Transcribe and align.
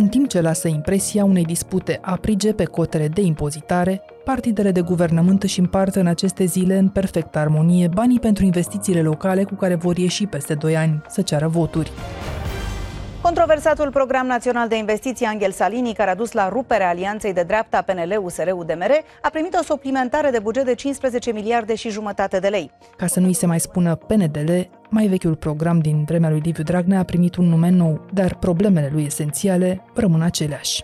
în 0.00 0.08
timp 0.08 0.28
ce 0.28 0.40
lasă 0.40 0.68
impresia 0.68 1.24
unei 1.24 1.44
dispute 1.44 1.98
aprige 2.02 2.52
pe 2.52 2.64
cotele 2.64 3.08
de 3.08 3.20
impozitare, 3.20 4.02
partidele 4.24 4.70
de 4.70 4.80
guvernământ 4.80 5.42
își 5.42 5.60
împart 5.60 5.94
în 5.94 6.06
aceste 6.06 6.44
zile 6.44 6.78
în 6.78 6.88
perfectă 6.88 7.38
armonie 7.38 7.88
banii 7.88 8.20
pentru 8.20 8.44
investițiile 8.44 9.02
locale 9.02 9.44
cu 9.44 9.54
care 9.54 9.74
vor 9.74 9.96
ieși 9.96 10.26
peste 10.26 10.54
2 10.54 10.76
ani 10.76 11.02
să 11.08 11.22
ceară 11.22 11.48
voturi. 11.48 11.90
Controversatul 13.30 13.90
program 13.90 14.26
național 14.26 14.68
de 14.68 14.76
investiții 14.76 15.26
Angel 15.26 15.50
Salini, 15.50 15.94
care 15.94 16.10
a 16.10 16.14
dus 16.14 16.32
la 16.32 16.48
ruperea 16.48 16.88
alianței 16.88 17.32
de 17.32 17.42
dreapta 17.42 17.82
PNL-USR-UDMR, 17.82 18.90
a 19.22 19.28
primit 19.28 19.54
o 19.60 19.62
suplimentare 19.62 20.30
de 20.30 20.38
buget 20.38 20.64
de 20.64 20.74
15 20.74 21.32
miliarde 21.32 21.74
și 21.74 21.90
jumătate 21.90 22.38
de 22.38 22.48
lei. 22.48 22.70
Ca 22.96 23.06
să 23.06 23.20
nu-i 23.20 23.32
se 23.32 23.46
mai 23.46 23.60
spună 23.60 23.94
PNDL, 23.94 24.52
mai 24.88 25.06
vechiul 25.06 25.36
program 25.36 25.78
din 25.78 26.04
vremea 26.04 26.30
lui 26.30 26.40
Liviu 26.44 26.62
Dragnea 26.62 26.98
a 26.98 27.04
primit 27.04 27.36
un 27.36 27.44
nume 27.44 27.70
nou, 27.70 28.06
dar 28.12 28.34
problemele 28.34 28.90
lui 28.92 29.04
esențiale 29.04 29.84
rămân 29.94 30.22
aceleași. 30.22 30.82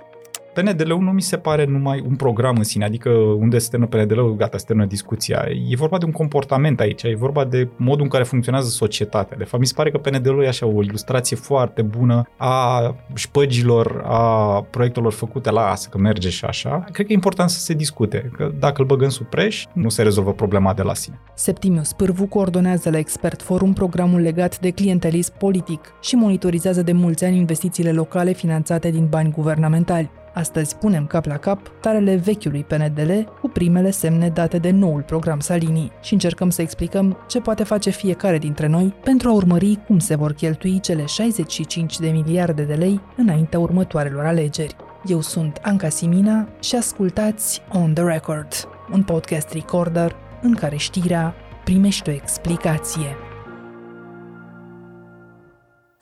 PNDL-ul 0.61 1.03
nu 1.03 1.11
mi 1.11 1.23
se 1.23 1.37
pare 1.37 1.65
numai 1.65 2.05
un 2.09 2.15
program 2.15 2.57
în 2.57 2.63
sine, 2.63 2.85
adică 2.85 3.11
unde 3.11 3.59
se 3.59 3.69
termină 3.71 3.91
PNDL-ul, 3.91 4.37
gata, 4.37 4.59
se 4.59 4.65
termină 4.67 4.87
discuția. 4.87 5.47
E 5.69 5.77
vorba 5.77 5.99
de 5.99 6.05
un 6.05 6.11
comportament 6.11 6.81
aici, 6.81 7.03
e 7.03 7.17
vorba 7.19 7.45
de 7.45 7.69
modul 7.77 8.03
în 8.03 8.09
care 8.09 8.25
funcționează 8.25 8.69
societatea. 8.69 9.37
De 9.37 9.45
fapt, 9.45 9.61
mi 9.61 9.67
se 9.67 9.73
pare 9.77 9.91
că 9.91 9.99
PNDL-ul 9.99 10.43
e 10.43 10.49
așa 10.49 10.67
o 10.67 10.83
ilustrație 10.83 11.37
foarte 11.37 11.83
bună 11.83 12.29
a 12.37 12.95
șpăgilor, 13.15 14.03
a 14.05 14.63
proiectelor 14.71 15.13
făcute 15.13 15.51
la 15.51 15.67
asta, 15.71 15.89
că 15.91 15.99
merge 15.99 16.29
și 16.29 16.45
așa. 16.45 16.85
Cred 16.93 17.07
că 17.07 17.13
e 17.13 17.15
important 17.15 17.51
să 17.51 17.59
se 17.59 17.75
discute, 17.75 18.31
că 18.37 18.51
dacă 18.59 18.81
îl 18.81 18.87
băgăm 18.87 19.09
sub 19.09 19.27
preș, 19.27 19.65
nu 19.73 19.89
se 19.89 20.03
rezolvă 20.03 20.33
problema 20.33 20.75
de 20.75 20.83
la 20.83 20.95
sine. 20.95 21.21
Septimius 21.35 21.93
Pârvu 21.93 22.27
coordonează 22.27 22.91
la 22.91 22.99
Expert 22.99 23.43
Forum 23.43 23.73
programul 23.73 24.21
legat 24.21 24.61
de 24.61 24.71
clientelism 24.71 25.33
politic 25.39 25.81
și 26.01 26.15
monitorizează 26.15 26.83
de 26.83 26.93
mulți 26.93 27.25
ani 27.25 27.37
investițiile 27.37 27.93
locale 27.93 28.33
finanțate 28.33 28.91
din 28.91 29.07
bani 29.07 29.31
guvernamentali. 29.31 30.11
Astăzi 30.37 30.77
punem 30.77 31.07
cap 31.07 31.25
la 31.25 31.37
cap 31.37 31.73
tarele 31.81 32.17
vechiului 32.17 32.65
PNDL 32.65 33.13
cu 33.41 33.49
primele 33.49 33.91
semne 33.91 34.29
date 34.29 34.59
de 34.59 34.71
noul 34.71 35.03
program 35.03 35.41
Salini 35.41 35.93
și 36.03 36.13
încercăm 36.13 36.51
să 36.51 36.63
explicăm 36.63 37.17
ce 37.29 37.41
poate 37.41 37.65
face 37.65 37.91
fiecare 37.91 38.39
dintre 38.39 38.67
noi 38.67 38.95
pentru 39.05 39.29
a 39.29 39.33
urmări 39.33 39.79
cum 39.87 39.99
se 39.99 40.15
vor 40.15 40.33
cheltui 40.33 40.81
cele 40.81 41.05
65 41.05 41.99
de 41.99 42.09
miliarde 42.09 42.63
de 42.63 42.75
lei 42.75 43.01
înaintea 43.17 43.59
următoarelor 43.59 44.25
alegeri. 44.25 44.77
Eu 45.07 45.21
sunt 45.21 45.59
Anca 45.63 45.89
Simina 45.89 46.49
și 46.61 46.77
ascultați 46.77 47.63
On 47.73 47.95
The 47.95 48.05
Record, 48.05 48.69
un 48.93 49.03
podcast 49.03 49.53
recorder 49.53 50.17
în 50.43 50.55
care 50.55 50.77
știrea 50.77 51.35
primește 51.65 52.11
o 52.11 52.13
explicație. 52.13 53.26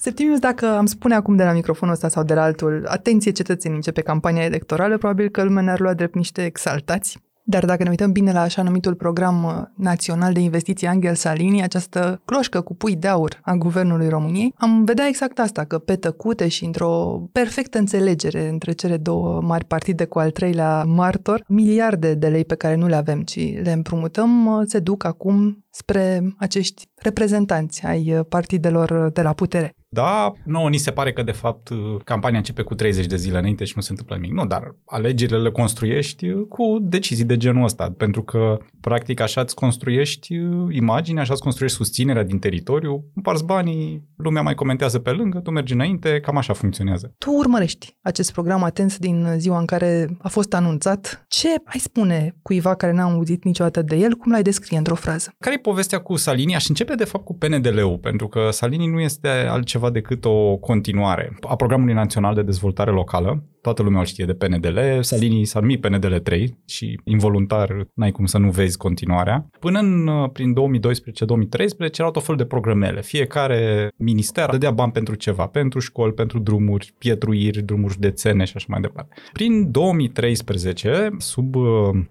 Septimius, 0.04 0.38
dacă 0.38 0.66
am 0.66 0.86
spune 0.86 1.14
acum 1.14 1.36
de 1.36 1.44
la 1.44 1.52
microfonul 1.52 1.94
ăsta 1.94 2.08
sau 2.08 2.22
de 2.22 2.34
la 2.34 2.42
altul, 2.42 2.86
atenție 2.88 3.30
cetățenii, 3.30 3.76
începe 3.76 4.00
campania 4.00 4.44
electorală, 4.44 4.98
probabil 4.98 5.28
că 5.28 5.42
lumea 5.42 5.62
ne-ar 5.62 5.80
lua 5.80 5.94
drept 5.94 6.14
niște 6.14 6.44
exaltați. 6.44 7.18
Dar 7.42 7.64
dacă 7.64 7.82
ne 7.82 7.90
uităm 7.90 8.12
bine 8.12 8.32
la 8.32 8.40
așa 8.40 8.62
numitul 8.62 8.94
program 8.94 9.44
uh, 9.44 9.52
național 9.76 10.32
de 10.32 10.40
investiții 10.40 10.86
Angel 10.86 11.14
Salini, 11.14 11.62
această 11.62 12.20
cloșcă 12.24 12.60
cu 12.60 12.74
pui 12.74 12.96
de 12.96 13.08
aur 13.08 13.40
a 13.42 13.54
Guvernului 13.54 14.08
României, 14.08 14.54
am 14.56 14.84
vedea 14.84 15.06
exact 15.06 15.38
asta, 15.38 15.64
că 15.64 15.78
pe 15.78 15.96
tăcute 15.96 16.48
și 16.48 16.64
într-o 16.64 17.22
perfectă 17.32 17.78
înțelegere 17.78 18.48
între 18.48 18.72
cele 18.72 18.96
două 18.96 19.40
mari 19.40 19.64
partide 19.64 20.04
cu 20.04 20.18
al 20.18 20.30
treilea 20.30 20.82
martor, 20.82 21.44
miliarde 21.48 22.14
de 22.14 22.28
lei 22.28 22.44
pe 22.44 22.54
care 22.54 22.74
nu 22.74 22.86
le 22.86 22.96
avem, 22.96 23.22
ci 23.22 23.60
le 23.62 23.72
împrumutăm, 23.72 24.46
uh, 24.46 24.62
se 24.66 24.78
duc 24.78 25.04
acum 25.04 25.64
spre 25.70 26.34
acești 26.38 26.88
reprezentanți 26.94 27.86
ai 27.86 28.14
uh, 28.18 28.24
partidelor 28.28 29.10
de 29.12 29.22
la 29.22 29.32
putere. 29.32 29.74
Da, 29.94 30.32
nouă 30.44 30.68
ni 30.68 30.76
se 30.76 30.90
pare 30.90 31.12
că 31.12 31.22
de 31.22 31.32
fapt 31.32 31.68
campania 32.04 32.38
începe 32.38 32.62
cu 32.62 32.74
30 32.74 33.06
de 33.06 33.16
zile 33.16 33.38
înainte 33.38 33.64
și 33.64 33.72
nu 33.76 33.82
se 33.82 33.90
întâmplă 33.90 34.14
nimic. 34.14 34.32
Nu, 34.32 34.46
dar 34.46 34.74
alegerile 34.84 35.38
le 35.38 35.50
construiești 35.50 36.32
cu 36.48 36.78
decizii 36.80 37.24
de 37.24 37.36
genul 37.36 37.64
ăsta, 37.64 37.94
pentru 37.96 38.22
că 38.22 38.58
practic 38.80 39.20
așa 39.20 39.40
îți 39.40 39.54
construiești 39.54 40.34
imaginea, 40.70 41.22
așa 41.22 41.32
îți 41.32 41.42
construiești 41.42 41.76
susținerea 41.76 42.22
din 42.22 42.38
teritoriu, 42.38 43.04
împarți 43.14 43.44
banii, 43.44 44.02
lumea 44.16 44.42
mai 44.42 44.54
comentează 44.54 44.98
pe 44.98 45.10
lângă, 45.10 45.38
tu 45.38 45.50
mergi 45.50 45.72
înainte, 45.72 46.20
cam 46.20 46.36
așa 46.36 46.52
funcționează. 46.52 47.14
Tu 47.18 47.30
urmărești 47.30 47.96
acest 48.02 48.32
program 48.32 48.62
atent 48.62 48.98
din 48.98 49.26
ziua 49.36 49.58
în 49.58 49.64
care 49.64 50.16
a 50.22 50.28
fost 50.28 50.54
anunțat. 50.54 51.24
Ce 51.28 51.48
ai 51.64 51.78
spune 51.78 52.36
cuiva 52.42 52.74
care 52.74 52.92
n-a 52.92 53.02
auzit 53.02 53.44
niciodată 53.44 53.82
de 53.82 53.96
el? 53.96 54.12
Cum 54.12 54.32
l-ai 54.32 54.42
descrie 54.42 54.78
într-o 54.78 54.94
frază? 54.94 55.34
Care 55.38 55.54
e 55.54 55.58
povestea 55.58 55.98
cu 56.00 56.16
Salini? 56.16 56.54
Aș 56.54 56.68
începe 56.68 56.94
de 56.94 57.04
fapt 57.04 57.24
cu 57.24 57.34
PNDL-ul, 57.34 57.98
pentru 57.98 58.28
că 58.28 58.48
Salini 58.50 58.86
nu 58.86 59.00
este 59.00 59.28
altceva 59.28 59.83
altceva 59.84 59.90
decât 59.90 60.24
o 60.24 60.56
continuare 60.56 61.36
a 61.40 61.56
Programului 61.56 61.94
Național 61.94 62.34
de 62.34 62.42
Dezvoltare 62.42 62.90
Locală. 62.90 63.42
Toată 63.60 63.82
lumea 63.82 64.00
îl 64.00 64.06
știe 64.06 64.24
de 64.24 64.34
PNDL, 64.34 64.78
Salini 65.00 65.44
s-a 65.44 65.60
numit 65.60 65.80
PNDL 65.80 66.14
3 66.14 66.58
și 66.66 67.00
involuntar 67.04 67.86
n-ai 67.94 68.10
cum 68.10 68.26
să 68.26 68.38
nu 68.38 68.50
vezi 68.50 68.76
continuarea. 68.76 69.48
Până 69.60 69.78
în, 69.78 70.28
prin 70.32 70.54
2012-2013 70.54 71.98
erau 71.98 72.10
tot 72.10 72.24
fel 72.24 72.36
de 72.36 72.44
programele. 72.44 73.02
Fiecare 73.02 73.88
minister 73.96 74.50
dădea 74.50 74.70
bani 74.70 74.92
pentru 74.92 75.14
ceva, 75.14 75.46
pentru 75.46 75.78
școli, 75.78 76.12
pentru 76.12 76.38
drumuri, 76.38 76.94
pietruiri, 76.98 77.62
drumuri 77.62 77.92
județene 77.92 78.44
și 78.44 78.52
așa 78.56 78.66
mai 78.68 78.80
departe. 78.80 79.14
Prin 79.32 79.70
2013, 79.70 81.10
sub 81.18 81.54
uh, 81.54 81.64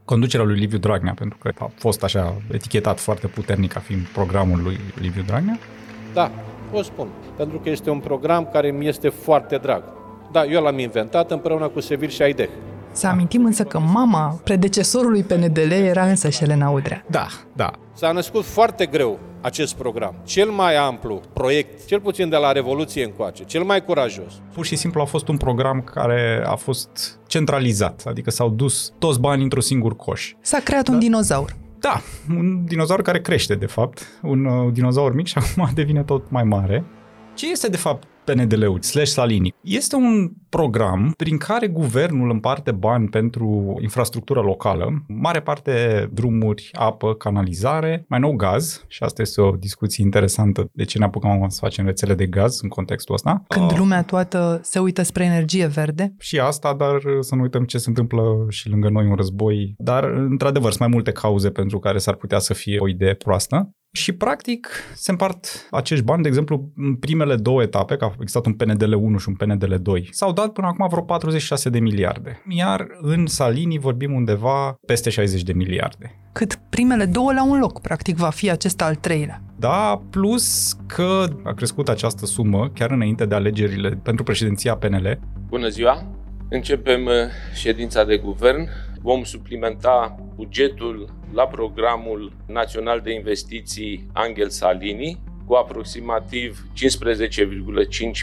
conducerea 0.05 0.45
lui 0.45 0.59
Liviu 0.59 0.78
Dragnea, 0.78 1.13
pentru 1.13 1.38
că 1.38 1.51
a 1.59 1.72
fost 1.75 2.03
așa 2.03 2.41
etichetat 2.51 3.00
foarte 3.00 3.28
puternic 3.28 3.72
ca 3.72 3.79
fiind 3.79 4.01
programul 4.01 4.61
lui 4.63 4.78
Liviu 5.01 5.23
Dragnea, 5.25 5.59
da, 6.13 6.31
o 6.78 6.81
spun, 6.81 7.07
pentru 7.38 7.59
că 7.59 7.69
este 7.69 7.89
un 7.89 8.00
program 8.00 8.50
care 8.51 8.72
mi 8.72 8.88
este 8.88 9.09
foarte 9.09 9.56
drag. 9.57 9.84
Da, 10.31 10.45
eu 10.45 10.61
l-am 10.61 10.79
inventat 10.79 11.31
împreună 11.31 11.67
cu 11.67 11.79
Sevil 11.79 12.09
și 12.09 12.22
Aideh. 12.22 12.50
Să 12.91 13.07
amintim 13.07 13.45
însă 13.45 13.63
că 13.63 13.79
mama 13.79 14.39
predecesorului 14.44 15.23
PNDL 15.23 15.72
era 15.72 16.06
însă 16.06 16.29
și 16.29 16.44
Elena 16.44 16.69
Udrea. 16.69 17.06
Da, 17.09 17.28
da. 17.53 17.72
S-a 17.94 18.11
născut 18.11 18.44
foarte 18.44 18.85
greu 18.85 19.19
acest 19.41 19.75
program. 19.75 20.16
Cel 20.23 20.50
mai 20.50 20.75
amplu 20.75 21.22
proiect, 21.34 21.85
cel 21.85 22.00
puțin 22.00 22.29
de 22.29 22.35
la 22.35 22.51
Revoluție 22.51 23.03
încoace, 23.03 23.44
cel 23.44 23.63
mai 23.63 23.84
curajos. 23.84 24.34
Pur 24.53 24.66
și 24.66 24.75
simplu 24.75 25.01
a 25.01 25.05
fost 25.05 25.28
un 25.28 25.38
program 25.38 25.81
care 25.81 26.44
a 26.45 26.55
fost 26.55 27.19
centralizat, 27.28 28.03
adică 28.07 28.31
s-au 28.31 28.50
dus 28.50 28.94
toți 29.00 29.19
banii 29.19 29.44
într-un 29.44 29.61
singur 29.61 29.95
coș. 29.95 30.34
S-a 30.41 30.59
creat 30.59 30.85
da? 30.85 30.91
un 30.91 31.00
dinozaur. 31.00 31.55
Da, 31.84 32.02
un 32.36 32.66
dinozaur 32.66 33.02
care 33.02 33.22
crește, 33.22 33.56
de 33.56 33.66
fapt. 33.66 34.08
Un 34.22 34.46
uh, 34.46 34.74
dinozaur 34.74 35.14
mic 35.14 35.26
și 35.26 35.38
acum 35.42 35.70
devine 35.74 36.04
tot 36.04 36.30
mai 36.30 36.44
mare. 36.44 36.84
Ce 37.34 37.52
este, 37.52 37.68
de 37.68 37.78
fapt, 37.78 38.08
PNDL-ul, 38.25 38.81
slash 38.81 39.09
Salini. 39.09 39.53
Este 39.61 39.95
un 39.95 40.31
program 40.50 41.13
prin 41.17 41.38
care 41.38 41.67
guvernul 41.67 42.29
împarte 42.29 42.72
bani 42.72 43.07
pentru 43.07 43.78
infrastructură 43.81 44.39
locală, 44.39 45.03
mare 45.07 45.41
parte 45.41 46.09
drumuri, 46.11 46.69
apă, 46.72 47.13
canalizare, 47.13 48.06
mai 48.07 48.19
nou 48.19 48.31
gaz 48.31 48.85
și 48.88 49.03
asta 49.03 49.22
este 49.22 49.41
o 49.41 49.51
discuție 49.51 50.03
interesantă 50.03 50.69
de 50.73 50.84
ce 50.84 50.97
ne 50.97 51.06
apucăm 51.06 51.45
să 51.47 51.59
facem 51.61 51.85
rețele 51.85 52.13
de 52.13 52.25
gaz 52.25 52.61
în 52.61 52.69
contextul 52.69 53.13
ăsta. 53.13 53.44
Când 53.47 53.72
uh, 53.72 53.78
lumea 53.78 54.03
toată 54.03 54.59
se 54.63 54.79
uită 54.79 55.01
spre 55.01 55.23
energie 55.23 55.66
verde? 55.66 56.13
Și 56.19 56.40
asta, 56.40 56.73
dar 56.73 57.01
să 57.19 57.35
nu 57.35 57.41
uităm 57.41 57.63
ce 57.63 57.78
se 57.78 57.90
întâmplă 57.90 58.45
și 58.50 58.69
lângă 58.69 58.90
noi 58.90 59.05
un 59.05 59.16
război. 59.16 59.73
Dar, 59.78 60.03
într-adevăr, 60.03 60.69
sunt 60.69 60.79
mai 60.81 60.90
multe 60.91 61.11
cauze 61.11 61.50
pentru 61.50 61.79
care 61.79 61.97
s-ar 61.97 62.16
putea 62.16 62.40
să 62.40 62.53
fie 62.53 62.79
o 62.79 62.88
idee 62.88 63.13
proastă. 63.13 63.72
Și, 63.95 64.11
practic, 64.11 64.69
se 64.94 65.11
împart 65.11 65.67
acești 65.72 66.03
bani, 66.03 66.22
de 66.22 66.28
exemplu, 66.28 66.72
în 66.75 66.95
primele 66.95 67.35
două 67.35 67.61
etape, 67.61 67.95
că 67.95 68.11
a 68.13 68.22
existat 68.22 68.46
un 68.46 68.53
PNDL 68.53 68.94
1 68.94 69.18
și 69.18 69.29
un 69.29 69.35
PNDL 69.35 69.74
2, 69.75 70.07
s-au 70.12 70.31
dat 70.31 70.51
până 70.51 70.68
acum 70.68 70.88
vreo 70.88 71.01
46 71.01 71.69
de 71.69 71.79
miliarde. 71.79 72.41
Iar 72.50 72.88
în 73.01 73.25
Salini 73.25 73.79
vorbim 73.79 74.13
undeva 74.13 74.78
peste 74.85 75.09
60 75.09 75.44
de 75.44 75.53
miliarde. 75.53 76.16
Cât 76.31 76.59
primele 76.69 77.06
două 77.06 77.34
la 77.34 77.44
un 77.44 77.59
loc, 77.59 77.81
practic, 77.81 78.16
va 78.16 78.29
fi 78.29 78.50
acesta 78.50 78.85
al 78.85 78.96
treilea. 78.96 79.41
Da, 79.59 80.02
plus 80.09 80.73
că 80.88 81.25
a 81.44 81.53
crescut 81.53 81.90
această 81.90 82.25
sumă 82.25 82.70
chiar 82.73 82.91
înainte 82.91 83.26
de 83.26 83.35
alegerile 83.35 83.90
pentru 83.90 84.23
președinția 84.23 84.76
PNL. 84.76 85.20
Bună 85.47 85.67
ziua! 85.67 86.08
Începem 86.49 87.05
uh, 87.05 87.14
ședința 87.53 88.03
de 88.03 88.17
guvern. 88.17 88.70
Vom 89.02 89.23
suplimenta 89.23 90.16
bugetul 90.35 91.09
la 91.34 91.47
programul 91.47 92.32
național 92.47 92.99
de 92.99 93.14
investiții 93.14 94.08
Angel 94.14 94.49
Salini 94.49 95.23
cu 95.47 95.53
aproximativ 95.53 96.66
15,5 96.73 96.81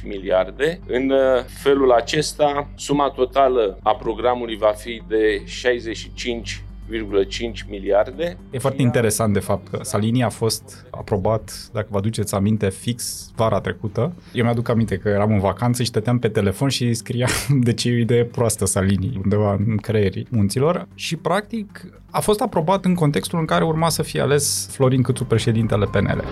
miliarde. 0.04 0.80
În 0.86 1.10
uh, 1.10 1.44
felul 1.62 1.92
acesta, 1.92 2.68
suma 2.76 3.08
totală 3.08 3.78
a 3.82 3.94
programului 3.94 4.56
va 4.56 4.72
fi 4.72 5.02
de 5.08 5.42
65 5.44 6.62
1,5 6.90 7.68
miliarde. 7.68 8.36
E 8.50 8.58
foarte 8.58 8.82
interesant 8.82 9.32
de 9.32 9.38
fapt 9.38 9.68
că 9.68 9.78
Salini 9.82 10.22
a 10.22 10.28
fost 10.28 10.86
aprobat, 10.90 11.70
dacă 11.72 11.86
vă 11.90 11.96
aduceți 11.96 12.34
aminte, 12.34 12.68
fix 12.68 13.30
vara 13.36 13.60
trecută. 13.60 14.12
Eu 14.32 14.44
mi-aduc 14.44 14.68
aminte 14.68 14.96
că 14.96 15.08
eram 15.08 15.32
în 15.32 15.40
vacanță 15.40 15.82
și 15.82 15.88
stăteam 15.88 16.18
pe 16.18 16.28
telefon 16.28 16.68
și 16.68 16.94
scria 16.94 17.28
de 17.66 17.72
ce 17.72 17.88
e 17.88 17.94
o 17.94 17.98
idee 17.98 18.24
proastă 18.24 18.64
Salini 18.64 19.20
undeva 19.22 19.52
în 19.52 19.76
creierii 19.76 20.26
munților 20.30 20.88
și 20.94 21.16
practic 21.16 21.84
a 22.10 22.20
fost 22.20 22.40
aprobat 22.40 22.84
în 22.84 22.94
contextul 22.94 23.38
în 23.38 23.44
care 23.44 23.64
urma 23.64 23.88
să 23.88 24.02
fie 24.02 24.20
ales 24.20 24.68
Florin 24.72 25.02
Câțu 25.02 25.24
președintele 25.24 25.84
PNL. 25.84 26.24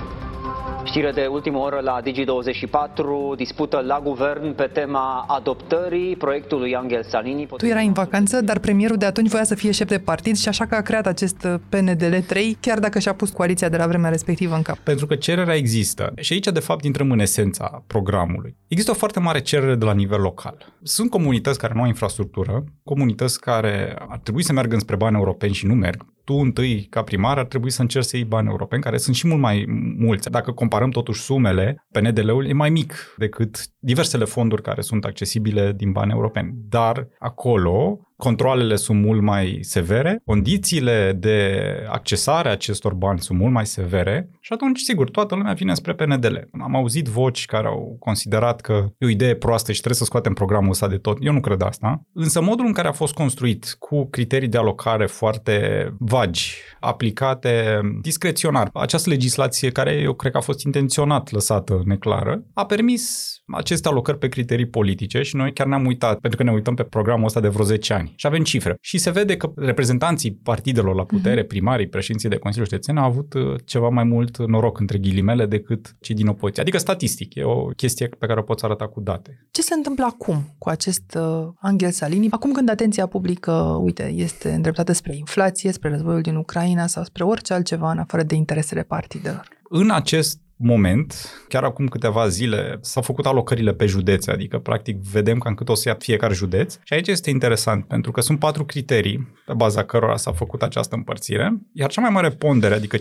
Știre 0.88 1.10
de 1.10 1.26
ultimă 1.26 1.58
oră 1.58 1.80
la 1.82 2.00
Digi24, 2.02 3.36
dispută 3.36 3.82
la 3.86 4.00
guvern 4.00 4.54
pe 4.54 4.70
tema 4.72 5.24
adoptării 5.28 6.16
proiectului 6.16 6.74
Angel 6.74 7.02
Salini. 7.02 7.46
Tu 7.56 7.66
erai 7.66 7.86
în 7.86 7.92
vacanță, 7.92 8.40
dar 8.40 8.58
premierul 8.58 8.96
de 8.96 9.04
atunci 9.04 9.30
voia 9.30 9.44
să 9.44 9.54
fie 9.54 9.70
șef 9.70 9.88
de 9.88 9.98
partid 9.98 10.36
și 10.36 10.48
așa 10.48 10.66
că 10.66 10.74
a 10.74 10.80
creat 10.80 11.06
acest 11.06 11.48
PNDL 11.68 12.16
3, 12.26 12.56
chiar 12.60 12.78
dacă 12.78 12.98
și-a 12.98 13.12
pus 13.12 13.30
coaliția 13.30 13.68
de 13.68 13.76
la 13.76 13.86
vremea 13.86 14.10
respectivă 14.10 14.54
în 14.54 14.62
cap. 14.62 14.78
Pentru 14.78 15.06
că 15.06 15.14
cererea 15.14 15.54
există. 15.54 16.12
Și 16.16 16.32
aici, 16.32 16.46
de 16.46 16.60
fapt, 16.60 16.84
intrăm 16.84 17.10
în 17.10 17.18
esența 17.18 17.84
programului. 17.86 18.56
Există 18.68 18.90
o 18.90 18.94
foarte 18.94 19.20
mare 19.20 19.40
cerere 19.40 19.74
de 19.74 19.84
la 19.84 19.94
nivel 19.94 20.20
local. 20.20 20.74
Sunt 20.82 21.10
comunități 21.10 21.58
care 21.58 21.72
nu 21.74 21.80
au 21.80 21.86
infrastructură, 21.86 22.64
comunități 22.84 23.40
care 23.40 23.96
ar 24.08 24.18
trebui 24.18 24.42
să 24.42 24.52
meargă 24.52 24.74
înspre 24.74 24.96
bani 24.96 25.16
europeni 25.16 25.52
și 25.52 25.66
nu 25.66 25.74
merg 25.74 26.04
tu 26.28 26.34
întâi, 26.34 26.86
ca 26.90 27.02
primar, 27.02 27.38
ar 27.38 27.46
trebui 27.46 27.70
să 27.70 27.80
încerci 27.80 28.04
să 28.04 28.16
iei 28.16 28.24
bani 28.24 28.48
europeni, 28.48 28.82
care 28.82 28.96
sunt 28.96 29.16
și 29.16 29.26
mult 29.26 29.40
mai 29.40 29.64
mulți. 29.98 30.30
Dacă 30.30 30.52
comparăm 30.52 30.90
totuși 30.90 31.22
sumele, 31.22 31.86
PNDL-ul 31.92 32.46
e 32.46 32.52
mai 32.52 32.70
mic 32.70 33.14
decât 33.16 33.66
diversele 33.78 34.24
fonduri 34.24 34.62
care 34.62 34.80
sunt 34.80 35.04
accesibile 35.04 35.72
din 35.72 35.92
bani 35.92 36.12
europeni. 36.12 36.54
Dar 36.68 37.08
acolo 37.18 38.07
controlele 38.22 38.76
sunt 38.76 39.04
mult 39.04 39.22
mai 39.22 39.58
severe, 39.60 40.20
condițiile 40.24 41.16
de 41.18 41.62
accesare 41.88 42.48
a 42.48 42.52
acestor 42.52 42.94
bani 42.94 43.20
sunt 43.20 43.38
mult 43.38 43.52
mai 43.52 43.66
severe 43.66 44.30
și 44.40 44.52
atunci, 44.52 44.80
sigur, 44.80 45.10
toată 45.10 45.34
lumea 45.34 45.52
vine 45.52 45.74
spre 45.74 45.94
PNDL. 45.94 46.36
Am 46.62 46.76
auzit 46.76 47.06
voci 47.06 47.44
care 47.44 47.66
au 47.66 47.96
considerat 47.98 48.60
că 48.60 48.86
e 48.98 49.06
o 49.06 49.08
idee 49.08 49.34
proastă 49.34 49.72
și 49.72 49.78
trebuie 49.78 49.98
să 49.98 50.04
scoatem 50.04 50.32
programul 50.32 50.70
ăsta 50.70 50.88
de 50.88 50.96
tot. 50.96 51.18
Eu 51.20 51.32
nu 51.32 51.40
cred 51.40 51.62
asta. 51.62 52.02
Însă 52.12 52.40
modul 52.40 52.66
în 52.66 52.72
care 52.72 52.88
a 52.88 52.92
fost 52.92 53.14
construit 53.14 53.76
cu 53.78 54.08
criterii 54.10 54.48
de 54.48 54.58
alocare 54.58 55.06
foarte 55.06 55.88
vagi, 55.98 56.54
aplicate 56.80 57.80
discreționar, 58.00 58.70
această 58.72 59.08
legislație 59.08 59.70
care 59.70 59.92
eu 59.92 60.12
cred 60.12 60.32
că 60.32 60.38
a 60.38 60.40
fost 60.40 60.64
intenționat 60.64 61.30
lăsată 61.30 61.82
neclară, 61.84 62.42
a 62.54 62.66
permis 62.66 63.34
aceste 63.46 63.88
alocări 63.88 64.18
pe 64.18 64.28
criterii 64.28 64.68
politice 64.68 65.22
și 65.22 65.36
noi 65.36 65.52
chiar 65.52 65.66
ne-am 65.66 65.86
uitat, 65.86 66.18
pentru 66.18 66.38
că 66.38 66.44
ne 66.44 66.52
uităm 66.52 66.74
pe 66.74 66.82
programul 66.82 67.26
ăsta 67.26 67.40
de 67.40 67.48
vreo 67.48 67.64
10 67.64 67.94
ani 67.94 68.07
și 68.14 68.26
avem 68.26 68.42
cifre. 68.42 68.76
Și 68.80 68.98
se 68.98 69.10
vede 69.10 69.36
că 69.36 69.52
reprezentanții 69.56 70.32
partidelor 70.32 70.94
la 70.94 71.04
putere, 71.04 71.40
mhm. 71.40 71.48
primarii, 71.48 71.88
președinții 71.88 72.28
de 72.28 72.36
Consiliul 72.36 72.68
Județean 72.70 72.96
au 72.96 73.04
avut 73.04 73.34
uh, 73.34 73.54
ceva 73.64 73.88
mai 73.88 74.04
mult 74.04 74.46
noroc 74.46 74.80
între 74.80 74.98
ghilimele 74.98 75.46
decât 75.46 75.96
cei 76.00 76.14
din 76.14 76.26
opoziție. 76.26 76.62
Adică 76.62 76.78
statistic, 76.78 77.34
e 77.34 77.44
o 77.44 77.66
chestie 77.66 78.08
pe 78.18 78.26
care 78.26 78.40
o 78.40 78.42
poți 78.42 78.64
arăta 78.64 78.88
cu 78.88 79.00
date. 79.00 79.46
Ce 79.50 79.62
se 79.62 79.74
întâmplă 79.74 80.04
acum 80.04 80.54
cu 80.58 80.68
acest 80.68 81.18
uh, 81.18 81.48
Angel 81.60 81.90
Salini? 81.90 82.30
Acum 82.30 82.52
când 82.52 82.70
atenția 82.70 83.06
publică, 83.06 83.52
uite, 83.82 84.12
este 84.16 84.50
îndreptată 84.50 84.92
spre 84.92 85.16
inflație, 85.16 85.72
spre 85.72 85.88
războiul 85.88 86.20
din 86.20 86.34
Ucraina 86.34 86.86
sau 86.86 87.04
spre 87.04 87.24
orice 87.24 87.52
altceva 87.52 87.90
în 87.90 87.98
afară 87.98 88.22
de 88.22 88.34
interesele 88.34 88.82
partidelor. 88.82 89.48
În 89.70 89.90
acest 89.90 90.40
moment, 90.58 91.30
chiar 91.48 91.64
acum 91.64 91.86
câteva 91.86 92.28
zile, 92.28 92.78
s-au 92.80 93.02
făcut 93.02 93.26
alocările 93.26 93.72
pe 93.72 93.86
județe, 93.86 94.30
adică 94.30 94.58
practic 94.58 94.96
vedem 94.96 95.38
cam 95.38 95.54
cât 95.54 95.68
o 95.68 95.74
să 95.74 95.88
ia 95.88 95.96
fiecare 95.98 96.34
județ. 96.34 96.78
Și 96.84 96.92
aici 96.92 97.08
este 97.08 97.30
interesant, 97.30 97.84
pentru 97.84 98.10
că 98.10 98.20
sunt 98.20 98.38
patru 98.38 98.64
criterii 98.64 99.34
pe 99.46 99.52
baza 99.52 99.84
cărora 99.84 100.16
s-a 100.16 100.32
făcut 100.32 100.62
această 100.62 100.94
împărțire, 100.94 101.58
iar 101.72 101.90
cea 101.90 102.00
mai 102.00 102.10
mare 102.10 102.28
pondere, 102.28 102.74
adică 102.74 102.96
50%, 102.96 103.00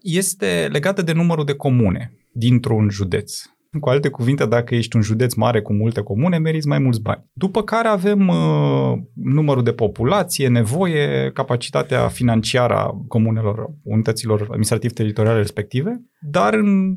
este 0.00 0.68
legată 0.72 1.02
de 1.02 1.12
numărul 1.12 1.44
de 1.44 1.54
comune 1.54 2.12
dintr-un 2.32 2.88
județ. 2.90 3.42
Cu 3.80 3.88
alte 3.88 4.08
cuvinte, 4.08 4.46
dacă 4.46 4.74
ești 4.74 4.96
un 4.96 5.02
județ 5.02 5.34
mare 5.34 5.62
cu 5.62 5.72
multe 5.72 6.02
comune, 6.02 6.38
meriți 6.38 6.68
mai 6.68 6.78
mulți 6.78 7.00
bani. 7.00 7.24
După 7.32 7.62
care 7.62 7.88
avem 7.88 8.28
uh, 8.28 8.92
numărul 9.14 9.62
de 9.62 9.72
populație, 9.72 10.48
nevoie, 10.48 11.30
capacitatea 11.34 12.08
financiară 12.08 12.74
a 12.74 13.04
comunelor, 13.08 13.66
unităților 13.82 14.42
administrativ-teritoriale 14.42 15.38
respective, 15.38 16.00
dar 16.20 16.54
în 16.54 16.94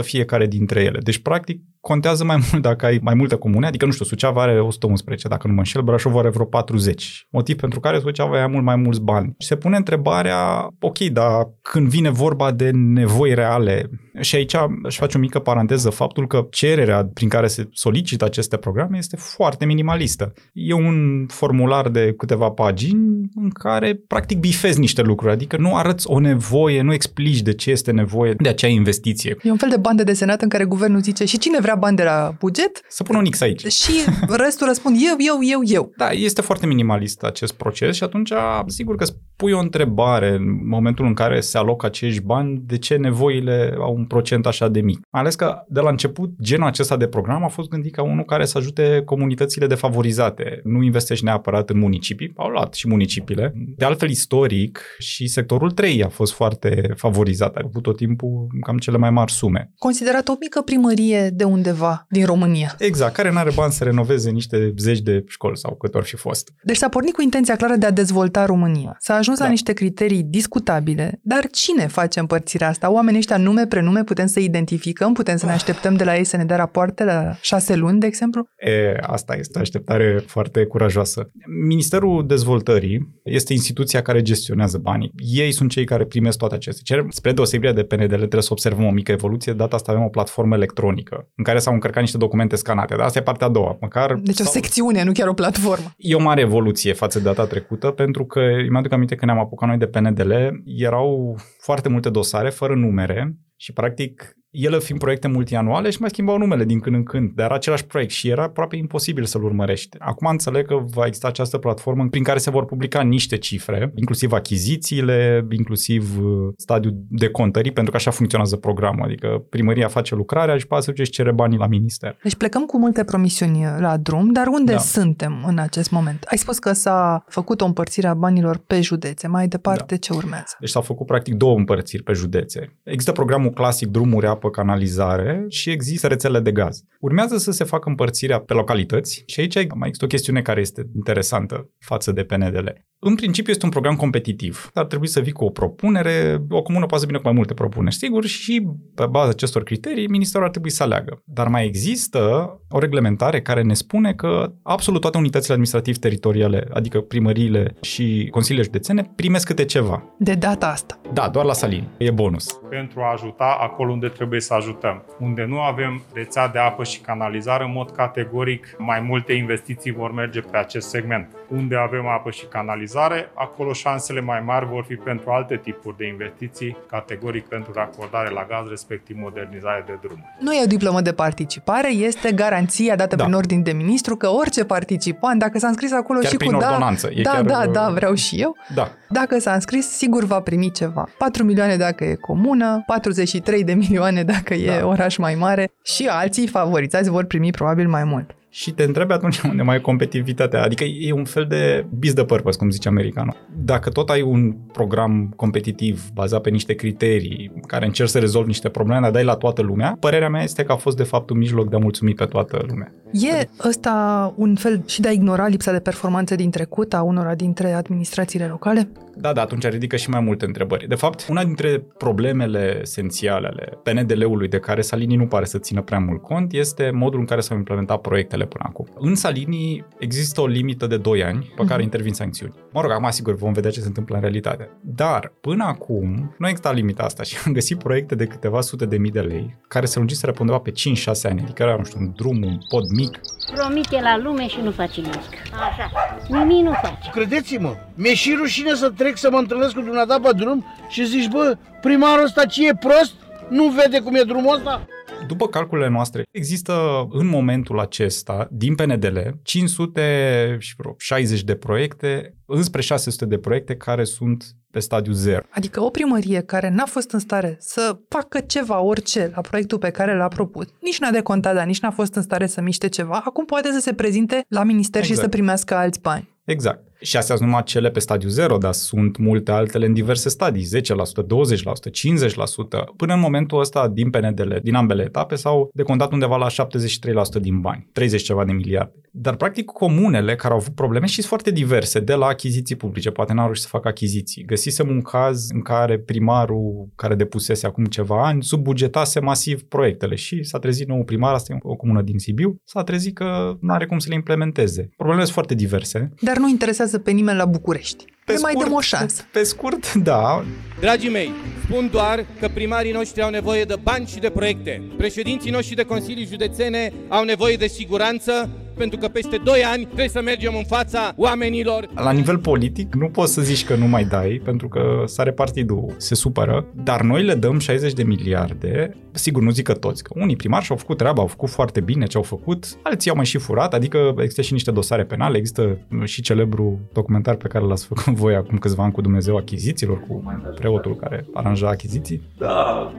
25% 0.00 0.02
fiecare 0.02 0.46
dintre 0.46 0.82
ele. 0.82 0.98
Deci, 1.02 1.18
practic, 1.18 1.62
contează 1.80 2.24
mai 2.24 2.36
mult 2.50 2.62
dacă 2.62 2.86
ai 2.86 2.98
mai 3.02 3.14
multe 3.14 3.34
comune, 3.34 3.66
adică, 3.66 3.84
nu 3.84 3.92
știu, 3.92 4.04
Suceava 4.04 4.42
are 4.42 4.60
111, 4.60 5.28
dacă 5.28 5.46
nu 5.46 5.52
mă 5.52 5.58
înșel, 5.58 5.82
Brașov 5.82 6.16
are 6.16 6.28
vreo 6.28 6.44
40. 6.44 7.26
Motiv 7.30 7.56
pentru 7.56 7.80
care 7.80 7.98
Suceava 7.98 8.38
ia 8.38 8.46
mult 8.46 8.64
mai 8.64 8.76
mulți 8.76 9.00
bani. 9.00 9.34
Și 9.38 9.46
se 9.46 9.56
pune 9.56 9.76
întrebarea, 9.76 10.68
ok, 10.80 10.98
dar 10.98 11.48
când 11.62 11.88
vine 11.88 12.10
vorba 12.10 12.52
de 12.52 12.70
nevoi 12.70 13.34
reale, 13.34 13.90
și 14.20 14.36
aici 14.36 14.54
aș 14.84 14.96
face 14.96 15.16
o 15.16 15.20
mică 15.20 15.38
paranteză, 15.38 15.90
faptul 15.90 16.26
că 16.26 16.46
cererea 16.50 17.10
prin 17.14 17.28
care 17.28 17.46
se 17.46 17.68
solicită 17.72 18.24
aceste 18.24 18.56
programe 18.56 18.96
este 18.98 19.16
foarte 19.16 19.64
minimalistă. 19.64 20.32
E 20.52 20.72
un 20.72 21.26
formular 21.28 21.88
de 21.88 22.14
câteva 22.16 22.50
pagini 22.50 23.30
în 23.34 23.50
care, 23.50 24.00
practic, 24.06 24.38
bifezi 24.38 24.78
niște 24.78 25.02
lucruri, 25.02 25.32
adică 25.32 25.56
nu 25.56 25.76
arăți 25.76 26.10
o 26.10 26.18
nevoie, 26.18 26.82
nu 26.82 26.92
explici 26.92 27.40
de 27.40 27.54
ce 27.54 27.70
este 27.70 27.90
nevoie 27.90 28.34
de 28.38 28.48
acea 28.48 28.66
investiție. 28.66 29.36
E 29.42 29.50
un 29.50 29.56
fel 29.56 29.68
de 29.68 29.76
bandă 29.76 30.02
desenată 30.02 30.42
în 30.42 30.48
care 30.48 30.64
guvernul 30.64 31.00
zice 31.00 31.24
și 31.24 31.38
cine 31.38 31.58
vrea 31.60 31.74
bani 31.74 31.96
de 31.96 32.02
la 32.02 32.34
buget? 32.38 32.80
Să 32.88 33.02
pună 33.02 33.18
un 33.18 33.24
X 33.24 33.40
aici. 33.40 33.66
Și 33.66 33.92
restul 34.28 34.66
răspund 34.66 34.96
eu, 35.00 35.16
eu, 35.18 35.38
eu, 35.42 35.60
eu. 35.64 35.92
Da, 35.96 36.10
este 36.10 36.40
foarte 36.40 36.66
minimalist 36.66 37.22
acest 37.22 37.52
proces 37.52 37.96
și 37.96 38.02
atunci 38.02 38.32
sigur 38.66 38.96
că 38.96 39.04
pui 39.36 39.52
o 39.52 39.58
întrebare 39.58 40.28
în 40.28 40.66
momentul 40.68 41.06
în 41.06 41.14
care 41.14 41.40
se 41.40 41.58
alocă 41.58 41.86
acești 41.86 42.20
bani, 42.20 42.62
de 42.66 42.78
ce 42.78 42.96
nevoile 42.96 43.74
au 43.78 43.94
un 43.94 44.04
procent 44.06 44.46
așa 44.46 44.68
de 44.68 44.80
mic. 44.80 45.00
Mai 45.10 45.20
ales 45.20 45.34
că 45.34 45.64
de 45.68 45.80
la 45.80 45.90
început 45.90 46.30
genul 46.42 46.66
acesta 46.66 46.96
de 46.96 47.06
program 47.06 47.44
a 47.44 47.48
fost 47.48 47.68
gândit 47.68 47.94
ca 47.94 48.02
unul 48.02 48.24
care 48.24 48.44
să 48.44 48.58
ajute 48.58 49.02
comunitățile 49.04 49.66
defavorizate. 49.66 50.60
Nu 50.64 50.82
investești 50.82 51.24
neapărat 51.24 51.70
în 51.70 51.78
municipii, 51.78 52.32
au 52.36 52.48
luat 52.48 52.74
și 52.74 52.88
municipiile. 52.88 53.52
De 53.76 53.84
altfel, 53.84 54.10
istoric 54.10 54.80
și 54.98 55.26
sectorul 55.26 55.70
3 55.70 56.04
a 56.04 56.08
fost 56.08 56.32
foarte 56.32 56.92
favorizat. 56.96 57.56
A 57.56 57.60
avut 57.64 57.82
tot 57.82 57.96
timpul 57.96 58.46
cam 58.60 58.78
cele 58.78 58.96
mai 58.96 59.10
mari 59.10 59.32
sume. 59.32 59.70
Considerat 59.78 60.28
o 60.28 60.36
mică 60.40 60.60
primărie 60.60 61.30
de 61.34 61.44
undeva 61.44 62.06
din 62.08 62.24
România. 62.24 62.74
Exact, 62.78 63.14
care 63.14 63.32
nu 63.32 63.38
are 63.38 63.50
bani 63.54 63.72
să 63.72 63.84
renoveze 63.84 64.30
niște 64.30 64.74
zeci 64.78 65.00
de 65.00 65.24
școli 65.28 65.56
sau 65.56 65.74
cât 65.74 65.94
ori 65.94 66.04
fi 66.04 66.16
fost. 66.16 66.52
Deci 66.62 66.76
s-a 66.76 66.88
pornit 66.88 67.12
cu 67.12 67.22
intenția 67.22 67.56
clară 67.56 67.76
de 67.76 67.86
a 67.86 67.90
dezvolta 67.90 68.44
România. 68.44 68.96
S-a 68.98 69.14
ajuns 69.14 69.38
da. 69.38 69.44
la 69.44 69.50
niște 69.50 69.72
criterii 69.72 70.22
discutabile, 70.22 71.20
dar 71.22 71.46
cine 71.50 71.86
face 71.86 72.20
împărțirea 72.20 72.68
asta? 72.68 72.90
Oamenii 72.90 73.18
ăștia 73.18 73.36
nume, 73.36 73.66
prenume, 73.66 73.95
putem 74.04 74.26
să 74.26 74.40
identificăm, 74.40 75.12
putem 75.12 75.36
să 75.36 75.46
ne 75.46 75.52
așteptăm 75.52 75.94
de 75.94 76.04
la 76.04 76.16
ei 76.16 76.24
să 76.24 76.36
ne 76.36 76.44
dea 76.44 76.56
rapoarte 76.56 77.04
la 77.04 77.36
șase 77.40 77.74
luni, 77.74 78.00
de 78.00 78.06
exemplu? 78.06 78.48
E, 78.58 78.96
asta 79.00 79.34
este 79.34 79.58
o 79.58 79.60
așteptare 79.60 80.22
foarte 80.26 80.64
curajoasă. 80.64 81.30
Ministerul 81.66 82.26
Dezvoltării 82.26 83.20
este 83.24 83.52
instituția 83.52 84.02
care 84.02 84.22
gestionează 84.22 84.78
banii. 84.78 85.12
Ei 85.16 85.52
sunt 85.52 85.70
cei 85.70 85.84
care 85.84 86.04
primesc 86.04 86.38
toate 86.38 86.54
aceste 86.54 86.80
cereri. 86.84 87.06
Spre 87.10 87.32
deosebire 87.32 87.72
de 87.72 87.82
PNDL, 87.82 88.14
trebuie 88.14 88.42
să 88.42 88.48
observăm 88.52 88.86
o 88.86 88.90
mică 88.90 89.12
evoluție. 89.12 89.52
Data 89.52 89.76
asta 89.76 89.92
avem 89.92 90.04
o 90.04 90.08
platformă 90.08 90.54
electronică 90.54 91.28
în 91.36 91.44
care 91.44 91.58
s-au 91.58 91.72
încărcat 91.72 92.00
niște 92.00 92.18
documente 92.18 92.56
scanate. 92.56 92.94
Dar 92.94 93.04
asta 93.04 93.18
e 93.18 93.22
partea 93.22 93.46
a 93.46 93.50
doua. 93.50 93.76
Măcar 93.80 94.14
deci 94.14 94.40
o 94.40 94.44
secțiune, 94.44 95.04
nu 95.04 95.12
chiar 95.12 95.28
o 95.28 95.32
platformă. 95.32 95.94
E 95.96 96.14
o 96.14 96.22
mare 96.22 96.40
evoluție 96.40 96.92
față 96.92 97.18
de 97.18 97.24
data 97.24 97.46
trecută, 97.46 97.90
pentru 97.90 98.24
că 98.24 98.40
îmi 98.40 98.76
aduc 98.76 98.92
aminte 98.92 99.14
că 99.14 99.24
ne-am 99.24 99.38
apucat 99.38 99.68
noi 99.68 99.78
de 99.78 99.86
PNDL, 99.86 100.32
erau 100.64 101.38
foarte 101.58 101.88
multe 101.88 102.10
dosare 102.10 102.50
fără 102.50 102.74
numere 102.74 103.36
și 103.56 103.72
practic 103.72 104.36
ele 104.64 104.78
fiind 104.78 105.00
proiecte 105.00 105.28
multianuale 105.28 105.90
și 105.90 106.00
mai 106.00 106.10
schimbau 106.10 106.38
numele 106.38 106.64
din 106.64 106.80
când 106.80 106.96
în 106.96 107.02
când, 107.02 107.32
dar 107.34 107.44
era 107.44 107.54
același 107.54 107.86
proiect 107.86 108.10
și 108.10 108.28
era 108.28 108.42
aproape 108.42 108.76
imposibil 108.76 109.24
să-l 109.24 109.44
urmărești. 109.44 109.96
Acum 109.98 110.26
înțeleg 110.26 110.66
că 110.66 110.74
va 110.94 111.06
exista 111.06 111.28
această 111.28 111.58
platformă 111.58 112.08
prin 112.08 112.22
care 112.22 112.38
se 112.38 112.50
vor 112.50 112.64
publica 112.64 113.02
niște 113.02 113.36
cifre, 113.36 113.92
inclusiv 113.94 114.32
achizițiile, 114.32 115.46
inclusiv 115.50 116.18
uh, 116.22 116.52
stadiul 116.56 116.94
de 117.08 117.28
contării, 117.28 117.72
pentru 117.72 117.90
că 117.90 117.96
așa 117.96 118.10
funcționează 118.10 118.56
programul, 118.56 119.04
adică 119.04 119.44
primăria 119.48 119.88
face 119.88 120.14
lucrarea 120.14 120.56
și 120.56 120.66
poate 120.66 120.84
să 120.84 121.04
și 121.04 121.10
cere 121.10 121.32
banii 121.32 121.58
la 121.58 121.66
minister. 121.66 122.16
Deci 122.22 122.34
plecăm 122.34 122.64
cu 122.64 122.78
multe 122.78 123.04
promisiuni 123.04 123.64
la 123.78 123.96
drum, 123.96 124.32
dar 124.32 124.46
unde 124.46 124.72
da. 124.72 124.78
suntem 124.78 125.44
în 125.46 125.58
acest 125.58 125.90
moment? 125.90 126.24
Ai 126.30 126.38
spus 126.38 126.58
că 126.58 126.72
s-a 126.72 127.24
făcut 127.28 127.60
o 127.60 127.64
împărțire 127.64 128.06
a 128.06 128.14
banilor 128.14 128.60
pe 128.66 128.80
județe, 128.80 129.26
mai 129.28 129.48
departe 129.48 129.94
da. 129.94 129.96
ce 129.96 130.12
urmează? 130.12 130.56
Deci 130.60 130.68
s-au 130.68 130.82
făcut 130.82 131.06
practic 131.06 131.34
două 131.34 131.56
împărțiri 131.56 132.02
pe 132.02 132.12
județe. 132.12 132.76
Există 132.82 133.12
programul 133.12 133.50
clasic 133.50 133.88
drumuri, 133.88 134.26
apă, 134.26 134.45
canalizare 134.50 135.44
și 135.48 135.70
există 135.70 136.06
rețele 136.06 136.40
de 136.40 136.52
gaz. 136.52 136.82
Urmează 137.00 137.36
să 137.36 137.50
se 137.50 137.64
facă 137.64 137.88
împărțirea 137.88 138.40
pe 138.40 138.52
localități 138.52 139.22
și 139.26 139.40
aici 139.40 139.54
mai 139.54 139.88
există 139.88 140.04
o 140.04 140.08
chestiune 140.08 140.42
care 140.42 140.60
este 140.60 140.86
interesantă 140.94 141.70
față 141.78 142.12
de 142.12 142.22
PNDL. 142.24 142.68
În 142.98 143.14
principiu 143.14 143.52
este 143.52 143.64
un 143.64 143.70
program 143.70 143.96
competitiv. 143.96 144.70
Ar 144.74 144.84
trebui 144.84 145.06
să 145.06 145.20
vii 145.20 145.32
cu 145.32 145.44
o 145.44 145.50
propunere, 145.50 146.42
o 146.48 146.62
comună 146.62 146.86
poate 146.86 147.00
să 147.00 147.06
vină 147.06 147.18
cu 147.18 147.24
mai 147.24 147.36
multe 147.36 147.54
propuneri, 147.54 147.94
sigur, 147.94 148.24
și 148.24 148.66
pe 148.94 149.06
baza 149.06 149.28
acestor 149.28 149.62
criterii, 149.62 150.08
ministerul 150.08 150.44
ar 150.44 150.50
trebui 150.50 150.70
să 150.70 150.82
aleagă. 150.82 151.22
Dar 151.24 151.48
mai 151.48 151.66
există 151.66 152.20
o 152.68 152.78
reglementare 152.78 153.40
care 153.40 153.62
ne 153.62 153.74
spune 153.74 154.14
că 154.14 154.52
absolut 154.62 155.00
toate 155.00 155.18
unitățile 155.18 155.52
administrativ-teritoriale, 155.52 156.68
adică 156.72 157.00
primăriile 157.00 157.76
și 157.80 158.28
consiliile 158.30 158.64
județene, 158.64 159.12
primesc 159.16 159.46
câte 159.46 159.64
ceva. 159.64 160.02
De 160.18 160.34
data 160.34 160.68
asta. 160.68 161.00
Da, 161.12 161.28
doar 161.28 161.44
la 161.44 161.52
Salini. 161.52 161.88
E 161.98 162.10
bonus. 162.10 162.60
Pentru 162.70 163.00
a 163.00 163.12
ajuta 163.12 163.58
acolo 163.60 163.92
unde 163.92 164.08
trebuie 164.08 164.25
să 164.40 164.54
ajutăm. 164.54 165.02
Unde 165.18 165.44
nu 165.44 165.60
avem 165.60 166.02
rețea 166.14 166.48
de 166.48 166.58
apă 166.58 166.84
și 166.84 167.00
canalizare, 167.00 167.64
în 167.64 167.72
mod 167.72 167.90
categoric, 167.90 168.74
mai 168.78 169.00
multe 169.00 169.32
investiții 169.32 169.92
vor 169.92 170.12
merge 170.12 170.40
pe 170.40 170.56
acest 170.56 170.88
segment 170.88 171.28
unde 171.48 171.76
avem 171.76 172.06
apă 172.06 172.30
și 172.30 172.46
canalizare, 172.46 173.30
acolo 173.34 173.72
șansele 173.72 174.20
mai 174.20 174.40
mari 174.44 174.66
vor 174.66 174.84
fi 174.88 174.94
pentru 174.94 175.30
alte 175.30 175.56
tipuri 175.56 175.96
de 175.96 176.06
investiții, 176.06 176.76
categoric 176.90 177.46
pentru 177.46 177.72
racordare 177.74 178.30
la 178.30 178.46
gaz, 178.48 178.68
respectiv 178.68 179.16
modernizare 179.18 179.84
de 179.86 179.98
drum. 180.02 180.24
Nu 180.40 180.52
e 180.52 180.62
o 180.62 180.66
diplomă 180.66 181.00
de 181.00 181.12
participare, 181.12 181.92
este 181.92 182.32
garanția 182.32 182.96
dată 182.96 183.16
da. 183.16 183.22
prin 183.22 183.34
ordin 183.34 183.62
de 183.62 183.72
ministru 183.72 184.16
că 184.16 184.28
orice 184.28 184.64
participant, 184.64 185.38
dacă 185.38 185.58
s-a 185.58 185.66
înscris 185.68 185.92
acolo 185.92 186.18
chiar 186.18 186.30
și 186.30 186.36
prin 186.36 186.52
cu 186.52 186.58
da, 186.58 186.66
ordonanță. 186.66 187.10
E 187.14 187.22
da, 187.22 187.30
chiar, 187.30 187.42
da, 187.42 187.66
da, 187.66 187.88
vreau 187.88 188.14
și 188.14 188.40
eu, 188.40 188.56
Da. 188.74 188.90
dacă 189.08 189.38
s-a 189.38 189.52
înscris, 189.52 189.88
sigur 189.88 190.24
va 190.24 190.40
primi 190.40 190.70
ceva. 190.70 191.08
4 191.18 191.44
milioane 191.44 191.76
dacă 191.76 192.04
e 192.04 192.14
comună, 192.14 192.82
43 192.86 193.64
de 193.64 193.74
milioane 193.74 194.22
dacă 194.22 194.54
e 194.54 194.78
Da. 194.78 194.86
oraș 194.86 195.16
mai 195.16 195.34
mare 195.34 195.70
și 195.82 196.06
alții 196.06 196.46
favorizați 196.46 197.10
vor 197.10 197.24
primi 197.24 197.50
probabil 197.50 197.88
mai 197.88 198.04
mult. 198.04 198.34
Și 198.56 198.70
te 198.70 198.82
întrebi 198.82 199.12
atunci 199.12 199.40
unde 199.40 199.62
mai 199.62 199.76
e 199.76 199.80
competitivitatea. 199.80 200.62
Adică 200.62 200.84
e 200.84 201.12
un 201.12 201.24
fel 201.24 201.46
de 201.48 201.86
biz 201.98 202.12
de 202.12 202.24
purpose, 202.24 202.58
cum 202.58 202.70
zice 202.70 202.88
americanul. 202.88 203.36
Dacă 203.56 203.90
tot 203.90 204.10
ai 204.10 204.22
un 204.22 204.52
program 204.72 205.32
competitiv 205.36 206.10
bazat 206.14 206.40
pe 206.40 206.50
niște 206.50 206.74
criterii 206.74 207.52
care 207.66 207.86
încerci 207.86 208.10
să 208.10 208.18
rezolvi 208.18 208.46
niște 208.46 208.68
probleme, 208.68 209.00
dar 209.00 209.10
dai 209.10 209.24
la 209.24 209.34
toată 209.34 209.62
lumea, 209.62 209.96
părerea 210.00 210.28
mea 210.28 210.42
este 210.42 210.64
că 210.64 210.72
a 210.72 210.76
fost 210.76 210.96
de 210.96 211.02
fapt 211.02 211.30
un 211.30 211.38
mijloc 211.38 211.68
de 211.68 211.76
a 211.76 211.78
mulțumi 211.78 212.14
pe 212.14 212.24
toată 212.24 212.64
lumea. 212.68 212.92
E 213.12 213.48
ăsta 213.68 214.34
un 214.36 214.54
fel 214.54 214.82
și 214.86 215.00
de 215.00 215.08
a 215.08 215.12
ignora 215.12 215.46
lipsa 215.46 215.72
de 215.72 215.78
performanță 215.78 216.34
din 216.34 216.50
trecut 216.50 216.94
a 216.94 217.02
unora 217.02 217.34
dintre 217.34 217.72
administrațiile 217.72 218.46
locale? 218.46 218.88
Da, 219.18 219.32
da, 219.32 219.40
atunci 219.40 219.66
ridică 219.66 219.96
și 219.96 220.10
mai 220.10 220.20
multe 220.20 220.44
întrebări. 220.44 220.88
De 220.88 220.94
fapt, 220.94 221.26
una 221.28 221.44
dintre 221.44 221.84
problemele 221.98 222.78
esențiale 222.80 223.46
ale 223.46 223.78
PNDL-ului 223.82 224.48
de 224.48 224.58
care 224.58 224.80
Salini 224.80 225.16
nu 225.16 225.26
pare 225.26 225.44
să 225.44 225.58
țină 225.58 225.82
prea 225.82 225.98
mult 225.98 226.22
cont 226.22 226.52
este 226.52 226.90
modul 226.90 227.18
în 227.18 227.24
care 227.24 227.40
s-au 227.40 227.56
implementat 227.56 228.00
proiectele 228.00 228.46
până 228.46 228.64
acum. 228.68 228.86
În 228.98 229.14
Salini 229.14 229.84
există 229.98 230.40
o 230.40 230.46
limită 230.46 230.86
de 230.86 230.96
2 230.96 231.24
ani 231.24 231.52
pe 231.56 231.64
care 231.64 231.82
intervin 231.82 232.12
sancțiuni. 232.12 232.54
Mă 232.72 232.80
rog, 232.80 232.90
acum 232.90 233.10
sigur 233.10 233.34
vom 233.34 233.52
vedea 233.52 233.70
ce 233.70 233.80
se 233.80 233.86
întâmplă 233.86 234.14
în 234.14 234.20
realitate. 234.20 234.70
Dar 234.80 235.32
până 235.40 235.64
acum 235.64 236.34
nu 236.38 236.48
exista 236.48 236.72
limita 236.72 237.02
asta 237.02 237.22
și 237.22 237.36
am 237.46 237.52
găsit 237.52 237.78
proiecte 237.78 238.14
de 238.14 238.26
câteva 238.26 238.60
sute 238.60 238.86
de 238.86 238.96
mii 238.96 239.10
de 239.10 239.20
lei 239.20 239.56
care 239.68 239.86
se 239.86 239.98
lungiseră 239.98 240.32
pe 240.32 240.38
undeva 240.40 240.58
pe 240.58 240.70
5-6 240.70 240.74
ani, 241.22 241.40
adică 241.42 241.62
era, 241.62 241.76
nu 241.76 241.84
știu, 241.84 242.00
un 242.00 242.12
drum, 242.16 242.42
un 242.42 242.58
pod 242.68 242.90
mic, 242.90 243.20
Promite 243.54 244.00
la 244.00 244.18
lume 244.18 244.48
și 244.48 244.60
nu 244.62 244.70
face 244.70 245.00
nimic. 245.00 245.30
Așa. 245.70 245.90
Nimic 246.28 246.64
nu 246.64 246.72
face. 246.82 247.10
Credeți-mă, 247.12 247.76
mi-e 247.94 248.14
și 248.14 248.34
rușine 248.38 248.74
să 248.74 248.90
trec 249.06 249.18
să 249.18 249.30
mă 249.30 249.38
întâlnesc 249.38 249.74
cu 249.74 249.80
dumneata 249.80 250.20
pe 250.20 250.30
drum 250.36 250.64
și 250.88 251.06
zici, 251.06 251.28
bă, 251.28 251.56
primarul 251.80 252.24
ăsta 252.24 252.44
ce 252.44 252.68
e 252.68 252.74
prost? 252.74 253.14
Nu 253.48 253.68
vede 253.68 254.00
cum 254.00 254.14
e 254.14 254.22
drumul 254.22 254.54
ăsta? 254.54 254.86
După 255.26 255.48
calculele 255.48 255.90
noastre, 255.90 256.22
există 256.30 257.06
în 257.10 257.26
momentul 257.26 257.80
acesta, 257.80 258.48
din 258.50 258.74
PNDL, 258.74 259.18
560 259.42 261.42
de 261.42 261.54
proiecte, 261.54 262.34
înspre 262.46 262.80
600 262.80 263.24
de 263.24 263.38
proiecte 263.38 263.76
care 263.76 264.04
sunt 264.04 264.44
pe 264.70 264.80
stadiu 264.80 265.12
0. 265.12 265.42
Adică 265.50 265.82
o 265.82 265.90
primărie 265.90 266.40
care 266.40 266.70
n-a 266.70 266.86
fost 266.86 267.10
în 267.10 267.18
stare 267.18 267.56
să 267.60 267.98
facă 268.08 268.40
ceva, 268.40 268.80
orice, 268.80 269.30
la 269.34 269.40
proiectul 269.40 269.78
pe 269.78 269.90
care 269.90 270.16
l-a 270.16 270.28
propus, 270.28 270.66
nici 270.80 270.98
n-a 270.98 271.10
decontat, 271.10 271.54
dar 271.54 271.66
nici 271.66 271.80
n-a 271.80 271.90
fost 271.90 272.14
în 272.14 272.22
stare 272.22 272.46
să 272.46 272.60
miște 272.60 272.88
ceva, 272.88 273.22
acum 273.24 273.44
poate 273.44 273.70
să 273.72 273.80
se 273.80 273.94
prezinte 273.94 274.44
la 274.48 274.62
minister 274.62 275.02
și 275.02 275.10
Exact. 275.10 275.28
să 275.28 275.34
primească 275.36 275.74
alți 275.74 276.00
bani. 276.00 276.34
Exact. 276.44 276.85
Și 277.00 277.16
astea 277.16 277.34
sunt 277.36 277.48
numai 277.48 277.62
cele 277.62 277.90
pe 277.90 278.00
stadiu 278.00 278.28
0, 278.28 278.58
dar 278.58 278.72
sunt 278.72 279.16
multe 279.16 279.50
altele 279.50 279.86
în 279.86 279.92
diverse 279.92 280.28
stadii, 280.28 280.68
10%, 280.76 280.78
20%, 280.78 281.90
50%. 281.90 282.84
Până 282.96 283.14
în 283.14 283.20
momentul 283.20 283.60
ăsta, 283.60 283.88
din 283.88 284.10
PNDL, 284.10 284.54
din 284.62 284.74
ambele 284.74 285.02
etape, 285.02 285.34
s-au 285.34 285.70
decontat 285.74 286.12
undeva 286.12 286.36
la 286.36 286.46
73% 286.48 287.40
din 287.40 287.60
bani, 287.60 287.88
30 287.92 288.22
ceva 288.22 288.44
de 288.44 288.52
miliarde. 288.52 289.00
Dar, 289.10 289.36
practic, 289.36 289.64
comunele 289.64 290.34
care 290.34 290.52
au 290.52 290.60
avut 290.60 290.74
probleme 290.74 291.06
și 291.06 291.14
sunt 291.14 291.26
foarte 291.26 291.50
diverse, 291.50 292.00
de 292.00 292.14
la 292.14 292.26
achiziții 292.26 292.76
publice, 292.76 293.10
poate 293.10 293.32
n-au 293.32 293.44
reușit 293.44 293.62
să 293.62 293.68
facă 293.68 293.88
achiziții. 293.88 294.44
Găsisem 294.44 294.88
un 294.88 295.02
caz 295.02 295.50
în 295.50 295.60
care 295.60 295.98
primarul 295.98 296.88
care 296.94 297.14
depusese 297.14 297.66
acum 297.66 297.84
ceva 297.84 298.26
ani 298.26 298.42
subbugetase 298.42 299.20
masiv 299.20 299.62
proiectele 299.62 300.14
și 300.14 300.42
s-a 300.42 300.58
trezit 300.58 300.88
nou 300.88 301.04
primar, 301.04 301.34
asta 301.34 301.52
e 301.52 301.58
o 301.62 301.74
comună 301.74 302.02
din 302.02 302.18
Sibiu, 302.18 302.60
s-a 302.64 302.82
trezit 302.82 303.14
că 303.14 303.56
nu 303.60 303.72
are 303.72 303.86
cum 303.86 303.98
să 303.98 304.08
le 304.08 304.14
implementeze. 304.14 304.90
Problemele 304.96 305.24
sunt 305.24 305.34
foarte 305.34 305.54
diverse. 305.54 306.12
Dar 306.20 306.36
nu 306.36 306.48
interesează 306.48 306.85
pe 306.98 307.10
nimeni 307.10 307.38
la 307.38 307.44
București. 307.44 308.04
Pe 308.24 308.38
mai 308.40 308.54
dăm 308.54 308.72
o 308.72 308.80
șansă. 308.80 309.22
Pe 309.32 309.42
scurt, 309.42 309.94
da. 309.94 310.44
Dragii 310.80 311.10
mei, 311.10 311.32
spun 311.64 311.88
doar 311.92 312.26
că 312.40 312.48
primarii 312.54 312.92
noștri 312.92 313.22
au 313.22 313.30
nevoie 313.30 313.64
de 313.64 313.74
bani 313.82 314.06
și 314.06 314.18
de 314.18 314.30
proiecte. 314.30 314.82
Președinții 314.96 315.50
noștri 315.50 315.74
de 315.74 315.82
consilii 315.82 316.26
județene 316.26 316.92
au 317.08 317.24
nevoie 317.24 317.56
de 317.56 317.66
siguranță, 317.66 318.50
pentru 318.76 318.98
că 318.98 319.08
peste 319.08 319.36
2 319.44 319.64
ani 319.64 319.84
trebuie 319.84 320.08
să 320.08 320.20
mergem 320.22 320.54
în 320.56 320.64
fața 320.64 321.12
oamenilor. 321.16 321.88
La 321.94 322.12
nivel 322.12 322.38
politic, 322.38 322.94
nu 322.94 323.08
poți 323.08 323.32
să 323.32 323.42
zici 323.42 323.64
că 323.64 323.74
nu 323.74 323.86
mai 323.86 324.04
dai, 324.04 324.40
pentru 324.44 324.68
că 324.68 325.02
sare 325.04 325.30
partidul, 325.30 325.94
se 325.96 326.14
supără, 326.14 326.66
dar 326.84 327.02
noi 327.02 327.22
le 327.22 327.34
dăm 327.34 327.58
60 327.58 327.92
de 327.92 328.02
miliarde, 328.02 328.96
sigur 329.12 329.42
nu 329.42 329.50
zic 329.50 329.64
că 329.64 329.72
toți, 329.72 330.02
că 330.02 330.12
unii 330.16 330.36
primari 330.36 330.64
și-au 330.64 330.78
făcut 330.78 330.96
treaba, 330.96 331.20
au 331.20 331.26
făcut 331.26 331.48
foarte 331.48 331.80
bine 331.80 332.06
ce 332.06 332.16
au 332.16 332.22
făcut, 332.22 332.66
alții 332.82 333.10
au 333.10 333.16
mai 333.16 333.24
și 333.24 333.38
furat, 333.38 333.74
adică 333.74 334.14
există 334.18 334.42
și 334.42 334.52
niște 334.52 334.70
dosare 334.70 335.04
penale, 335.04 335.36
există 335.36 335.78
și 336.04 336.22
celebru 336.22 336.80
documentar 336.92 337.34
pe 337.34 337.48
care 337.48 337.64
l-ați 337.64 337.86
făcut 337.86 338.12
voi 338.14 338.34
acum 338.34 338.58
câțiva 338.58 338.82
ani 338.82 338.92
cu 338.92 339.00
Dumnezeu 339.00 339.36
achizițiilor, 339.36 340.00
cu 340.08 340.42
preotul 340.54 340.96
care 340.96 341.26
aranja 341.32 341.68
achiziții. 341.68 342.22
Da, 342.38 342.92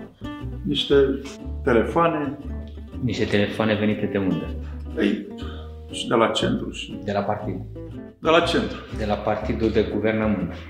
niște 0.65 0.95
telefoane. 1.63 2.37
Niște 3.03 3.25
telefoane 3.25 3.75
venite 3.75 4.09
de 4.11 4.17
unde? 4.17 4.55
Ei, 4.99 5.27
și 5.91 6.07
de 6.07 6.15
la 6.15 6.27
centru. 6.27 6.71
Și 6.71 6.99
De 7.03 7.11
la 7.11 7.19
partid. 7.19 7.55
de 8.19 8.29
la 8.29 8.39
centru. 8.39 8.77
De 8.97 9.05
la 9.05 9.13
partidul 9.13 9.69
de 9.69 9.87
guvernământ. 9.93 10.53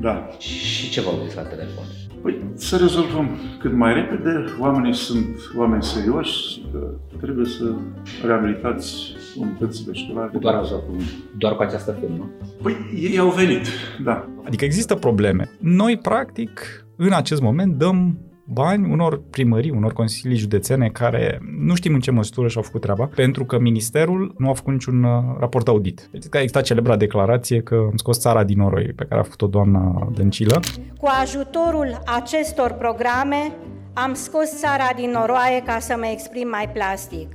Da. 0.00 0.28
Și 0.38 0.90
ce 0.90 1.00
v-au 1.00 1.20
zis 1.24 1.34
la 1.34 1.42
telefon? 1.42 1.84
Păi 2.22 2.40
să 2.54 2.76
rezolvăm 2.76 3.28
cât 3.60 3.72
mai 3.72 3.94
repede. 3.94 4.44
Oamenii 4.60 4.94
sunt 4.94 5.38
oameni 5.56 5.82
serioși 5.82 6.52
și 6.52 6.64
că 6.72 6.90
trebuie 7.20 7.46
să 7.46 7.74
reabilitați 8.26 8.94
unitățile 9.36 9.92
școlare. 9.92 10.30
Doar, 10.40 10.64
doar 11.38 11.56
cu 11.56 11.62
această 11.62 11.96
firmă? 12.00 12.30
Păi 12.62 12.76
ei 12.94 13.18
au 13.18 13.30
venit, 13.30 13.66
da. 14.04 14.28
Adică 14.46 14.64
există 14.64 14.94
probleme. 14.94 15.50
Noi, 15.60 15.98
practic, 16.02 16.60
în 16.96 17.12
acest 17.12 17.40
moment 17.40 17.74
dăm 17.74 18.18
bani 18.46 18.92
unor 18.92 19.22
primării, 19.30 19.70
unor 19.70 19.92
consilii 19.92 20.36
județene 20.36 20.88
care 20.88 21.40
nu 21.58 21.74
știm 21.74 21.94
în 21.94 22.00
ce 22.00 22.10
măsură 22.10 22.48
și-au 22.48 22.62
făcut 22.62 22.80
treaba, 22.80 23.04
pentru 23.14 23.44
că 23.44 23.58
ministerul 23.58 24.34
nu 24.38 24.48
a 24.48 24.52
făcut 24.52 24.72
niciun 24.72 25.02
uh, 25.02 25.22
raport 25.38 25.68
audit. 25.68 26.08
Deci 26.12 26.24
că 26.24 26.36
a 26.36 26.40
existat 26.40 26.64
celebra 26.64 26.96
declarație 26.96 27.60
că 27.60 27.74
am 27.74 27.96
scos 27.96 28.18
țara 28.18 28.44
din 28.44 28.58
noroi, 28.58 28.92
pe 28.96 29.04
care 29.08 29.20
a 29.20 29.24
făcut-o 29.24 29.46
doamna 29.46 30.08
Dăncilă. 30.14 30.60
Cu 30.98 31.08
ajutorul 31.22 32.02
acestor 32.04 32.72
programe 32.72 33.52
am 33.92 34.14
scos 34.14 34.58
țara 34.58 34.88
din 34.96 35.10
noroaie 35.10 35.62
ca 35.64 35.78
să 35.78 35.96
mă 35.98 36.06
exprim 36.12 36.48
mai 36.48 36.70
plastic. 36.72 37.28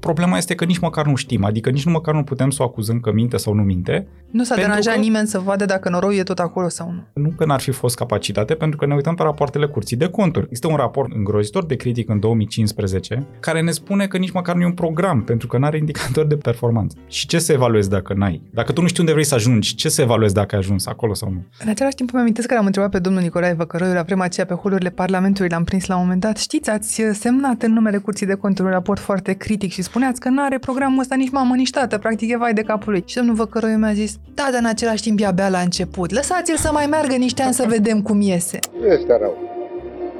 Problema 0.00 0.36
este 0.36 0.54
că 0.54 0.64
nici 0.64 0.78
măcar 0.78 1.06
nu 1.06 1.14
știm, 1.14 1.44
adică 1.44 1.70
nici 1.70 1.84
nu 1.84 1.90
măcar 1.92 2.14
nu 2.14 2.22
putem 2.22 2.50
să 2.50 2.62
o 2.62 2.64
acuzăm 2.64 3.00
că 3.00 3.12
minte 3.12 3.36
sau 3.36 3.54
nu 3.54 3.62
minte. 3.62 4.06
Nu 4.30 4.42
s-a 4.44 4.54
Pentru 4.54 4.68
deranjat 4.68 4.94
că- 4.94 5.00
nimeni 5.00 5.26
să 5.26 5.38
vadă 5.38 5.64
dacă 5.64 5.88
noroiul 5.88 6.20
e 6.20 6.22
tot 6.22 6.38
acolo 6.38 6.68
sau 6.68 6.92
nu. 6.92 7.22
Nu 7.22 7.32
că 7.36 7.44
n-ar 7.44 7.60
fi 7.60 7.70
fost 7.70 7.96
capacitate, 7.96 8.54
pentru 8.54 8.76
că 8.78 8.86
ne 8.86 8.94
uităm 8.94 9.14
pe 9.14 9.22
rapoartele 9.22 9.66
curții 9.66 9.96
de 9.96 10.08
conturi. 10.08 10.44
Există 10.44 10.68
un 10.68 10.76
raport 10.76 11.12
îngrozitor 11.14 11.64
de 11.66 11.76
critic 11.76 12.08
în 12.08 12.20
2015 12.20 13.26
care 13.40 13.60
ne 13.62 13.70
spune 13.70 14.06
că 14.06 14.16
nici 14.16 14.30
măcar 14.30 14.54
nu 14.54 14.62
e 14.62 14.66
un 14.66 14.72
program, 14.72 15.22
pentru 15.22 15.46
că 15.46 15.58
nu 15.58 15.64
are 15.64 15.76
indicator 15.76 16.26
de 16.26 16.36
performanță. 16.36 16.96
Și 17.06 17.26
ce 17.26 17.38
să 17.38 17.52
evaluezi 17.52 17.88
dacă 17.88 18.14
n-ai? 18.14 18.42
Dacă 18.52 18.72
tu 18.72 18.80
nu 18.80 18.86
știi 18.86 19.00
unde 19.00 19.12
vrei 19.12 19.24
să 19.24 19.34
ajungi, 19.34 19.74
ce 19.74 19.88
să 19.88 20.02
evaluezi 20.02 20.34
dacă 20.34 20.54
ai 20.54 20.60
ajuns 20.60 20.86
acolo 20.86 21.14
sau 21.14 21.30
nu? 21.30 21.44
În 21.64 21.68
același 21.68 21.94
timp 21.94 22.10
îmi 22.12 22.20
amintesc 22.22 22.48
că 22.48 22.54
l-am 22.54 22.66
întrebat 22.66 22.90
pe 22.90 22.98
domnul 22.98 23.22
Nicolae 23.22 23.52
Văcăroiu 23.52 23.92
la 23.92 24.02
vremea 24.02 24.24
aceea 24.24 24.46
pe 24.46 24.54
holurile 24.54 24.90
Parlamentului, 24.90 25.50
l-am 25.50 25.64
prins 25.64 25.86
la 25.86 25.94
un 25.96 26.02
moment 26.02 26.20
dat. 26.20 26.36
Știți, 26.36 26.70
ați 26.70 27.02
semnat 27.12 27.62
în 27.62 27.72
numele 27.72 27.96
Curții 27.98 28.26
de 28.26 28.34
Conturi 28.34 28.66
un 28.68 28.72
raport 28.74 29.00
foarte 29.00 29.32
critic 29.32 29.72
și 29.72 29.82
spuneați 29.90 30.20
că 30.20 30.28
nu 30.28 30.42
are 30.42 30.58
programul 30.58 31.00
ăsta 31.00 31.14
nici 31.14 31.30
mamă, 31.30 31.54
nici 31.54 31.70
tată, 31.70 31.98
practic 31.98 32.30
e 32.30 32.36
vai 32.36 32.52
de 32.52 32.62
capul 32.62 32.92
lui. 32.92 33.02
Și 33.06 33.16
domnul 33.16 33.34
Văcăroiu 33.34 33.76
mi-a 33.76 33.92
zis, 33.92 34.12
da, 34.34 34.46
dar 34.52 34.60
în 34.60 34.66
același 34.74 35.02
timp 35.02 35.20
e 35.20 35.26
abia 35.26 35.48
la 35.48 35.58
început. 35.58 36.10
Lăsați-l 36.12 36.56
să 36.56 36.70
mai 36.72 36.86
meargă 36.86 37.14
niște 37.14 37.42
ani 37.42 37.54
să 37.54 37.64
vedem 37.68 38.02
cum 38.02 38.20
iese. 38.20 38.58
Nu 38.80 38.86
este 38.86 39.16
rău. 39.20 39.34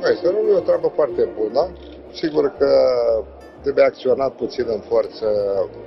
Nu 0.01 0.07
este 0.13 0.27
rău, 0.33 0.43
e 0.51 0.57
o 0.57 0.67
treabă 0.69 0.93
foarte 0.95 1.23
bună. 1.39 1.63
Sigur 2.21 2.45
că 2.59 2.71
trebuie 3.63 3.85
acționat 3.85 4.35
puțin 4.35 4.65
în 4.67 4.81
forță, 4.89 5.27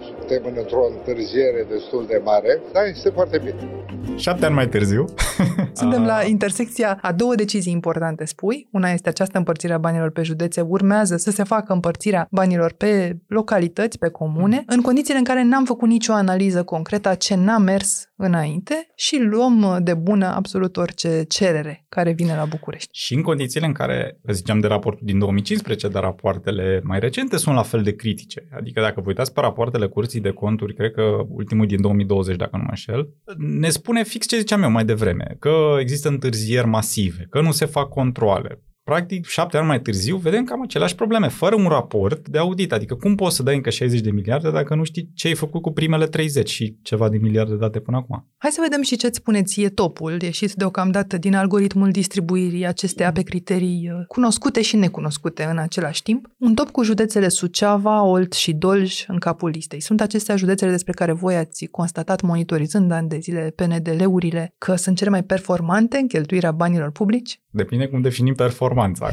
suntem 0.06 0.54
într-o 0.58 0.86
întârziere 0.96 1.66
destul 1.70 2.06
de 2.08 2.22
mare, 2.24 2.62
dar 2.74 2.84
este 2.86 3.10
foarte 3.10 3.38
bine. 3.38 3.84
Șapte 4.16 4.46
ani 4.46 4.54
mai 4.54 4.68
târziu. 4.68 5.06
Suntem 5.82 6.06
la 6.06 6.24
intersecția 6.24 6.98
a 7.02 7.12
două 7.12 7.36
decizii 7.36 7.72
importante, 7.72 8.26
spui. 8.26 8.68
Una 8.72 8.90
este 8.90 9.10
această 9.10 9.38
împărțire 9.38 9.74
a 9.74 9.78
banilor 9.78 10.12
pe 10.12 10.24
județe. 10.24 10.62
Urmează 10.62 11.18
să 11.18 11.32
se 11.32 11.44
facă 11.44 11.74
împărțirea 11.74 12.28
banilor 12.32 12.74
pe 12.74 13.18
localități, 13.28 13.98
pe 13.98 14.10
comune, 14.10 14.64
în 14.68 14.82
condițiile 14.82 15.18
în 15.18 15.24
care 15.24 15.44
n-am 15.44 15.66
făcut 15.66 15.88
nicio 15.88 16.14
analiză 16.14 16.64
concretă 16.64 17.10
a 17.10 17.16
ce 17.16 17.36
n-a 17.36 17.58
mers 17.58 18.12
înainte 18.16 18.88
și 18.96 19.18
luăm 19.18 19.80
de 19.82 19.94
bună 19.94 20.26
absolut 20.26 20.78
orice 20.78 21.24
cerere 21.28 21.86
care 21.90 22.12
vine 22.12 22.36
la 22.36 22.46
București. 22.46 22.90
Și 22.92 23.14
în 23.14 23.22
condițiile 23.22 23.66
în 23.66 23.74
care, 23.74 24.20
ziceam 24.32 24.60
de 24.60 24.68
raportul 24.68 25.06
din 25.06 25.20
2015, 25.20 25.88
dar 25.88 26.04
rapoartele 26.04 26.82
mai 26.84 27.00
recente 27.00 27.38
sunt 27.38 27.56
la 27.56 27.63
fel 27.64 27.84
de 27.84 27.96
critice. 27.96 28.48
Adică 28.52 28.82
dacă 28.82 29.02
vă 29.02 29.08
uitați 29.08 29.34
pe 29.34 29.40
rapoartele 29.42 29.88
curții 29.88 30.20
de 30.20 30.32
conturi, 30.32 30.74
cred 30.74 30.92
că 30.92 31.26
ultimul 31.28 31.66
din 31.66 31.82
2020, 31.82 32.36
dacă 32.36 32.58
nu 32.58 32.64
mă 32.64 32.70
înșel, 32.70 33.10
ne 33.38 33.70
spune 33.70 34.04
fix 34.04 34.28
ce 34.28 34.38
ziceam 34.38 34.64
eu 34.64 34.72
mai 34.72 34.86
devreme, 34.86 35.36
că 35.40 35.76
există 35.80 36.08
întârzieri 36.08 36.68
masive, 36.68 37.28
că 37.30 37.42
nu 37.42 37.52
se 37.52 37.66
fac 37.66 37.90
controle, 37.90 38.62
practic, 38.84 39.26
șapte 39.26 39.58
ani 39.58 39.68
mai 39.68 39.82
târziu, 39.82 40.18
vedem 40.18 40.44
cam 40.44 40.62
aceleași 40.62 40.96
probleme, 40.96 41.28
fără 41.28 41.56
un 41.56 41.68
raport 41.68 42.28
de 42.28 42.38
audit. 42.38 42.72
Adică 42.72 42.96
cum 42.96 43.16
poți 43.16 43.36
să 43.36 43.44
dai 43.44 43.56
încă 43.56 43.70
60 43.70 44.00
de 44.00 44.12
miliarde 44.12 44.52
dacă 44.52 44.76
nu 44.76 44.84
știi 44.84 45.12
ce 45.16 45.28
ai 45.28 45.34
făcut 45.34 45.62
cu 45.62 45.72
primele 45.72 46.06
30 46.06 46.50
și 46.50 46.78
ceva 46.82 47.10
de 47.10 47.18
miliarde 47.18 47.56
date 47.56 47.80
până 47.80 47.98
acum? 47.98 48.28
Hai 48.38 48.52
să 48.52 48.60
vedem 48.62 48.82
și 48.82 48.96
ce-ți 48.96 49.18
spune 49.18 49.44
ție 49.44 49.70
topul, 49.70 50.22
ieșit 50.22 50.54
deocamdată 50.54 51.18
din 51.18 51.36
algoritmul 51.36 51.92
distribuirii 51.92 52.66
acestea 52.66 53.12
pe 53.12 53.22
criterii 53.22 53.92
uh, 53.94 54.06
cunoscute 54.08 54.62
și 54.62 54.76
necunoscute 54.76 55.44
în 55.44 55.58
același 55.58 56.04
timp. 56.04 56.28
Un 56.38 56.54
top 56.54 56.70
cu 56.70 56.84
județele 56.84 57.28
Suceava, 57.28 58.04
Olt 58.04 58.34
și 58.34 58.54
Dolj 58.54 59.04
în 59.08 59.18
capul 59.18 59.50
listei. 59.50 59.82
Sunt 59.82 60.02
acestea 60.02 60.36
județele 60.36 60.72
despre 60.72 60.94
care 60.94 61.12
voi 61.12 61.36
ați 61.36 61.66
constatat 61.66 62.22
monitorizând 62.22 62.92
ani 62.92 63.10
de 63.10 63.18
zile 63.20 63.54
PNDL-urile 63.56 64.54
că 64.58 64.76
sunt 64.76 64.98
cele 64.98 65.10
mai 65.10 65.24
performante 65.24 65.98
în 65.98 66.08
cheltuirea 66.08 66.52
banilor 66.52 66.92
publici? 66.92 67.42
Depinde 67.50 67.88
cum 67.88 68.02
definim 68.02 68.34
performanța. 68.74 69.12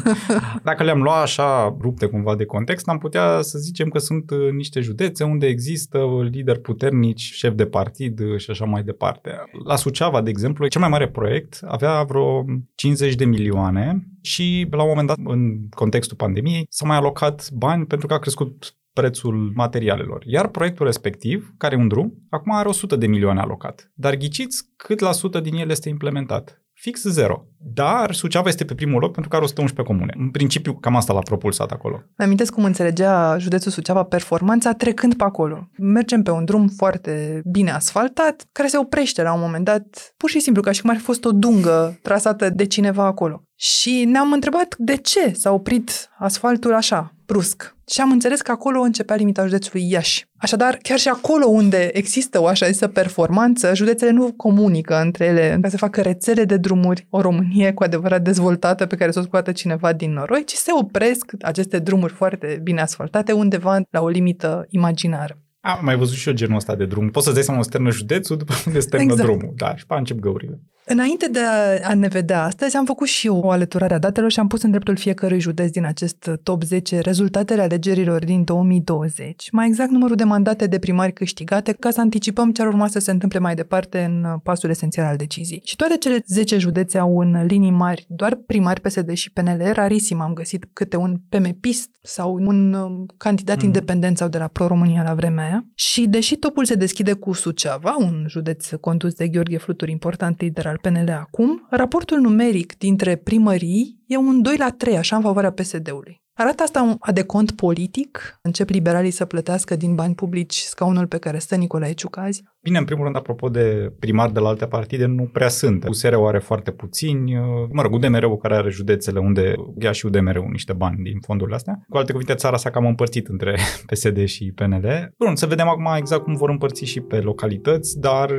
Dacă 0.68 0.82
le-am 0.82 1.02
luat 1.02 1.22
așa 1.22 1.76
rupte 1.80 2.06
cumva 2.06 2.34
de 2.36 2.44
context, 2.44 2.88
am 2.88 2.98
putea 2.98 3.42
să 3.42 3.58
zicem 3.58 3.88
că 3.88 3.98
sunt 3.98 4.30
uh, 4.30 4.50
niște 4.50 4.80
județe 4.80 5.24
unde 5.24 5.46
există 5.46 5.98
lideri 6.30 6.60
puternici, 6.60 7.20
șef 7.20 7.54
de 7.54 7.66
partid 7.66 8.20
uh, 8.20 8.38
și 8.38 8.50
așa 8.50 8.64
mai 8.64 8.82
departe. 8.82 9.30
La 9.64 9.76
Suceava, 9.76 10.22
de 10.22 10.30
exemplu, 10.30 10.66
cel 10.66 10.80
mai 10.80 10.90
mare 10.90 11.08
proiect 11.08 11.60
avea 11.66 12.02
vreo 12.02 12.44
50 12.74 13.14
de 13.14 13.24
milioane 13.24 14.06
și 14.22 14.66
la 14.70 14.82
un 14.82 14.88
moment 14.88 15.06
dat, 15.06 15.18
în 15.24 15.68
contextul 15.70 16.16
pandemiei, 16.16 16.66
s-au 16.68 16.88
mai 16.88 16.96
alocat 16.96 17.50
bani 17.52 17.86
pentru 17.86 18.06
că 18.06 18.14
a 18.14 18.18
crescut 18.18 18.76
prețul 18.92 19.52
materialelor. 19.54 20.22
Iar 20.26 20.48
proiectul 20.48 20.86
respectiv, 20.86 21.54
care 21.58 21.74
e 21.74 21.78
un 21.78 21.88
drum, 21.88 22.12
acum 22.30 22.52
are 22.52 22.68
100 22.68 22.96
de 22.96 23.06
milioane 23.06 23.40
alocat. 23.40 23.90
Dar 23.94 24.14
ghiciți 24.14 24.62
cât 24.76 24.98
la 24.98 25.12
sută 25.12 25.40
din 25.40 25.54
el 25.54 25.70
este 25.70 25.88
implementat 25.88 26.65
fix 26.78 27.02
zero. 27.02 27.46
Dar 27.74 28.12
Suceava 28.12 28.48
este 28.48 28.64
pe 28.64 28.74
primul 28.74 29.00
loc 29.00 29.12
pentru 29.12 29.30
că 29.30 29.36
are 29.36 29.44
111 29.44 29.94
comune. 29.94 30.14
În 30.16 30.30
principiu, 30.30 30.74
cam 30.74 30.96
asta 30.96 31.12
l-a 31.12 31.18
propulsat 31.18 31.70
acolo. 31.70 31.94
Îmi 31.94 32.26
amintesc 32.26 32.52
cum 32.52 32.64
înțelegea 32.64 33.38
județul 33.38 33.70
Suceava 33.70 34.02
performanța 34.02 34.72
trecând 34.72 35.14
pe 35.14 35.24
acolo. 35.24 35.68
Mergem 35.78 36.22
pe 36.22 36.30
un 36.30 36.44
drum 36.44 36.68
foarte 36.68 37.42
bine 37.44 37.70
asfaltat, 37.70 38.44
care 38.52 38.68
se 38.68 38.78
oprește 38.78 39.22
la 39.22 39.32
un 39.32 39.40
moment 39.40 39.64
dat, 39.64 40.14
pur 40.16 40.30
și 40.30 40.40
simplu, 40.40 40.62
ca 40.62 40.72
și 40.72 40.80
cum 40.80 40.90
ar 40.90 40.96
fi 40.96 41.02
fost 41.02 41.24
o 41.24 41.32
dungă 41.32 41.98
trasată 42.02 42.50
de 42.50 42.66
cineva 42.66 43.04
acolo. 43.04 43.42
Și 43.58 44.04
ne-am 44.04 44.32
întrebat 44.32 44.74
de 44.78 44.96
ce 44.96 45.32
s-a 45.32 45.52
oprit 45.52 46.08
asfaltul 46.18 46.74
așa, 46.74 47.15
brusc. 47.26 47.76
Și 47.88 48.00
am 48.00 48.10
înțeles 48.10 48.40
că 48.40 48.50
acolo 48.50 48.80
începea 48.80 49.16
limita 49.16 49.44
județului 49.44 49.90
Iași. 49.90 50.26
Așadar, 50.36 50.78
chiar 50.82 50.98
și 50.98 51.08
acolo 51.08 51.46
unde 51.46 51.90
există 51.92 52.40
o 52.40 52.46
așa 52.46 52.66
zisă 52.66 52.88
performanță, 52.88 53.74
județele 53.74 54.10
nu 54.10 54.32
comunică 54.32 55.00
între 55.00 55.24
ele 55.24 55.58
ca 55.62 55.68
să 55.68 55.76
facă 55.76 56.00
rețele 56.00 56.44
de 56.44 56.56
drumuri, 56.56 57.06
o 57.10 57.20
Românie 57.20 57.72
cu 57.72 57.82
adevărat 57.82 58.22
dezvoltată 58.22 58.86
pe 58.86 58.96
care 58.96 59.10
să 59.10 59.18
o 59.18 59.22
scoată 59.22 59.52
cineva 59.52 59.92
din 59.92 60.12
noroi, 60.12 60.44
ci 60.44 60.52
se 60.52 60.70
opresc 60.72 61.32
aceste 61.40 61.78
drumuri 61.78 62.12
foarte 62.12 62.60
bine 62.62 62.80
asfaltate 62.80 63.32
undeva 63.32 63.80
la 63.90 64.00
o 64.00 64.08
limită 64.08 64.66
imaginară. 64.68 65.38
Am 65.66 65.78
mai 65.82 65.96
văzut 65.96 66.16
și 66.16 66.28
eu 66.28 66.34
genul 66.34 66.56
ăsta 66.56 66.74
de 66.74 66.86
drum. 66.86 67.10
Poți 67.10 67.24
să-ți 67.24 67.36
dai 67.36 67.44
seama 67.44 67.62
sternă 67.62 67.90
județul 67.90 68.36
după 68.36 68.54
unde 68.66 68.80
sternă 68.80 69.12
exact. 69.12 69.28
drumul. 69.28 69.52
Da, 69.56 69.76
și 69.76 69.86
pe 69.86 69.94
încep 69.94 70.18
găurile. 70.18 70.60
Înainte 70.88 71.28
de 71.28 71.40
a 71.82 71.94
ne 71.94 72.08
vedea 72.08 72.44
astăzi, 72.44 72.76
am 72.76 72.84
făcut 72.84 73.06
și 73.06 73.26
eu 73.26 73.38
o 73.38 73.50
alăturare 73.50 73.94
a 73.94 73.98
datelor 73.98 74.30
și 74.30 74.40
am 74.40 74.46
pus 74.46 74.62
în 74.62 74.70
dreptul 74.70 74.96
fiecărui 74.96 75.40
județ 75.40 75.70
din 75.70 75.84
acest 75.84 76.30
top 76.42 76.62
10 76.62 76.98
rezultatele 76.98 77.62
alegerilor 77.62 78.24
din 78.24 78.44
2020, 78.44 79.50
mai 79.50 79.66
exact 79.66 79.90
numărul 79.90 80.16
de 80.16 80.24
mandate 80.24 80.66
de 80.66 80.78
primari 80.78 81.12
câștigate, 81.12 81.72
ca 81.72 81.90
să 81.90 82.00
anticipăm 82.00 82.52
ce 82.52 82.62
ar 82.62 82.68
urma 82.68 82.86
să 82.86 82.98
se 82.98 83.10
întâmple 83.10 83.38
mai 83.38 83.54
departe 83.54 83.98
în 83.98 84.38
pasul 84.42 84.70
esențial 84.70 85.06
al 85.06 85.16
deciziei. 85.16 85.62
Și 85.64 85.76
toate 85.76 85.96
cele 85.96 86.22
10 86.26 86.58
județe 86.58 86.98
au 86.98 87.18
în 87.18 87.46
linii 87.46 87.70
mari 87.70 88.06
doar 88.08 88.34
primari 88.34 88.80
PSD 88.80 89.12
și 89.12 89.32
PNL, 89.32 89.70
rarisim 89.72 90.20
am 90.20 90.32
găsit 90.32 90.68
câte 90.72 90.96
un 90.96 91.16
PMPist 91.28 91.90
sau 92.02 92.34
un 92.34 92.72
um, 92.72 93.06
candidat 93.16 93.58
mm. 93.60 93.64
independent 93.64 94.16
sau 94.16 94.28
de 94.28 94.38
la 94.38 94.46
Pro-România 94.46 95.02
la 95.02 95.14
vremea 95.14 95.44
aia. 95.44 95.55
Și 95.74 96.06
deși 96.06 96.36
topul 96.36 96.64
se 96.64 96.74
deschide 96.74 97.12
cu 97.12 97.32
Suceava, 97.32 97.96
un 97.98 98.24
județ 98.28 98.70
condus 98.80 99.14
de 99.14 99.28
Gheorghe 99.28 99.56
Fluturi, 99.56 99.90
important 99.90 100.40
lider 100.40 100.66
al 100.66 100.76
al 100.76 100.92
PNL 100.92 101.10
acum, 101.10 101.66
raportul 101.70 102.18
numeric 102.18 102.78
dintre 102.78 103.16
primării 103.16 104.02
e 104.06 104.16
un 104.16 104.42
2 104.42 104.56
la 104.56 104.70
3, 104.70 104.96
așa 104.96 105.16
în 105.16 105.22
favoarea 105.22 105.52
PSD-ului. 105.52 106.24
Arată 106.38 106.62
asta 106.62 106.82
un 106.82 106.96
adecont 106.98 107.50
politic? 107.50 108.38
Încep 108.42 108.68
liberalii 108.68 109.10
să 109.10 109.24
plătească 109.24 109.76
din 109.76 109.94
bani 109.94 110.14
publici 110.14 110.54
scaunul 110.54 111.06
pe 111.06 111.18
care 111.18 111.38
stă 111.38 111.54
Nicolae 111.54 111.92
Ciucazi? 111.92 112.42
Bine, 112.62 112.78
în 112.78 112.84
primul 112.84 113.04
rând, 113.04 113.16
apropo 113.16 113.48
de 113.48 113.92
primari 113.98 114.32
de 114.32 114.40
la 114.40 114.48
alte 114.48 114.66
partide, 114.66 115.06
nu 115.06 115.22
prea 115.22 115.48
sunt. 115.48 115.88
USR-ul 115.88 116.26
are 116.26 116.38
foarte 116.38 116.70
puțini, 116.70 117.34
mă 117.70 117.82
rog, 117.82 117.92
UDMR-ul 117.94 118.36
care 118.36 118.54
are 118.54 118.70
județele 118.70 119.18
unde 119.18 119.54
ia 119.80 119.92
și 119.92 120.06
UDMR-ul 120.06 120.48
niște 120.50 120.72
bani 120.72 121.02
din 121.02 121.18
fondurile 121.20 121.56
astea. 121.56 121.80
Cu 121.88 121.96
alte 121.96 122.12
cuvinte, 122.12 122.34
țara 122.34 122.56
s-a 122.56 122.70
cam 122.70 122.86
împărțit 122.86 123.28
între 123.28 123.58
PSD 123.90 124.24
și 124.24 124.52
PNL. 124.54 125.14
Bun, 125.18 125.36
să 125.36 125.46
vedem 125.46 125.68
acum 125.68 125.94
exact 125.96 126.22
cum 126.22 126.34
vor 126.34 126.50
împărți 126.50 126.84
și 126.84 127.00
pe 127.00 127.16
localități, 127.20 128.00
dar 128.00 128.32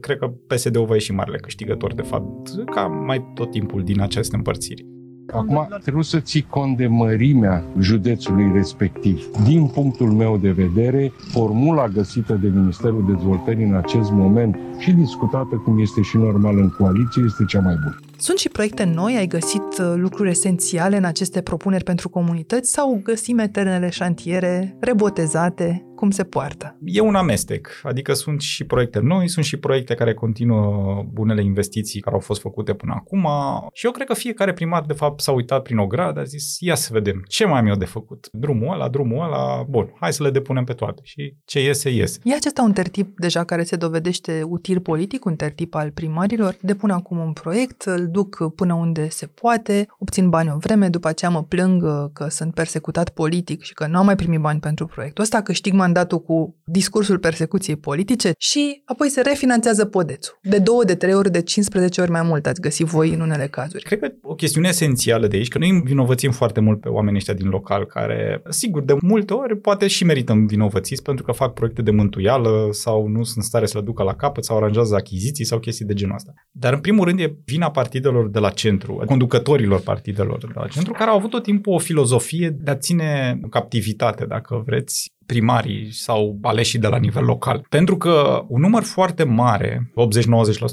cred 0.00 0.18
că 0.18 0.26
PSD-ul 0.26 0.86
va 0.86 0.94
ieși 0.94 1.12
marele 1.12 1.38
câștigător, 1.38 1.94
de 1.94 2.02
fapt, 2.02 2.48
ca 2.74 2.86
mai 2.86 3.30
tot 3.34 3.50
timpul 3.50 3.82
din 3.82 4.00
aceste 4.00 4.36
împărțiri. 4.36 4.92
Acum 5.32 5.68
trebuie 5.82 6.04
să 6.04 6.18
ții 6.20 6.46
cont 6.50 6.76
de 6.76 6.86
mărimea 6.86 7.64
județului 7.78 8.50
respectiv. 8.54 9.30
Din 9.44 9.66
punctul 9.66 10.10
meu 10.12 10.36
de 10.36 10.50
vedere, 10.50 11.12
formula 11.30 11.88
găsită 11.88 12.38
de 12.42 12.48
Ministerul 12.48 13.04
Dezvoltării 13.06 13.64
în 13.64 13.74
acest 13.74 14.10
moment 14.10 14.56
și 14.78 14.92
discutată 14.92 15.56
cum 15.64 15.80
este 15.80 16.00
și 16.02 16.16
normal 16.16 16.58
în 16.58 16.68
coaliție 16.68 17.22
este 17.26 17.44
cea 17.44 17.60
mai 17.60 17.74
bună. 17.82 17.98
Sunt 18.16 18.38
și 18.38 18.48
proiecte 18.48 18.84
noi? 18.84 19.16
Ai 19.16 19.26
găsit 19.26 19.78
uh, 19.78 19.92
lucruri 19.96 20.30
esențiale 20.30 20.96
în 20.96 21.04
aceste 21.04 21.40
propuneri 21.40 21.84
pentru 21.84 22.08
comunități 22.08 22.72
sau 22.72 23.00
găsim 23.02 23.38
eternele 23.38 23.90
șantiere 23.90 24.76
rebotezate? 24.80 25.84
Cum 25.94 26.10
se 26.10 26.24
poartă? 26.24 26.76
E 26.84 27.00
un 27.00 27.14
amestec, 27.14 27.80
adică 27.82 28.12
sunt 28.12 28.40
și 28.40 28.64
proiecte 28.64 28.98
noi, 28.98 29.28
sunt 29.28 29.44
și 29.44 29.56
proiecte 29.56 29.94
care 29.94 30.14
continuă 30.14 31.04
bunele 31.12 31.42
investiții 31.42 32.00
care 32.00 32.14
au 32.14 32.20
fost 32.20 32.40
făcute 32.40 32.74
până 32.74 32.92
acum 32.96 33.28
și 33.72 33.86
eu 33.86 33.92
cred 33.92 34.06
că 34.06 34.14
fiecare 34.14 34.52
primar 34.52 34.82
de 34.86 34.92
fapt 34.92 35.20
s-a 35.20 35.32
uitat 35.32 35.62
prin 35.62 35.78
o 35.78 35.86
gradă, 35.86 36.20
a 36.20 36.24
zis 36.24 36.56
ia 36.60 36.74
să 36.74 36.88
vedem 36.92 37.22
ce 37.28 37.46
mai 37.46 37.58
am 37.58 37.66
eu 37.66 37.74
de 37.74 37.84
făcut. 37.84 38.28
Drumul 38.32 38.72
ăla, 38.72 38.88
drumul 38.88 39.24
ăla, 39.24 39.62
bun, 39.68 39.92
hai 40.00 40.12
să 40.12 40.22
le 40.22 40.30
depunem 40.30 40.64
pe 40.64 40.72
toate 40.72 41.00
și 41.04 41.34
ce 41.44 41.62
iese, 41.62 41.90
iese. 41.90 42.18
E 42.22 42.34
acesta 42.34 42.62
un 42.62 42.72
tertip 42.72 43.18
deja 43.18 43.44
care 43.44 43.62
se 43.62 43.76
dovedește 43.76 44.42
util 44.46 44.80
politic, 44.80 45.24
un 45.24 45.36
tertip 45.36 45.74
al 45.74 45.90
primarilor, 45.90 46.56
depun 46.60 46.90
acum 46.90 47.18
un 47.18 47.32
proiect, 47.32 47.82
îl 47.82 48.08
duc 48.08 48.54
până 48.54 48.74
unde 48.74 49.08
se 49.08 49.26
poate, 49.26 49.86
obțin 49.98 50.28
bani 50.28 50.50
o 50.50 50.58
vreme, 50.58 50.88
după 50.88 51.08
aceea 51.08 51.30
mă 51.30 51.42
plâng 51.42 51.82
că 52.12 52.26
sunt 52.28 52.54
persecutat 52.54 53.08
politic 53.08 53.62
și 53.62 53.74
că 53.74 53.86
nu 53.86 53.98
am 53.98 54.04
mai 54.04 54.16
primit 54.16 54.40
bani 54.40 54.60
pentru 54.60 54.86
proiectul 54.86 55.22
ăsta, 55.24 55.42
câștig 55.42 55.72
mandatul 55.84 56.20
cu 56.20 56.56
discursul 56.64 57.18
persecuției 57.18 57.76
politice 57.76 58.32
și 58.38 58.82
apoi 58.84 59.08
se 59.08 59.20
refinanțează 59.20 59.84
podețul. 59.84 60.38
De 60.42 60.58
două, 60.58 60.84
de 60.84 60.94
trei 60.94 61.14
ori, 61.14 61.30
de 61.30 61.42
15 61.42 62.00
ori 62.00 62.10
mai 62.10 62.22
mult 62.22 62.46
ați 62.46 62.60
găsit 62.60 62.86
voi 62.86 63.08
în 63.12 63.20
unele 63.20 63.46
cazuri. 63.46 63.84
Cred 63.84 63.98
că 63.98 64.08
o 64.22 64.34
chestiune 64.34 64.68
esențială 64.68 65.26
de 65.26 65.36
aici, 65.36 65.48
că 65.48 65.58
noi 65.58 65.70
învinovățim 65.70 66.30
foarte 66.30 66.60
mult 66.60 66.80
pe 66.80 66.88
oamenii 66.88 67.18
ăștia 67.18 67.34
din 67.34 67.48
local 67.48 67.86
care, 67.86 68.42
sigur, 68.48 68.82
de 68.82 68.94
multe 69.00 69.32
ori 69.32 69.56
poate 69.56 69.86
și 69.86 70.04
merită 70.04 70.32
învinovățiți 70.32 71.02
pentru 71.02 71.24
că 71.24 71.32
fac 71.32 71.52
proiecte 71.52 71.82
de 71.82 71.90
mântuială 71.90 72.68
sau 72.70 73.06
nu 73.06 73.22
sunt 73.22 73.44
stare 73.44 73.66
să 73.66 73.78
le 73.78 73.84
ducă 73.84 74.02
la 74.02 74.14
capăt 74.14 74.44
sau 74.44 74.56
aranjează 74.56 74.94
achiziții 74.94 75.44
sau 75.44 75.58
chestii 75.58 75.84
de 75.84 75.94
genul 75.94 76.14
ăsta. 76.14 76.32
Dar 76.50 76.72
în 76.72 76.80
primul 76.80 77.04
rând 77.04 77.20
e 77.20 77.36
vina 77.44 77.70
partidului 77.70 77.92
partidelor 77.94 78.28
de 78.30 78.38
la 78.38 78.50
centru, 78.50 79.02
conducătorilor 79.06 79.80
partidelor 79.80 80.38
de 80.38 80.52
la 80.54 80.66
centru, 80.66 80.92
care 80.92 81.10
au 81.10 81.16
avut 81.16 81.30
tot 81.30 81.42
timpul 81.42 81.72
o 81.72 81.78
filozofie 81.78 82.48
de 82.48 82.70
a 82.70 82.76
ține 82.76 83.40
captivitate, 83.50 84.24
dacă 84.24 84.62
vreți, 84.66 85.12
primarii 85.26 85.92
sau 85.92 86.38
aleșii 86.42 86.78
de 86.78 86.86
la 86.86 86.96
nivel 86.98 87.24
local. 87.24 87.66
Pentru 87.68 87.96
că 87.96 88.44
un 88.48 88.60
număr 88.60 88.82
foarte 88.82 89.24
mare, 89.24 89.92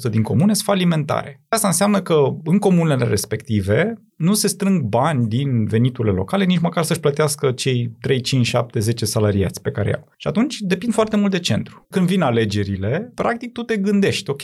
80-90% 0.07 0.11
din 0.11 0.21
comune, 0.21 0.53
sunt 0.53 0.67
falimentare. 0.67 1.41
Asta 1.49 1.67
înseamnă 1.67 2.01
că 2.01 2.15
în 2.43 2.57
comunele 2.57 3.05
respective 3.05 3.93
nu 4.21 4.33
se 4.33 4.47
strâng 4.47 4.81
bani 4.81 5.27
din 5.27 5.65
veniturile 5.65 6.13
locale, 6.13 6.45
nici 6.45 6.59
măcar 6.59 6.83
să-și 6.83 6.99
plătească 6.99 7.51
cei 7.51 7.91
3, 8.01 8.21
5, 8.21 8.45
7, 8.45 8.79
10 8.79 9.05
salariați 9.05 9.61
pe 9.61 9.71
care 9.71 9.93
au. 9.95 10.07
Și 10.17 10.27
atunci 10.27 10.59
depind 10.59 10.93
foarte 10.93 11.17
mult 11.17 11.31
de 11.31 11.39
centru. 11.39 11.85
Când 11.89 12.07
vin 12.07 12.21
alegerile, 12.21 13.11
practic 13.15 13.51
tu 13.51 13.61
te 13.61 13.77
gândești, 13.77 14.29
ok, 14.29 14.41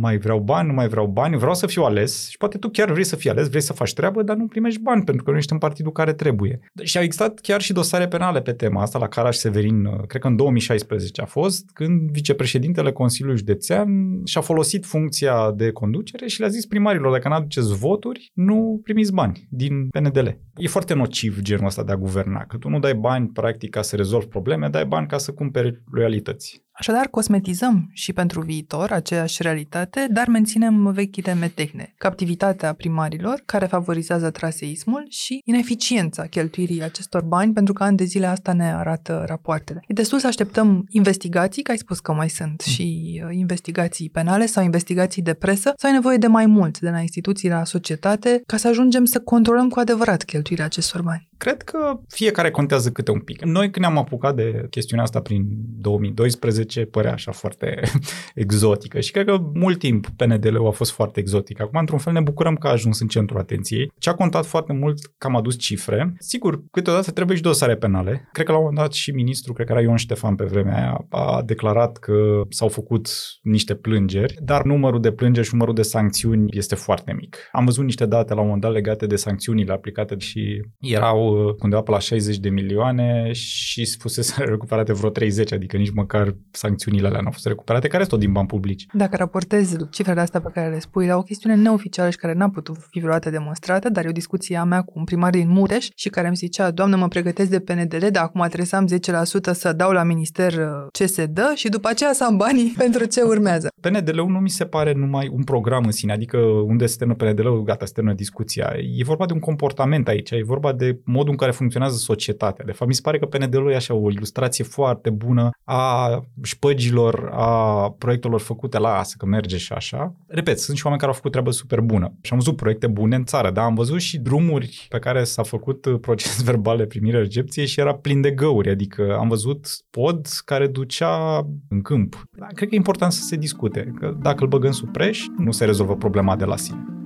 mai 0.00 0.18
vreau 0.18 0.38
bani, 0.38 0.68
nu 0.68 0.74
mai 0.74 0.88
vreau 0.88 1.06
bani, 1.06 1.36
vreau 1.36 1.54
să 1.54 1.66
fiu 1.66 1.82
ales 1.82 2.28
și 2.28 2.36
poate 2.36 2.58
tu 2.58 2.68
chiar 2.68 2.90
vrei 2.90 3.04
să 3.04 3.16
fii 3.16 3.30
ales, 3.30 3.48
vrei 3.48 3.60
să 3.60 3.72
faci 3.72 3.92
treabă, 3.92 4.22
dar 4.22 4.36
nu 4.36 4.46
primești 4.46 4.80
bani 4.80 5.04
pentru 5.04 5.24
că 5.24 5.30
nu 5.30 5.36
ești 5.36 5.52
în 5.52 5.58
partidul 5.58 5.92
care 5.92 6.12
trebuie. 6.12 6.60
Și 6.82 6.96
au 6.96 7.02
existat 7.02 7.40
chiar 7.40 7.60
și 7.60 7.72
dosare 7.72 8.08
penale 8.08 8.40
pe 8.40 8.52
tema 8.52 8.82
asta 8.82 8.98
la 8.98 9.08
Caraș 9.08 9.36
Severin, 9.36 9.84
uh, 9.84 10.06
cred 10.06 10.20
că 10.20 10.28
în 10.28 10.36
2016 10.36 11.20
a 11.20 11.24
fost, 11.24 11.70
când 11.72 12.10
vicepreședintele 12.10 12.92
Consiliului 12.92 13.38
Județean 13.38 13.88
și-a 14.24 14.40
folosit 14.40 14.86
funcția 14.86 15.52
de 15.56 15.70
conducere 15.70 16.26
și 16.26 16.40
le-a 16.40 16.48
zis 16.48 16.66
primarilor, 16.66 17.12
dacă 17.12 17.28
nu 17.28 17.34
aduceți 17.34 17.76
voturi, 17.76 18.30
nu 18.34 18.80
primiți 18.82 19.07
trimis 19.08 19.10
bani 19.10 19.48
din 19.50 19.88
PNDL. 19.88 20.28
E 20.56 20.68
foarte 20.68 20.94
nociv 20.94 21.40
genul 21.40 21.66
ăsta 21.66 21.84
de 21.84 21.92
a 21.92 21.96
guverna, 21.96 22.44
că 22.44 22.56
tu 22.56 22.68
nu 22.68 22.78
dai 22.78 22.94
bani 22.94 23.28
practic 23.28 23.70
ca 23.70 23.82
să 23.82 23.96
rezolvi 23.96 24.26
probleme, 24.26 24.68
dai 24.68 24.86
bani 24.86 25.06
ca 25.06 25.18
să 25.18 25.32
cumperi 25.32 25.82
loialități. 25.90 26.66
Așadar, 26.78 27.06
cosmetizăm 27.06 27.90
și 27.92 28.12
pentru 28.12 28.40
viitor 28.40 28.90
aceeași 28.92 29.42
realitate, 29.42 30.06
dar 30.10 30.28
menținem 30.28 30.90
vechile 30.92 31.34
metehne. 31.34 31.94
Captivitatea 31.96 32.72
primarilor, 32.72 33.42
care 33.46 33.66
favorizează 33.66 34.30
traseismul 34.30 35.06
și 35.08 35.40
ineficiența 35.44 36.26
cheltuirii 36.26 36.82
acestor 36.82 37.22
bani, 37.22 37.52
pentru 37.52 37.72
că 37.72 37.82
ani 37.82 37.96
de 37.96 38.04
zile 38.04 38.26
asta 38.26 38.52
ne 38.52 38.72
arată 38.72 39.24
rapoartele. 39.26 39.80
E 39.86 39.92
destul 39.92 40.18
să 40.18 40.26
așteptăm 40.26 40.84
investigații, 40.88 41.62
că 41.62 41.70
ai 41.70 41.78
spus 41.78 42.00
că 42.00 42.12
mai 42.12 42.28
sunt 42.28 42.64
mm. 42.66 42.72
și 42.72 43.20
uh, 43.24 43.36
investigații 43.36 44.10
penale 44.10 44.46
sau 44.46 44.64
investigații 44.64 45.22
de 45.22 45.34
presă, 45.34 45.72
sau 45.76 45.90
ai 45.90 45.96
nevoie 45.96 46.16
de 46.16 46.26
mai 46.26 46.46
mult 46.46 46.80
de 46.80 46.90
la 46.90 47.00
instituții, 47.00 47.48
la 47.48 47.64
societate, 47.64 48.42
ca 48.46 48.56
să 48.56 48.68
ajungem 48.68 49.04
să 49.04 49.20
controlăm 49.20 49.68
cu 49.68 49.78
adevărat 49.78 50.22
cheltuirea 50.22 50.64
acestor 50.64 51.02
bani? 51.02 51.27
Cred 51.38 51.62
că 51.62 52.00
fiecare 52.08 52.50
contează 52.50 52.90
câte 52.90 53.10
un 53.10 53.20
pic. 53.20 53.44
Noi 53.44 53.70
când 53.70 53.84
ne-am 53.84 53.98
apucat 53.98 54.34
de 54.34 54.66
chestiunea 54.70 55.04
asta 55.04 55.20
prin 55.20 55.46
2012, 55.80 56.84
părea 56.84 57.12
așa 57.12 57.32
foarte 57.32 57.80
exotică 58.34 59.00
și 59.00 59.10
cred 59.10 59.26
că 59.26 59.38
mult 59.54 59.78
timp 59.78 60.06
PNDL-ul 60.16 60.66
a 60.66 60.70
fost 60.70 60.90
foarte 60.90 61.20
exotic. 61.20 61.60
Acum, 61.60 61.78
într-un 61.78 61.98
fel, 61.98 62.12
ne 62.12 62.20
bucurăm 62.20 62.54
că 62.54 62.66
a 62.66 62.70
ajuns 62.70 63.00
în 63.00 63.06
centrul 63.06 63.40
atenției. 63.40 63.92
Ce 63.98 64.10
a 64.10 64.14
contat 64.14 64.46
foarte 64.46 64.72
mult 64.72 64.98
că 65.18 65.26
am 65.26 65.36
adus 65.36 65.58
cifre. 65.58 66.14
Sigur, 66.18 66.62
câteodată 66.70 67.10
trebuie 67.10 67.36
și 67.36 67.42
dosare 67.42 67.76
penale. 67.76 68.28
Cred 68.32 68.46
că 68.46 68.52
la 68.52 68.58
un 68.58 68.64
moment 68.64 68.82
dat 68.82 68.92
și 68.92 69.10
ministrul, 69.10 69.54
cred 69.54 69.66
că 69.66 69.72
era 69.72 69.82
Ion 69.82 69.96
Ștefan 69.96 70.34
pe 70.34 70.44
vremea 70.44 70.76
aia, 70.76 71.06
a 71.08 71.42
declarat 71.42 71.96
că 71.96 72.42
s-au 72.48 72.68
făcut 72.68 73.08
niște 73.42 73.74
plângeri, 73.74 74.34
dar 74.42 74.62
numărul 74.62 75.00
de 75.00 75.12
plângeri 75.12 75.46
și 75.46 75.52
numărul 75.52 75.74
de 75.74 75.82
sancțiuni 75.82 76.56
este 76.56 76.74
foarte 76.74 77.12
mic. 77.12 77.36
Am 77.52 77.64
văzut 77.64 77.84
niște 77.84 78.06
date 78.06 78.34
la 78.34 78.40
un 78.40 78.46
moment 78.46 78.62
dat 78.62 78.72
legate 78.72 79.06
de 79.06 79.16
sancțiunile 79.16 79.72
aplicate 79.72 80.18
și 80.18 80.62
erau 80.78 81.27
undeva 81.60 81.82
pe 81.82 81.90
la 81.90 81.98
60 81.98 82.38
de 82.38 82.48
milioane 82.48 83.32
și 83.32 83.96
fusese 83.98 84.44
recuperate 84.54 84.92
vreo 84.92 85.10
30, 85.10 85.52
adică 85.52 85.76
nici 85.76 85.90
măcar 85.90 86.34
sancțiunile 86.50 87.06
alea 87.06 87.20
nu 87.20 87.26
au 87.26 87.32
fost 87.32 87.46
recuperate, 87.46 87.88
care 87.88 88.02
sunt 88.02 88.12
tot 88.14 88.20
din 88.20 88.32
bani 88.32 88.46
publici. 88.46 88.86
Dacă 88.92 89.16
raportezi 89.16 89.76
cifrele 89.90 90.20
astea 90.20 90.40
pe 90.40 90.50
care 90.54 90.70
le 90.70 90.78
spui 90.78 91.06
la 91.06 91.16
o 91.16 91.22
chestiune 91.22 91.54
neoficială 91.54 92.10
și 92.10 92.16
care 92.16 92.32
n-a 92.32 92.50
putut 92.50 92.76
fi 92.90 92.98
vreodată 92.98 93.30
demonstrată, 93.30 93.88
dar 93.88 94.04
e 94.04 94.08
o 94.08 94.12
discuție 94.12 94.56
a 94.56 94.64
mea 94.64 94.82
cu 94.82 94.92
un 94.94 95.04
primar 95.04 95.30
din 95.30 95.48
Mureș 95.48 95.88
și 95.94 96.08
care 96.08 96.26
îmi 96.26 96.36
zicea, 96.36 96.70
doamnă, 96.70 96.96
mă 96.96 97.08
pregătesc 97.08 97.50
de 97.50 97.60
PNDL, 97.60 98.06
dar 98.10 98.22
acum 98.22 98.44
trebuie 98.46 98.66
să 98.66 98.76
am 98.76 98.86
10% 98.86 99.52
să 99.52 99.72
dau 99.72 99.90
la 99.90 100.02
minister 100.02 100.52
uh, 100.52 100.86
ce 100.92 101.06
se 101.06 101.26
dă 101.26 101.52
și 101.54 101.68
după 101.68 101.88
aceea 101.88 102.12
să 102.12 102.24
am 102.24 102.36
banii 102.36 102.74
pentru 102.84 103.04
ce 103.04 103.22
urmează. 103.22 103.68
PNDL-ul 103.80 104.30
nu 104.30 104.38
mi 104.38 104.50
se 104.50 104.64
pare 104.64 104.92
numai 104.92 105.28
un 105.32 105.44
program 105.44 105.84
în 105.84 105.90
sine, 105.90 106.12
adică 106.12 106.36
unde 106.38 106.86
se 106.86 106.96
termină 106.96 107.18
PNDL-ul, 107.18 107.62
gata, 107.62 107.84
se 107.84 107.92
termină 107.92 108.14
discuția. 108.14 108.72
E 108.96 109.04
vorba 109.04 109.26
de 109.26 109.32
un 109.32 109.38
comportament 109.38 110.08
aici, 110.08 110.30
e 110.30 110.42
vorba 110.44 110.72
de 110.72 110.98
modul 111.18 111.30
în 111.30 111.36
care 111.36 111.50
funcționează 111.50 111.96
societatea. 111.96 112.64
De 112.64 112.72
fapt, 112.72 112.90
mi 112.90 112.94
se 112.94 113.00
pare 113.00 113.18
că 113.18 113.26
PND-ul 113.26 113.70
e 113.70 113.76
așa 113.76 113.94
o 113.94 114.10
ilustrație 114.10 114.64
foarte 114.64 115.10
bună 115.10 115.50
a 115.64 116.24
șpăgilor, 116.42 117.30
a 117.32 117.90
proiectelor 117.98 118.40
făcute 118.40 118.78
la 118.78 118.98
asta, 118.98 119.14
că 119.18 119.26
merge 119.26 119.56
și 119.56 119.72
așa. 119.72 120.14
Repet, 120.26 120.58
sunt 120.58 120.76
și 120.76 120.82
oameni 120.84 121.00
care 121.00 121.12
au 121.12 121.16
făcut 121.16 121.30
treabă 121.30 121.50
super 121.50 121.80
bună. 121.80 122.12
Și 122.22 122.32
am 122.32 122.38
văzut 122.38 122.56
proiecte 122.56 122.86
bune 122.86 123.16
în 123.16 123.24
țară, 123.24 123.50
dar 123.50 123.64
am 123.64 123.74
văzut 123.74 124.00
și 124.00 124.18
drumuri 124.18 124.86
pe 124.88 124.98
care 124.98 125.24
s-a 125.24 125.42
făcut 125.42 125.86
proces 126.06 126.42
verbal 126.42 126.76
de 126.76 126.86
primire 126.86 127.18
recepție 127.18 127.64
și 127.64 127.80
era 127.80 127.94
plin 127.94 128.20
de 128.20 128.30
găuri. 128.30 128.70
Adică 128.70 129.16
am 129.20 129.28
văzut 129.28 129.66
pod 129.90 130.26
care 130.44 130.66
ducea 130.66 131.46
în 131.68 131.80
câmp. 131.82 132.22
Cred 132.54 132.68
că 132.68 132.74
e 132.74 132.76
important 132.76 133.12
să 133.12 133.22
se 133.22 133.36
discute, 133.36 133.92
că 133.98 134.14
dacă 134.22 134.42
îl 134.42 134.48
băgăm 134.48 134.72
sub 134.72 134.92
preș, 134.92 135.24
nu 135.36 135.50
se 135.50 135.64
rezolvă 135.64 135.96
problema 135.96 136.36
de 136.36 136.44
la 136.44 136.56
sine 136.56 136.97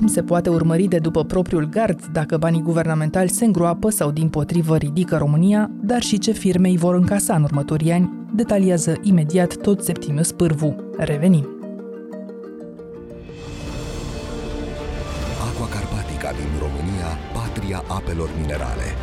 cum 0.00 0.08
se 0.08 0.22
poate 0.22 0.48
urmări 0.48 0.86
de 0.86 0.98
după 0.98 1.24
propriul 1.24 1.68
gard 1.68 2.06
dacă 2.12 2.36
banii 2.36 2.62
guvernamentali 2.62 3.28
se 3.28 3.44
îngroapă 3.44 3.90
sau 3.90 4.10
din 4.10 4.28
potrivă 4.28 4.76
ridică 4.76 5.16
România, 5.16 5.70
dar 5.82 6.02
și 6.02 6.18
ce 6.18 6.32
firme 6.32 6.68
îi 6.68 6.76
vor 6.76 6.94
încasa 6.94 7.34
în 7.34 7.42
următorii 7.42 7.92
ani, 7.92 8.26
detaliază 8.34 8.98
imediat 9.02 9.56
tot 9.56 9.82
Septimius 9.82 10.32
Pârvu. 10.32 10.74
Revenim! 10.96 11.48
Aqua 15.48 15.66
Carpatica 15.74 16.30
din 16.30 16.50
România, 16.58 17.08
patria 17.34 17.82
apelor 17.88 18.28
minerale. 18.40 18.99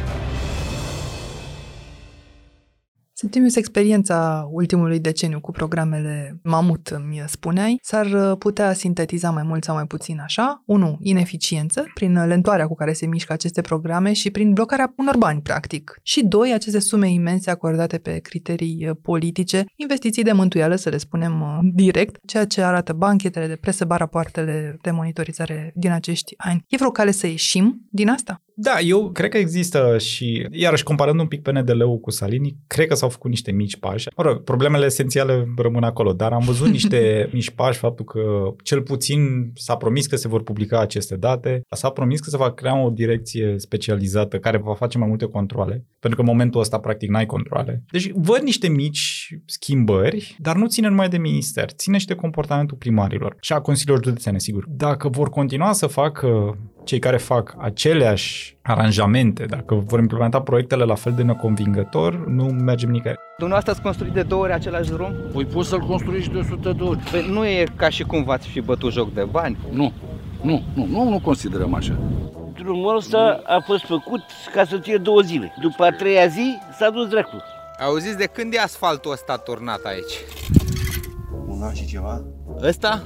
Septimius, 3.20 3.56
experiența 3.56 4.48
ultimului 4.52 5.00
deceniu 5.00 5.40
cu 5.40 5.52
programele 5.52 6.40
Mamut, 6.44 6.88
îmi 6.88 7.24
spuneai, 7.28 7.80
s-ar 7.82 8.36
putea 8.36 8.74
sintetiza 8.74 9.30
mai 9.30 9.44
mult 9.44 9.64
sau 9.64 9.76
mai 9.76 9.86
puțin 9.86 10.20
așa. 10.20 10.64
1. 10.66 10.98
Ineficiență, 11.02 11.86
prin 11.94 12.28
lentoarea 12.28 12.68
cu 12.68 12.76
care 12.76 12.94
se 12.94 13.06
mișcă 13.06 13.34
aceste 13.34 13.62
programe 13.62 14.14
și 14.14 14.32
prin 14.32 14.54
blocarea 14.54 14.94
unor 14.98 15.18
bani, 15.18 15.42
practic. 15.42 16.00
Și 16.04 16.26
2. 16.26 16.54
Aceste 16.54 16.80
sume 16.80 17.12
imense 17.12 17.50
acordate 17.50 17.98
pe 17.98 18.18
criterii 18.18 18.90
politice, 19.02 19.66
investiții 19.76 20.24
de 20.24 20.32
mântuială, 20.32 20.76
să 20.76 20.90
le 20.90 20.98
spunem 20.98 21.42
uh, 21.42 21.58
direct, 21.74 22.18
ceea 22.28 22.46
ce 22.46 22.62
arată 22.62 22.94
banchetele 22.94 23.48
de 23.48 23.56
presă, 23.56 23.86
barapoartele 23.86 24.78
de 24.82 24.92
monitorizare 24.92 25.72
din 25.76 25.92
acești 25.92 26.34
ani. 26.38 26.66
E 26.68 26.78
vreo 26.78 26.92
cale 26.92 27.12
să 27.12 27.28
ieșim 27.28 27.88
din 27.90 28.10
asta? 28.10 28.42
Da, 28.60 28.80
eu 28.80 29.12
cred 29.12 29.30
că 29.30 29.38
există 29.38 29.98
și, 29.98 30.48
iarăși 30.52 30.84
comparând 30.84 31.20
un 31.20 31.28
pic 31.28 31.42
PNDL-ul 31.42 32.00
cu 32.00 32.12
Salini, 32.12 32.58
cred 32.68 32.88
că 32.88 32.96
s-au 33.08 33.16
făcut 33.16 33.30
niște 33.30 33.52
mici 33.52 33.78
pași. 33.78 34.08
Mă 34.18 34.24
rog, 34.24 34.44
problemele 34.44 34.86
esențiale 34.86 35.48
rămân 35.58 35.84
acolo, 35.84 36.14
dar 36.14 36.32
am 36.32 36.44
văzut 36.46 36.68
niște 36.68 37.00
mici 37.34 37.50
pași, 37.50 37.80
faptul 37.80 38.06
că 38.06 38.54
cel 38.64 38.82
puțin 38.82 39.52
s-a 39.56 39.76
promis 39.76 40.08
că 40.08 40.16
se 40.16 40.28
vor 40.28 40.44
publica 40.44 40.80
aceste 40.80 41.16
date, 41.16 41.62
s-a 41.70 41.90
promis 41.90 42.20
că 42.20 42.30
se 42.30 42.38
va 42.38 42.52
crea 42.52 42.84
o 42.84 42.90
direcție 42.90 43.56
specializată 43.58 44.40
care 44.40 44.58
va 44.58 44.74
face 44.74 44.98
mai 44.98 45.08
multe 45.08 45.26
controle, 45.26 45.86
pentru 46.00 46.20
că 46.20 46.26
în 46.26 46.32
momentul 46.32 46.62
ăsta 46.62 46.80
practic 46.80 47.10
n-ai 47.10 47.26
controle. 47.26 47.84
Deci 47.92 48.12
văd 48.16 48.42
niște 48.42 48.68
mici 48.68 49.36
schimbări, 49.46 50.36
dar 50.40 50.56
nu 50.56 50.68
ține 50.68 50.88
numai 50.88 51.10
de 51.10 51.18
minister, 51.18 51.70
ține 51.70 51.98
și 51.98 52.06
de 52.06 52.16
comportamentul 52.16 52.78
primarilor 52.78 53.36
și 53.40 53.54
a 53.54 53.60
consiliilor 53.60 54.04
județene, 54.04 54.40
sigur. 54.40 54.66
Dacă 54.70 55.10
vor 55.10 55.30
continua 55.30 55.72
să 55.72 55.88
facă 55.88 56.58
cei 56.88 57.00
care 57.00 57.18
fac 57.18 57.56
aceleași 57.58 58.58
aranjamente, 58.62 59.46
dacă 59.46 59.76
vor 59.86 60.00
implementa 60.00 60.42
proiectele 60.42 60.84
la 60.84 60.96
fel 60.96 61.14
de 61.16 61.24
neconvingător, 61.24 62.28
nu 62.28 62.44
mergem 62.44 62.90
nicăieri. 62.90 63.20
Dumneavoastră 63.38 63.72
ați 63.72 63.82
construit 63.82 64.14
de 64.14 64.22
două 64.22 64.44
ori 64.44 64.54
același 64.54 64.90
drum? 64.90 65.16
Păi 65.34 65.46
poți 65.46 65.70
să-l 65.70 65.80
construiești 65.80 66.32
de 66.32 66.38
100 66.38 66.72
de 66.72 66.84
ori. 66.84 67.00
Păi 67.12 67.30
nu 67.30 67.46
e 67.46 67.64
ca 67.76 67.90
și 67.90 68.04
cum 68.04 68.24
v-ați 68.24 68.48
fi 68.48 68.62
bătut 68.62 68.92
joc 68.92 69.14
de 69.14 69.24
bani? 69.24 69.58
Nu, 69.72 69.94
nu, 70.42 70.64
nu, 70.76 70.86
nu, 70.86 71.10
nu 71.10 71.20
considerăm 71.20 71.74
așa. 71.74 72.00
Drumul 72.54 72.96
ăsta 72.96 73.42
a 73.46 73.60
fost 73.66 73.86
făcut 73.86 74.22
ca 74.54 74.66
să 74.66 74.78
fie 74.78 74.98
două 74.98 75.22
zile. 75.22 75.54
După 75.62 75.84
a 75.84 75.92
treia 75.92 76.28
zi 76.28 76.58
s-a 76.78 76.90
dus 76.90 77.08
dracul. 77.08 77.44
Auziți 77.80 78.18
de 78.18 78.26
când 78.26 78.54
e 78.54 78.60
asfaltul 78.60 79.12
ăsta 79.12 79.38
turnat 79.38 79.82
aici? 79.84 80.14
Un 81.48 81.62
an 81.62 81.74
și 81.74 81.86
ceva. 81.86 82.22
Ăsta? 82.64 83.04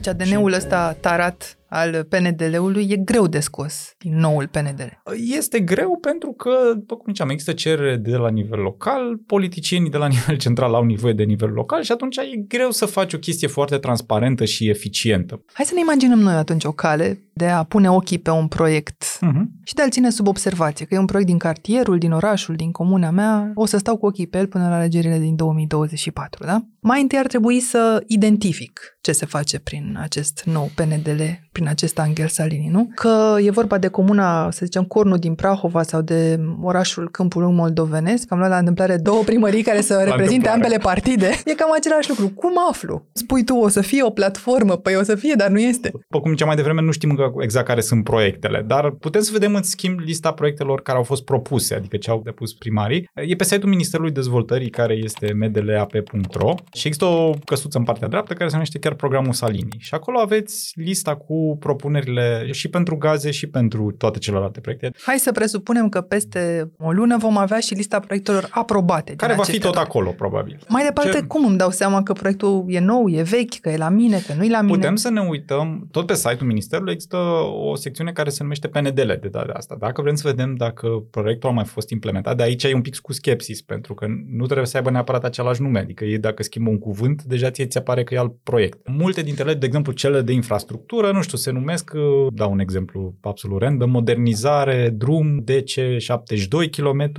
Deci 0.00 0.08
ADN-ul 0.08 0.52
ăsta 0.52 0.96
tarat 1.00 1.58
al 1.68 2.06
PNDL-ului 2.08 2.86
e 2.90 2.96
greu 2.96 3.26
de 3.26 3.40
scos 3.40 3.94
din 3.98 4.18
noul 4.18 4.48
PNDL. 4.48 5.10
Este 5.36 5.60
greu 5.60 5.98
pentru 6.00 6.32
că, 6.32 6.50
după 6.74 6.96
cum 6.96 7.06
ziceam, 7.06 7.28
există 7.28 7.52
cerere 7.52 7.96
de 7.96 8.16
la 8.16 8.30
nivel 8.30 8.58
local, 8.58 9.16
politicienii 9.26 9.90
de 9.90 9.96
la 9.96 10.06
nivel 10.16 10.36
central 10.36 10.74
au 10.74 10.84
nevoie 10.84 11.12
de 11.12 11.22
nivel 11.22 11.50
local 11.50 11.82
și 11.82 11.92
atunci 11.92 12.16
e 12.16 12.44
greu 12.48 12.70
să 12.70 12.86
faci 12.86 13.12
o 13.12 13.18
chestie 13.18 13.48
foarte 13.48 13.76
transparentă 13.78 14.44
și 14.44 14.68
eficientă. 14.68 15.44
Hai 15.52 15.64
să 15.64 15.74
ne 15.74 15.80
imaginăm 15.80 16.18
noi 16.18 16.34
atunci 16.34 16.64
o 16.64 16.72
cale 16.72 17.22
de 17.40 17.46
a 17.46 17.62
pune 17.62 17.90
ochii 17.90 18.18
pe 18.18 18.30
un 18.30 18.48
proiect 18.48 19.04
uh-huh. 19.04 19.42
și 19.64 19.74
de 19.74 19.82
a-l 19.82 19.90
ține 19.90 20.10
sub 20.10 20.26
observație, 20.26 20.86
că 20.86 20.94
e 20.94 20.98
un 20.98 21.04
proiect 21.04 21.28
din 21.28 21.38
cartierul, 21.38 21.98
din 21.98 22.12
orașul, 22.12 22.54
din 22.54 22.70
comuna 22.70 23.10
mea, 23.10 23.50
o 23.54 23.66
să 23.66 23.76
stau 23.78 23.96
cu 23.96 24.06
ochii 24.06 24.26
pe 24.26 24.38
el 24.38 24.46
până 24.46 24.68
la 24.68 24.74
alegerile 24.74 25.18
din 25.18 25.36
2024, 25.36 26.44
da? 26.44 26.64
Mai 26.80 27.00
întâi 27.00 27.18
ar 27.18 27.26
trebui 27.26 27.60
să 27.60 28.02
identific 28.06 28.80
ce 29.00 29.12
se 29.12 29.26
face 29.26 29.58
prin 29.58 29.98
acest 30.00 30.42
nou 30.44 30.70
PNDL, 30.74 31.22
prin 31.52 31.68
acest 31.68 31.98
Angel 31.98 32.28
Salini, 32.28 32.68
nu? 32.70 32.90
Că 32.94 33.36
e 33.42 33.50
vorba 33.50 33.78
de 33.78 33.88
comuna, 33.88 34.50
să 34.50 34.64
zicem, 34.64 34.84
Cornu 34.84 35.16
din 35.16 35.34
Prahova 35.34 35.82
sau 35.82 36.00
de 36.00 36.40
orașul 36.62 37.10
Câmpul 37.10 37.42
Lung 37.42 37.56
moldovenesc, 37.56 38.32
am 38.32 38.38
luat 38.38 38.50
la 38.50 38.56
întâmplare 38.56 38.96
două 38.96 39.22
primării 39.22 39.62
care 39.62 39.80
să 39.80 40.02
reprezinte 40.04 40.48
ambele 40.48 40.76
partide, 40.76 41.30
e 41.44 41.54
cam 41.54 41.72
același 41.72 42.08
lucru. 42.08 42.28
Cum 42.28 42.52
aflu? 42.70 43.08
Spui 43.12 43.44
tu, 43.44 43.54
o 43.54 43.68
să 43.68 43.80
fie 43.80 44.02
o 44.02 44.10
platformă, 44.10 44.76
păi 44.76 44.96
o 44.96 45.02
să 45.02 45.14
fie, 45.14 45.34
dar 45.36 45.48
nu 45.48 45.58
este. 45.58 45.90
După 45.92 46.20
cum 46.20 46.30
ziceam 46.30 46.48
mai 46.48 46.56
devreme, 46.56 46.80
nu 46.80 46.90
știm 46.90 47.10
încă 47.10 47.29
exact 47.38 47.66
care 47.66 47.80
sunt 47.80 48.04
proiectele, 48.04 48.64
dar 48.66 48.90
putem 48.90 49.20
să 49.20 49.30
vedem 49.32 49.54
în 49.54 49.62
schimb 49.62 49.98
lista 49.98 50.32
proiectelor 50.32 50.82
care 50.82 50.98
au 50.98 51.04
fost 51.04 51.24
propuse, 51.24 51.74
adică 51.74 51.96
ce 51.96 52.10
au 52.10 52.20
depus 52.24 52.52
primarii. 52.52 53.08
E 53.14 53.34
pe 53.34 53.44
site-ul 53.44 53.70
Ministerului 53.70 54.12
Dezvoltării 54.12 54.70
care 54.70 54.94
este 54.94 55.32
mdlap.ro 55.32 56.54
și 56.72 56.86
există 56.86 57.04
o 57.04 57.32
căsuță 57.44 57.78
în 57.78 57.84
partea 57.84 58.08
dreaptă 58.08 58.34
care 58.34 58.48
se 58.48 58.54
numește 58.54 58.78
chiar 58.78 58.94
programul 58.94 59.32
Salini 59.32 59.76
și 59.78 59.94
acolo 59.94 60.18
aveți 60.18 60.72
lista 60.74 61.16
cu 61.16 61.56
propunerile 61.60 62.48
și 62.50 62.68
pentru 62.68 62.96
gaze 62.96 63.30
și 63.30 63.46
pentru 63.46 63.94
toate 63.98 64.18
celelalte 64.18 64.60
proiecte. 64.60 64.90
Hai 65.02 65.18
să 65.18 65.32
presupunem 65.32 65.88
că 65.88 66.00
peste 66.00 66.70
o 66.78 66.92
lună 66.92 67.16
vom 67.16 67.36
avea 67.36 67.58
și 67.58 67.74
lista 67.74 68.00
proiectelor 68.00 68.48
aprobate. 68.50 69.14
Care 69.16 69.34
va 69.34 69.42
fi 69.42 69.58
tot 69.58 69.76
acolo, 69.76 70.10
probabil. 70.10 70.58
Mai 70.68 70.84
departe, 70.84 71.18
Ce... 71.18 71.22
cum 71.22 71.46
îmi 71.46 71.56
dau 71.56 71.70
seama 71.70 72.02
că 72.02 72.12
proiectul 72.12 72.64
e 72.68 72.80
nou, 72.80 73.08
e 73.08 73.22
vechi, 73.22 73.60
că 73.60 73.68
e 73.68 73.76
la 73.76 73.88
mine, 73.88 74.18
că 74.26 74.32
nu 74.36 74.44
e 74.44 74.48
la 74.48 74.60
mine? 74.60 74.76
Putem 74.76 74.96
să 74.96 75.10
ne 75.10 75.20
uităm, 75.20 75.88
tot 75.90 76.06
pe 76.06 76.14
site-ul 76.14 76.46
Ministerului 76.46 76.92
există 77.10 77.50
o 77.68 77.74
secțiune 77.74 78.12
care 78.12 78.30
se 78.30 78.42
numește 78.42 78.68
PNDL 78.68 79.12
de 79.20 79.28
data 79.28 79.52
asta. 79.52 79.76
Dacă 79.78 80.02
vrem 80.02 80.14
să 80.14 80.28
vedem 80.28 80.54
dacă 80.54 80.88
proiectul 81.10 81.48
a 81.48 81.52
mai 81.52 81.64
fost 81.64 81.90
implementat, 81.90 82.36
de 82.36 82.42
aici 82.42 82.64
e 82.64 82.74
un 82.74 82.80
pic 82.80 82.98
cu 82.98 83.12
skepsis, 83.12 83.62
pentru 83.62 83.94
că 83.94 84.06
nu 84.30 84.44
trebuie 84.44 84.66
să 84.66 84.76
aibă 84.76 84.90
neapărat 84.90 85.24
același 85.24 85.62
nume, 85.62 85.78
adică 85.78 86.04
e 86.04 86.16
dacă 86.16 86.42
schimbă 86.42 86.70
un 86.70 86.78
cuvânt, 86.78 87.22
deja 87.22 87.50
ție 87.50 87.66
ți 87.66 87.78
apare 87.78 88.04
că 88.04 88.14
e 88.14 88.18
alt 88.18 88.36
proiect. 88.42 88.88
Multe 88.88 89.22
dintre 89.22 89.42
ele, 89.42 89.54
de 89.54 89.66
exemplu, 89.66 89.92
cele 89.92 90.20
de 90.20 90.32
infrastructură, 90.32 91.12
nu 91.12 91.22
știu, 91.22 91.38
se 91.38 91.50
numesc, 91.50 91.90
dau 92.30 92.52
un 92.52 92.58
exemplu 92.58 93.14
absolut 93.20 93.60
random, 93.60 93.90
modernizare, 93.90 94.88
drum 94.88 95.44
DC72 95.44 96.70
km 96.70 97.12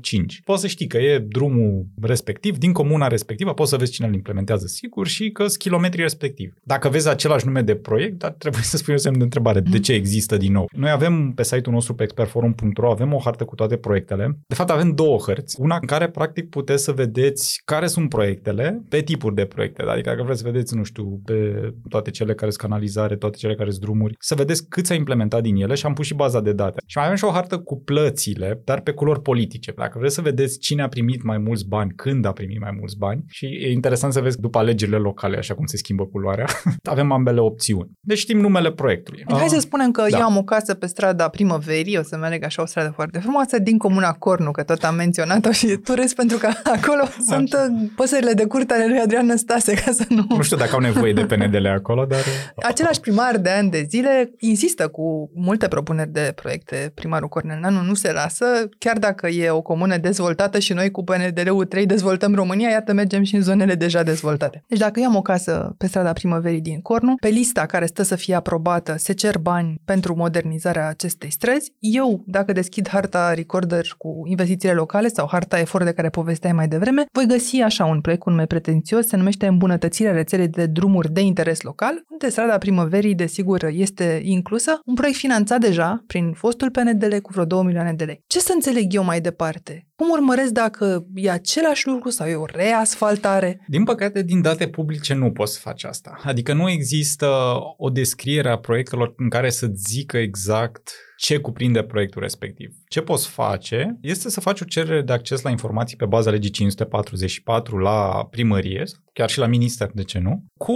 15. 0.00 0.40
Poți 0.44 0.60
să 0.60 0.66
știi 0.66 0.86
că 0.86 0.98
e 0.98 1.18
drumul 1.18 1.86
respectiv, 2.02 2.58
din 2.58 2.72
comuna 2.72 3.06
respectivă, 3.06 3.54
poți 3.54 3.70
să 3.70 3.76
vezi 3.76 3.92
cine 3.92 4.06
îl 4.06 4.14
implementează 4.14 4.66
sigur 4.66 5.06
și 5.06 5.30
că 5.30 5.46
sunt 5.46 5.62
kilometrii 5.62 6.02
respectiv. 6.02 6.54
Dacă 6.62 6.88
vezi 6.88 7.08
același 7.08 7.46
nume 7.46 7.62
de 7.62 7.74
proiect, 7.74 8.18
dar 8.18 8.30
trebuie 8.30 8.62
să 8.70 8.76
spui 8.76 8.94
o 8.94 8.96
semn 8.96 9.18
de 9.18 9.24
întrebare. 9.24 9.60
De 9.60 9.80
ce 9.80 9.92
există 9.92 10.36
din 10.36 10.52
nou? 10.52 10.68
Noi 10.76 10.90
avem 10.90 11.32
pe 11.34 11.42
site-ul 11.42 11.74
nostru 11.74 11.94
pe 11.94 12.02
expertforum.ro 12.02 12.90
avem 12.90 13.12
o 13.12 13.20
hartă 13.24 13.44
cu 13.44 13.54
toate 13.54 13.76
proiectele. 13.76 14.38
De 14.46 14.54
fapt 14.54 14.70
avem 14.70 14.94
două 14.94 15.18
hărți. 15.18 15.56
Una 15.60 15.78
în 15.80 15.86
care 15.86 16.08
practic 16.08 16.48
puteți 16.48 16.84
să 16.84 16.92
vedeți 16.92 17.60
care 17.64 17.86
sunt 17.86 18.08
proiectele 18.08 18.82
pe 18.88 19.00
tipuri 19.00 19.34
de 19.34 19.44
proiecte. 19.44 19.82
Adică 19.82 20.10
dacă 20.10 20.22
vreți 20.22 20.40
să 20.40 20.50
vedeți, 20.50 20.76
nu 20.76 20.82
știu, 20.82 21.20
pe 21.24 21.70
toate 21.88 22.10
cele 22.10 22.34
care 22.34 22.50
sunt 22.50 22.62
canalizare, 22.62 23.16
toate 23.16 23.36
cele 23.36 23.54
care 23.54 23.70
sunt 23.70 23.82
drumuri, 23.82 24.14
să 24.18 24.34
vedeți 24.34 24.68
cât 24.68 24.86
s-a 24.86 24.94
implementat 24.94 25.42
din 25.42 25.56
ele 25.56 25.74
și 25.74 25.86
am 25.86 25.92
pus 25.92 26.06
și 26.06 26.14
baza 26.14 26.40
de 26.40 26.52
date. 26.52 26.82
Și 26.86 26.96
mai 26.96 27.04
avem 27.04 27.16
și 27.16 27.24
o 27.24 27.30
hartă 27.30 27.58
cu 27.58 27.82
plățile, 27.82 28.60
dar 28.64 28.80
pe 28.80 28.92
culori 28.92 29.22
politice. 29.22 29.72
Dacă 29.76 29.98
vreți 29.98 30.14
să 30.14 30.20
vedeți 30.20 30.58
cine 30.58 30.82
a 30.82 30.88
primit 30.88 31.22
mai 31.22 31.38
mulți 31.38 31.68
bani, 31.68 31.92
când 31.96 32.24
a 32.24 32.32
primit 32.32 32.60
mai 32.60 32.74
mulți 32.78 32.96
bani 32.98 33.24
și 33.28 33.46
e 33.46 33.72
interesant 33.72 34.12
să 34.12 34.20
vezi 34.20 34.40
după 34.40 34.58
alegerile 34.58 34.96
locale, 34.96 35.36
așa 35.36 35.54
cum 35.54 35.66
se 35.66 35.76
schimbă 35.76 36.06
culoarea, 36.06 36.46
avem 36.82 37.12
ambele 37.12 37.40
opțiuni. 37.40 37.90
Deci 38.00 38.18
știm 38.18 38.38
numele 38.38 38.59
proiectului. 38.68 39.24
Hai 39.28 39.48
să 39.48 39.60
spunem 39.60 39.90
că 39.90 40.06
da. 40.10 40.18
eu 40.18 40.24
am 40.24 40.36
o 40.36 40.42
casă 40.42 40.74
pe 40.74 40.86
strada 40.86 41.28
Primăverii, 41.28 41.98
o 41.98 42.02
să 42.02 42.16
merg 42.16 42.44
așa 42.44 42.62
o 42.62 42.66
stradă 42.66 42.92
foarte 42.94 43.18
frumoasă, 43.18 43.58
din 43.58 43.78
comuna 43.78 44.12
Cornu, 44.12 44.50
că 44.50 44.62
tot 44.62 44.82
am 44.82 44.94
menționat-o 44.94 45.50
și 45.50 45.66
turist 45.66 46.14
pentru 46.14 46.38
că 46.38 46.46
acolo 46.76 47.02
așa. 47.02 47.16
sunt 47.18 47.52
uh, 47.52 47.88
păsările 47.96 48.32
de 48.32 48.46
curte 48.46 48.74
ale 48.74 48.86
lui 48.86 48.98
Adrian 48.98 49.26
Năstase, 49.26 49.74
ca 49.74 49.90
să 49.92 50.04
nu... 50.08 50.24
Nu 50.28 50.42
știu 50.42 50.56
dacă 50.56 50.70
au 50.74 50.80
nevoie 50.80 51.12
de 51.12 51.24
PNDL 51.24 51.66
acolo, 51.66 52.04
dar... 52.04 52.18
Același 52.62 53.00
primar 53.00 53.36
de 53.36 53.50
ani 53.50 53.70
de 53.70 53.86
zile 53.88 54.30
insistă 54.38 54.88
cu 54.88 55.30
multe 55.34 55.68
propuneri 55.68 56.12
de 56.12 56.32
proiecte. 56.34 56.92
Primarul 56.94 57.28
Cornel 57.28 57.58
Nanu 57.60 57.82
nu 57.82 57.94
se 57.94 58.12
lasă, 58.12 58.44
chiar 58.78 58.98
dacă 58.98 59.28
e 59.28 59.50
o 59.50 59.60
comună 59.60 59.96
dezvoltată 59.96 60.58
și 60.58 60.72
noi 60.72 60.90
cu 60.90 61.04
PNDL-ul 61.04 61.64
3 61.64 61.86
dezvoltăm 61.86 62.34
România, 62.34 62.68
iată 62.68 62.92
mergem 62.92 63.22
și 63.22 63.34
în 63.34 63.42
zonele 63.42 63.74
deja 63.74 64.02
dezvoltate. 64.02 64.64
Deci 64.68 64.78
dacă 64.78 65.00
eu 65.00 65.06
am 65.06 65.16
o 65.16 65.22
casă 65.22 65.74
pe 65.78 65.86
strada 65.86 66.12
Primăverii 66.12 66.60
din 66.60 66.80
Cornu, 66.80 67.14
pe 67.20 67.28
lista 67.28 67.66
care 67.66 67.86
stă 67.86 68.02
să 68.02 68.16
fie 68.16 68.34
aprobată 68.34 68.49
se 68.96 69.12
cer 69.12 69.38
bani 69.38 69.80
pentru 69.84 70.16
modernizarea 70.16 70.88
acestei 70.88 71.30
străzi, 71.30 71.72
eu, 71.78 72.22
dacă 72.26 72.52
deschid 72.52 72.88
harta 72.88 73.34
Recorder 73.34 73.94
cu 73.98 74.22
investițiile 74.24 74.74
locale 74.74 75.08
sau 75.08 75.28
harta 75.30 75.58
efort 75.58 75.84
de 75.84 75.92
care 75.92 76.08
povesteai 76.08 76.52
mai 76.52 76.68
devreme, 76.68 77.04
voi 77.12 77.26
găsi 77.26 77.60
așa 77.60 77.84
un 77.84 78.00
proiect 78.00 78.22
cu 78.22 78.30
nume 78.30 78.46
pretențios, 78.46 79.06
se 79.06 79.16
numește 79.16 79.46
Îmbunătățirea 79.46 80.12
rețelei 80.12 80.48
de 80.48 80.66
drumuri 80.66 81.12
de 81.12 81.20
interes 81.20 81.60
local, 81.60 82.04
unde 82.08 82.28
strada 82.28 82.58
Primăverii, 82.58 83.14
desigur, 83.14 83.64
este 83.64 84.20
inclusă, 84.24 84.80
un 84.84 84.94
proiect 84.94 85.18
finanțat 85.18 85.60
deja 85.60 86.04
prin 86.06 86.32
fostul 86.32 86.70
PNDL 86.70 87.16
cu 87.16 87.32
vreo 87.32 87.44
2 87.44 87.62
milioane 87.64 87.92
de 87.92 88.04
lei. 88.04 88.22
Ce 88.26 88.38
să 88.38 88.52
înțeleg 88.54 88.94
eu 88.94 89.04
mai 89.04 89.20
departe? 89.20 89.84
Cum 89.96 90.10
urmăresc 90.10 90.52
dacă 90.52 91.06
e 91.14 91.30
același 91.30 91.86
lucru 91.86 92.10
sau 92.10 92.26
e 92.26 92.34
o 92.34 92.44
reasfaltare? 92.44 93.60
Din 93.66 93.84
păcate, 93.84 94.22
din 94.22 94.42
date 94.42 94.68
publice 94.68 95.14
nu 95.14 95.30
poți 95.30 95.52
să 95.52 95.58
faci 95.62 95.84
asta. 95.84 96.20
Adică 96.24 96.52
nu 96.52 96.70
există 96.70 97.28
o 97.76 97.90
descriere 97.90 98.39
a 98.48 98.58
proiectelor 98.58 99.14
în 99.16 99.28
care 99.28 99.50
să 99.50 99.66
zică 99.74 100.16
exact 100.16 100.92
ce 101.20 101.38
cuprinde 101.38 101.82
proiectul 101.82 102.22
respectiv. 102.22 102.74
Ce 102.88 103.00
poți 103.00 103.28
face 103.28 103.98
este 104.00 104.30
să 104.30 104.40
faci 104.40 104.60
o 104.60 104.64
cerere 104.64 105.02
de 105.02 105.12
acces 105.12 105.42
la 105.42 105.50
informații 105.50 105.96
pe 105.96 106.06
baza 106.06 106.30
legii 106.30 106.50
544 106.50 107.78
la 107.78 108.28
primărie, 108.30 108.84
chiar 109.12 109.30
și 109.30 109.38
la 109.38 109.46
minister, 109.46 109.90
de 109.94 110.02
ce 110.02 110.18
nu, 110.18 110.44
cu 110.58 110.74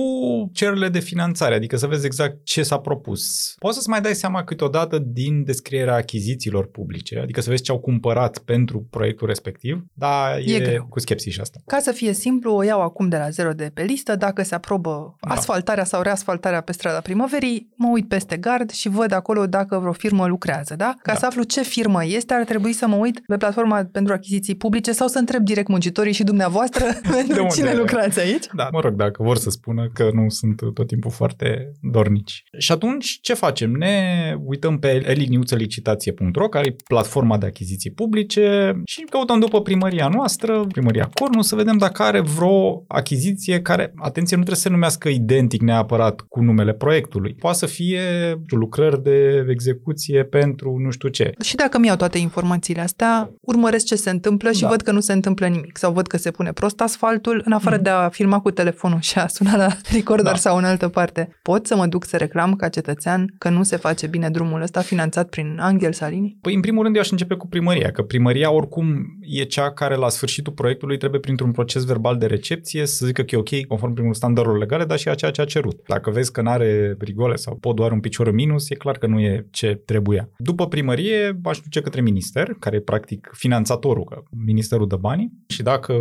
cererile 0.53 0.89
de 0.89 0.99
finanțare, 0.99 1.55
adică 1.55 1.77
să 1.77 1.87
vezi 1.87 2.07
exact 2.07 2.45
ce 2.45 2.63
s-a 2.63 2.79
propus. 2.79 3.55
Poți 3.59 3.75
să-ți 3.75 3.89
mai 3.89 4.01
dai 4.01 4.15
seama 4.15 4.45
câteodată 4.45 4.99
din 4.99 5.45
descrierea 5.45 5.95
achizițiilor 5.95 6.67
publice, 6.67 7.19
adică 7.19 7.41
să 7.41 7.51
vezi 7.51 7.63
ce 7.63 7.71
au 7.71 7.79
cumpărat 7.79 8.39
pentru 8.39 8.87
proiectul 8.91 9.27
respectiv, 9.27 9.85
dar 9.93 10.39
e, 10.39 10.55
e 10.55 10.59
greu. 10.59 10.87
cu 10.89 11.01
skepsis 11.01 11.33
și 11.33 11.41
asta. 11.41 11.61
Ca 11.67 11.79
să 11.79 11.93
fie 11.93 12.13
simplu, 12.13 12.55
o 12.55 12.63
iau 12.63 12.81
acum 12.81 13.09
de 13.09 13.17
la 13.17 13.31
zero 13.31 13.53
de 13.53 13.71
pe 13.75 13.83
listă, 13.83 14.17
dacă 14.17 14.43
se 14.43 14.55
aprobă 14.55 15.17
da. 15.21 15.35
asfaltarea 15.35 15.85
sau 15.85 16.03
reasfaltarea 16.03 16.61
pe 16.61 16.73
strada 16.73 17.01
primăverii, 17.01 17.69
mă 17.77 17.89
uit 17.89 18.09
peste 18.09 18.37
gard 18.37 18.71
și 18.71 18.89
văd 18.89 19.13
acolo 19.13 19.47
dacă 19.47 19.79
vreo 19.79 19.93
firmă 19.93 20.33
lucrează, 20.35 20.75
da? 20.77 20.95
Ca 21.03 21.13
da. 21.13 21.19
să 21.19 21.27
aflu 21.27 21.43
ce 21.43 21.63
firmă 21.63 22.05
este, 22.05 22.35
ar 22.35 22.45
trebui 22.45 22.73
să 22.73 22.87
mă 22.87 22.97
uit 22.97 23.21
pe 23.27 23.37
platforma 23.37 23.89
pentru 23.93 24.13
achiziții 24.13 24.55
publice 24.55 24.93
sau 24.93 25.09
să 25.09 25.19
întreb 25.19 25.43
direct 25.45 25.69
muncitorii 25.69 26.13
și 26.13 26.25
dumneavoastră 26.25 26.85
pentru 27.17 27.47
cine 27.55 27.75
lucrați 27.75 28.21
aici. 28.21 28.47
Da, 28.53 28.69
mă 28.73 28.81
rog, 28.81 28.95
dacă 28.95 29.23
vor 29.23 29.37
să 29.37 29.51
spună 29.51 29.91
că 29.93 30.11
nu 30.13 30.29
sunt 30.29 30.57
tot 30.75 30.87
timpul 30.87 31.11
foarte 31.11 31.73
dornici. 31.81 32.43
Și 32.59 32.73
atunci 32.73 33.19
ce 33.21 33.35
facem? 33.35 33.71
Ne 33.71 33.97
uităm 34.45 34.79
pe 34.79 35.03
eliniuțelicitație.ro, 35.07 36.49
care 36.49 36.67
e 36.67 36.77
platforma 36.89 37.39
de 37.39 37.47
achiziții 37.47 37.91
publice 37.91 38.75
și 38.85 39.05
căutăm 39.11 39.39
după 39.41 39.63
primăria 39.63 40.09
noastră, 40.09 40.65
primăria 40.73 41.11
Cornu, 41.15 41.43
să 41.43 41.55
vedem 41.55 41.77
dacă 41.77 42.03
are 42.03 42.21
vreo 42.21 42.85
achiziție 42.89 43.61
care, 43.61 43.93
atenție, 43.97 44.37
nu 44.37 44.43
trebuie 44.43 44.63
să 44.63 44.69
se 44.69 44.75
numească 44.75 45.09
identic 45.09 45.61
neapărat 45.61 46.21
cu 46.21 46.41
numele 46.41 46.73
proiectului. 46.73 47.35
Poate 47.35 47.59
să 47.59 47.67
fie 47.67 48.03
lucrări 48.47 49.03
de 49.03 49.47
execuție 49.51 50.24
pentru 50.25 50.77
nu 50.79 50.91
știu 50.91 51.09
ce. 51.09 51.33
Și 51.43 51.57
dacă 51.57 51.79
mi 51.79 51.87
iau 51.87 51.97
toate 51.97 52.19
informațiile 52.19 52.81
astea, 52.81 53.31
urmăresc 53.41 53.87
ce 53.87 53.95
se 53.95 54.11
întâmplă 54.11 54.53
și 54.53 54.61
da. 54.61 54.69
văd 54.69 54.81
că 54.81 54.93
nu 54.93 55.01
se 55.01 55.13
întâmplă 55.13 55.47
nimic 55.47 55.77
sau 55.77 55.93
văd 55.93 56.07
că 56.07 56.17
se 56.17 56.31
pune 56.31 56.53
prost 56.53 56.81
asfaltul, 56.81 57.43
în 57.45 57.53
afară 57.53 57.77
mm. 57.77 57.83
de 57.83 57.91
a 57.91 58.09
filma 58.09 58.41
cu 58.41 58.51
telefonul 58.51 59.01
și 59.01 59.19
a 59.19 59.27
suna 59.27 59.57
la 59.57 59.69
recorder 59.97 60.33
da. 60.33 60.39
sau 60.39 60.57
în 60.57 60.65
altă 60.65 60.89
parte. 60.89 61.29
Pot 61.43 61.67
să 61.67 61.77
mă 61.77 61.87
duc 61.87 62.05
să 62.05 62.17
reclam 62.17 62.55
ca 62.55 62.69
cetățean 62.69 63.35
că 63.39 63.49
nu 63.49 63.63
se 63.63 63.77
face 63.77 64.07
bine 64.07 64.31
drumul 64.31 64.63
ăsta 64.63 64.81
finanțat 64.81 65.29
prin 65.29 65.59
Angel 65.61 65.93
Salini? 65.93 66.37
Păi, 66.41 66.55
în 66.55 66.61
primul 66.61 66.83
rând, 66.83 66.95
eu 66.95 67.01
aș 67.01 67.11
începe 67.11 67.35
cu 67.35 67.47
primăria, 67.47 67.91
că 67.91 68.03
primăria 68.03 68.51
oricum 68.51 69.19
e 69.21 69.43
cea 69.43 69.73
care 69.73 69.95
la 69.95 70.09
sfârșitul 70.09 70.53
proiectului 70.53 70.99
trebuie 70.99 71.21
printr-un 71.21 71.51
proces 71.51 71.85
verbal 71.85 72.17
de 72.17 72.27
recepție 72.27 72.87
să 72.87 73.07
zică 73.07 73.23
că 73.23 73.35
e 73.35 73.39
ok 73.39 73.67
conform 73.67 73.93
primul 73.95 74.15
standardelor 74.15 74.59
legale, 74.59 74.85
dar 74.85 74.99
și 74.99 75.09
a 75.09 75.15
ceea 75.15 75.31
ce 75.31 75.41
a 75.41 75.45
cerut. 75.45 75.81
Dacă 75.87 76.11
vezi 76.11 76.33
că 76.33 76.43
nu 76.43 76.51
are 76.51 76.97
rigole 76.99 77.37
sau 77.37 77.55
pot 77.55 77.77
doar 77.77 77.93
un 77.93 78.01
picior 78.01 78.27
în 78.27 78.35
minus, 78.35 78.71
e 78.71 78.75
clar 78.75 78.99
că 78.99 79.07
nu 79.07 79.21
e 79.21 79.47
ce 79.51 79.83
trebuia. 80.05 80.31
După 80.39 80.69
primărie, 80.69 81.41
aș 81.45 81.59
duce 81.59 81.81
către 81.81 82.01
minister, 82.01 82.57
care 82.59 82.77
e 82.77 82.81
practic 82.81 83.31
finanțatorul, 83.33 84.05
că 84.05 84.23
ministerul 84.47 84.87
dă 84.87 84.97
banii 84.97 85.33
și 85.47 85.63
dacă 85.63 85.93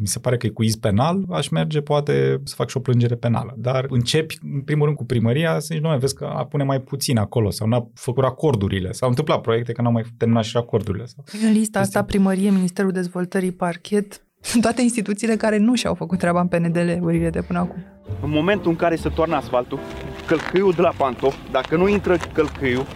mi 0.00 0.06
se 0.06 0.18
pare 0.18 0.36
că 0.36 0.46
e 0.46 0.50
cu 0.50 0.62
iz 0.62 0.74
penal, 0.74 1.24
aș 1.30 1.48
merge 1.48 1.80
poate 1.80 2.40
să 2.44 2.54
fac 2.54 2.68
și 2.68 2.76
o 2.76 2.80
plângere 2.80 3.14
penală. 3.14 3.54
Dar 3.58 3.86
începi, 3.88 4.38
în 4.54 4.60
primul 4.60 4.84
rând, 4.84 4.96
cu 4.96 5.04
primăria 5.04 5.58
să 5.58 5.68
zici, 5.70 5.82
nu, 5.82 5.98
vezi 5.98 6.14
că 6.14 6.24
a 6.24 6.44
pune 6.44 6.64
mai 6.64 6.80
puțin 6.80 7.18
acolo 7.18 7.50
sau 7.50 7.68
n-a 7.68 7.90
făcut 7.94 8.24
acordurile. 8.24 8.92
S-au 8.92 9.08
întâmplat 9.08 9.40
proiecte 9.40 9.72
că 9.72 9.82
n-au 9.82 9.92
mai 9.92 10.04
terminat 10.16 10.44
și 10.44 10.56
acordurile. 10.56 11.04
Sau... 11.06 11.24
În 11.46 11.52
lista 11.52 11.80
asta, 11.80 12.04
primărie, 12.04 12.50
Ministerul 12.50 12.92
Dezvoltării, 12.92 13.52
Parchet, 13.52 14.26
sunt 14.40 14.62
toate 14.66 14.82
instituțiile 14.82 15.36
care 15.36 15.58
nu 15.58 15.74
și-au 15.74 15.94
făcut 15.94 16.18
treaba 16.18 16.40
în 16.40 16.46
PNDL-urile 16.46 17.30
de 17.30 17.42
până 17.42 17.58
acum. 17.58 17.84
În 18.22 18.30
momentul 18.30 18.70
în 18.70 18.76
care 18.76 18.96
se 18.96 19.08
toarnă 19.08 19.36
asfaltul, 19.36 19.78
călcâiul 20.26 20.72
de 20.72 20.80
la 20.80 20.92
pantof, 20.96 21.34
dacă 21.50 21.76
nu 21.76 21.88
intră 21.88 22.16
călcâiul, 22.32 22.86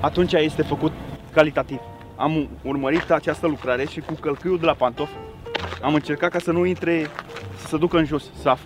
atunci 0.00 0.32
este 0.32 0.62
făcut 0.62 0.92
calitativ. 1.32 1.78
Am 2.16 2.48
urmărit 2.62 3.10
această 3.10 3.46
lucrare 3.46 3.86
și 3.86 4.00
cu 4.00 4.12
călcâiul 4.12 4.58
de 4.58 4.66
la 4.66 4.74
pantof 4.74 5.10
am 5.82 5.94
încercat 5.94 6.30
ca 6.30 6.38
să 6.38 6.52
nu 6.52 6.64
intre, 6.64 7.06
să 7.56 7.66
se 7.66 7.76
ducă 7.76 7.98
în 7.98 8.04
jos, 8.04 8.24
să 8.40 8.56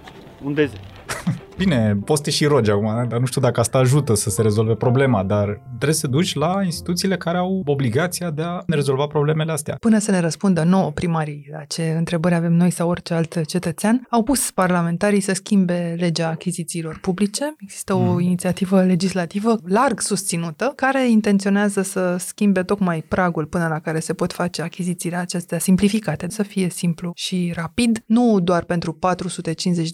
undeze. 0.42 0.77
Bine, 1.64 1.98
poți 2.05 2.31
și 2.31 2.44
rogi 2.44 2.70
acum, 2.70 3.07
dar 3.09 3.18
nu 3.18 3.27
știu 3.27 3.40
dacă 3.40 3.61
asta 3.61 3.79
ajută 3.79 4.14
să 4.14 4.31
se 4.31 4.42
rezolve 4.42 4.75
problema, 4.75 5.22
dar 5.22 5.62
trebuie 5.66 5.94
să 5.94 6.07
duci 6.07 6.35
la 6.35 6.61
instituțiile 6.64 7.16
care 7.16 7.38
au 7.38 7.62
obligația 7.64 8.31
de 8.31 8.42
a 8.42 8.62
rezolva 8.66 9.07
problemele 9.07 9.53
astea. 9.53 9.77
Până 9.81 9.98
să 9.98 10.11
ne 10.11 10.20
răspundă 10.20 10.62
nouă 10.62 10.90
primarii 10.90 11.48
la 11.51 11.64
ce 11.64 11.94
întrebări 11.96 12.35
avem 12.35 12.53
noi 12.53 12.70
sau 12.70 12.88
orice 12.88 13.14
alt 13.14 13.44
cetățean, 13.46 14.07
au 14.11 14.22
pus 14.22 14.51
parlamentarii 14.51 15.20
să 15.20 15.33
schimbe 15.33 15.96
legea 15.98 16.29
achizițiilor 16.29 16.98
publice. 17.01 17.55
Există 17.59 17.94
o 17.94 18.12
mm. 18.12 18.20
inițiativă 18.20 18.83
legislativă 18.83 19.57
larg 19.64 20.01
susținută 20.01 20.72
care 20.77 21.11
intenționează 21.11 21.83
să 21.83 22.16
schimbe 22.18 22.62
tocmai 22.62 23.05
pragul 23.09 23.46
până 23.46 23.68
la 23.68 23.79
care 23.79 24.01
se 24.01 24.12
pot 24.12 24.33
face 24.33 24.62
achizițiile 24.62 25.16
acestea 25.16 25.59
simplificate, 25.59 26.27
să 26.29 26.42
fie 26.42 26.68
simplu 26.68 27.12
și 27.14 27.53
rapid, 27.55 28.03
nu 28.07 28.40
doar 28.40 28.64
pentru 28.64 28.98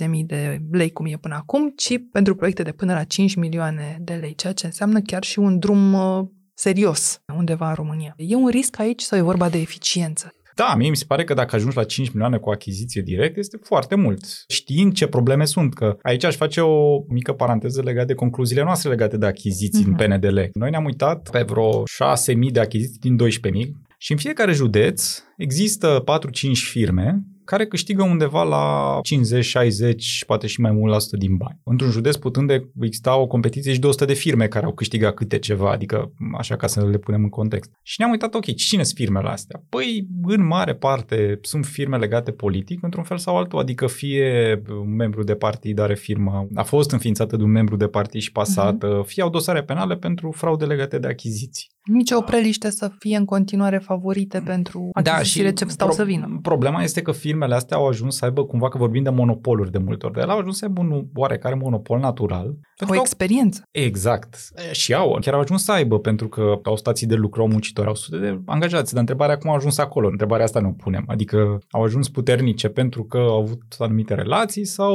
450.000 0.08 0.26
de 0.26 0.62
lei 0.70 0.90
cum 0.90 1.06
e 1.06 1.18
până 1.20 1.34
acum, 1.34 1.57
ci 1.76 1.94
pentru 2.12 2.34
proiecte 2.34 2.62
de 2.62 2.72
până 2.72 2.92
la 2.92 3.04
5 3.04 3.34
milioane 3.34 3.98
de 4.00 4.14
lei, 4.14 4.34
ceea 4.34 4.52
ce 4.52 4.66
înseamnă 4.66 5.00
chiar 5.00 5.24
și 5.24 5.38
un 5.38 5.58
drum 5.58 5.92
uh, 5.92 6.26
serios 6.54 7.22
undeva 7.36 7.68
în 7.68 7.74
România. 7.74 8.14
E 8.16 8.34
un 8.34 8.48
risc 8.48 8.78
aici 8.78 9.02
sau 9.02 9.18
e 9.18 9.22
vorba 9.22 9.48
de 9.48 9.58
eficiență? 9.58 10.32
Da, 10.54 10.74
mie 10.74 10.88
mi 10.88 10.96
se 10.96 11.04
pare 11.04 11.24
că 11.24 11.34
dacă 11.34 11.56
ajungi 11.56 11.76
la 11.76 11.84
5 11.84 12.08
milioane 12.08 12.36
cu 12.36 12.50
achiziție 12.50 13.02
direct, 13.02 13.36
este 13.36 13.58
foarte 13.62 13.94
mult. 13.94 14.24
Știind 14.48 14.92
ce 14.92 15.06
probleme 15.06 15.44
sunt, 15.44 15.74
că 15.74 15.96
aici 16.02 16.24
aș 16.24 16.36
face 16.36 16.60
o 16.60 17.04
mică 17.08 17.32
paranteză 17.32 17.82
legată 17.82 18.06
de 18.06 18.14
concluziile 18.14 18.62
noastre 18.62 18.88
legate 18.90 19.16
de 19.16 19.26
achiziții 19.26 19.82
uh-huh. 19.82 19.98
în 19.98 20.06
mhm. 20.08 20.18
PNDL. 20.18 20.38
Noi 20.52 20.70
ne-am 20.70 20.84
uitat 20.84 21.28
pe 21.30 21.42
vreo 21.42 21.82
6.000 21.82 22.50
de 22.52 22.60
achiziții 22.60 23.00
din 23.00 23.18
12.000 23.28 23.70
și 23.98 24.12
în 24.12 24.18
fiecare 24.18 24.52
județ 24.52 25.22
există 25.36 26.04
4-5 26.04 26.28
firme 26.70 27.22
care 27.50 27.66
câștigă 27.66 28.02
undeva 28.02 28.42
la 28.42 28.98
50, 29.02 29.44
60, 29.44 30.24
poate 30.26 30.46
și 30.46 30.60
mai 30.60 30.72
mult 30.72 30.90
la 30.90 30.96
100 30.96 31.16
din 31.16 31.36
bani. 31.36 31.60
Într-un 31.64 31.90
județ 31.90 32.16
putând 32.16 32.46
de 32.48 32.68
exista 32.80 33.16
o 33.16 33.26
competiție 33.26 33.72
și 33.72 33.78
de 33.78 33.86
100 33.86 34.04
de 34.04 34.12
firme 34.12 34.46
care 34.46 34.64
au 34.64 34.72
câștigat 34.72 35.14
câte 35.14 35.38
ceva, 35.38 35.70
adică 35.70 36.12
așa 36.38 36.56
ca 36.56 36.66
să 36.66 36.86
le 36.86 36.98
punem 36.98 37.22
în 37.22 37.28
context. 37.28 37.70
Și 37.82 37.94
ne-am 37.98 38.10
uitat, 38.10 38.34
ok, 38.34 38.54
cine 38.54 38.82
sunt 38.82 38.96
firmele 38.96 39.28
astea? 39.28 39.62
Păi, 39.68 40.06
în 40.22 40.46
mare 40.46 40.74
parte 40.74 41.38
sunt 41.42 41.66
firme 41.66 41.96
legate 41.96 42.30
politic, 42.30 42.82
într-un 42.82 43.04
fel 43.04 43.18
sau 43.18 43.36
altul, 43.36 43.58
adică 43.58 43.86
fie 43.86 44.62
un 44.68 44.94
membru 44.94 45.22
de 45.22 45.34
partid 45.34 45.78
are 45.78 45.94
firma, 45.94 46.46
a 46.54 46.62
fost 46.62 46.90
înființată 46.90 47.36
de 47.36 47.42
un 47.42 47.50
membru 47.50 47.76
de 47.76 47.86
partid 47.86 48.20
și 48.20 48.32
pasată, 48.32 49.00
uh-huh. 49.00 49.06
fie 49.06 49.22
au 49.22 49.30
dosare 49.30 49.62
penale 49.62 49.96
pentru 49.96 50.30
fraude 50.30 50.64
legate 50.64 50.98
de 50.98 51.06
achiziții. 51.06 51.68
Nici 51.88 52.10
o 52.10 52.20
preliște 52.20 52.70
să 52.70 52.90
fie 52.98 53.16
în 53.16 53.24
continuare 53.24 53.78
favorite 53.78 54.42
pentru 54.44 54.88
achizițiile 54.92 55.48
da, 55.48 55.54
ce 55.54 55.64
stau 55.72 55.86
pro- 55.86 55.96
să 55.96 56.04
vină. 56.04 56.38
Problema 56.42 56.82
este 56.82 57.02
că 57.02 57.12
firmele 57.38 57.54
astea 57.54 57.76
au 57.76 57.86
ajuns 57.86 58.16
să 58.16 58.24
aibă 58.24 58.44
cumva, 58.44 58.68
că 58.68 58.78
vorbim 58.78 59.02
de 59.02 59.10
monopoluri 59.10 59.70
de 59.70 59.78
multe 59.78 60.06
ori, 60.06 60.14
dar 60.14 60.22
ele 60.22 60.32
au 60.32 60.38
ajuns 60.38 60.58
să 60.58 60.64
aibă 60.64 60.80
un 60.80 61.04
oarecare 61.14 61.54
monopol 61.54 61.98
natural. 61.98 62.54
O 62.88 62.94
experiență. 62.94 63.60
Au, 63.64 63.82
exact. 63.82 64.36
Și 64.72 64.94
au, 64.94 65.18
chiar 65.20 65.34
au 65.34 65.40
ajuns 65.40 65.64
să 65.64 65.72
aibă, 65.72 65.98
pentru 65.98 66.28
că 66.28 66.58
au 66.62 66.76
stații 66.76 67.06
de 67.06 67.14
lucru, 67.14 67.40
au 67.40 67.48
muncitori, 67.48 67.86
au 67.86 67.94
sute 67.94 68.16
de 68.16 68.40
angajați. 68.46 68.92
Dar 68.92 69.00
întrebarea 69.00 69.38
cum 69.38 69.50
au 69.50 69.56
ajuns 69.56 69.78
acolo? 69.78 70.08
Întrebarea 70.08 70.44
asta 70.44 70.60
nu 70.60 70.68
o 70.68 70.72
punem. 70.72 71.04
Adică 71.06 71.58
au 71.70 71.82
ajuns 71.82 72.08
puternice 72.08 72.68
pentru 72.68 73.04
că 73.04 73.16
au 73.18 73.40
avut 73.40 73.62
anumite 73.78 74.14
relații 74.14 74.64
sau 74.64 74.92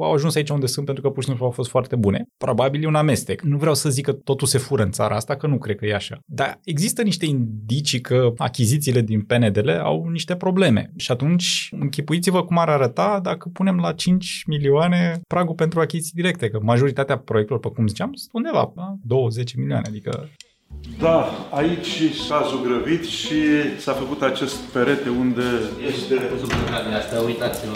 au 0.00 0.12
ajuns 0.12 0.34
aici 0.34 0.50
unde 0.50 0.66
sunt 0.66 0.84
pentru 0.84 1.02
că 1.02 1.10
pur 1.10 1.22
și 1.22 1.28
simplu 1.28 1.44
au 1.44 1.50
fost 1.50 1.70
foarte 1.70 1.96
bune? 1.96 2.24
Probabil 2.36 2.82
e 2.82 2.86
un 2.86 2.94
amestec. 2.94 3.42
Nu 3.42 3.56
vreau 3.56 3.74
să 3.74 3.88
zic 3.88 4.04
că 4.04 4.12
totul 4.12 4.46
se 4.46 4.58
fură 4.58 4.82
în 4.82 4.90
țara 4.90 5.14
asta, 5.14 5.36
că 5.36 5.46
nu 5.46 5.58
cred 5.58 5.76
că 5.76 5.86
e 5.86 5.94
așa. 5.94 6.18
Dar 6.26 6.58
există 6.64 7.02
niște 7.02 7.26
indicii 7.26 8.00
că 8.00 8.32
achizițiile 8.36 9.00
din 9.00 9.20
PNDL 9.20 9.68
au 9.68 10.08
niște 10.08 10.36
probleme. 10.36 10.92
Și 10.96 11.12
atunci 11.12 11.68
închipuiți-vă 11.80 12.44
cum 12.44 12.58
ar 12.58 12.68
arăta 12.68 13.20
dacă 13.22 13.50
punem 13.52 13.76
la 13.76 13.92
5 13.92 14.42
milioane 14.46 15.20
pragul 15.26 15.54
pentru 15.54 15.80
achiziții 15.80 16.22
directe, 16.22 16.48
că 16.48 16.58
majoritatea 16.62 17.18
proiectelor, 17.18 17.60
pe 17.60 17.68
cum 17.68 17.86
ziceam, 17.86 18.12
sunt 18.12 18.32
undeva 18.32 18.72
la 18.74 18.94
20 19.02 19.54
milioane, 19.54 19.86
adică 19.88 20.28
da, 21.00 21.30
aici 21.50 22.14
s-a 22.26 22.46
zugrăvit 22.50 23.04
și 23.04 23.36
s-a 23.78 23.92
făcut 23.92 24.22
acest 24.22 24.56
perete 24.56 25.08
unde 25.08 25.42
este... 25.86 26.14
Asta, 26.96 27.20
uitați-vă. 27.26 27.72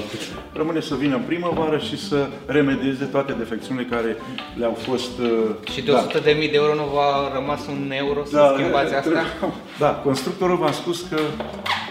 Rămâne 0.52 0.80
să 0.80 0.94
vină 0.94 1.14
în 1.14 1.22
primăvară 1.22 1.78
și 1.78 1.98
să 1.98 2.28
remedieze 2.46 3.04
toate 3.04 3.32
defecțiunile 3.32 3.86
care 3.86 4.16
le-au 4.58 4.72
fost... 4.72 5.18
Uh, 5.18 5.70
și 5.72 5.82
de 5.82 5.90
100 5.90 6.18
de 6.18 6.36
mii 6.38 6.48
de 6.48 6.56
euro 6.56 6.74
nu 6.74 6.86
v-a 6.94 7.32
rămas 7.34 7.66
un 7.66 7.90
euro 7.90 8.24
să 8.24 8.36
da, 8.36 8.54
schimbați 8.56 8.94
asta? 8.94 9.24
Da, 9.78 9.90
constructorul 9.90 10.56
v-a 10.56 10.72
spus 10.72 11.06
că 11.10 11.18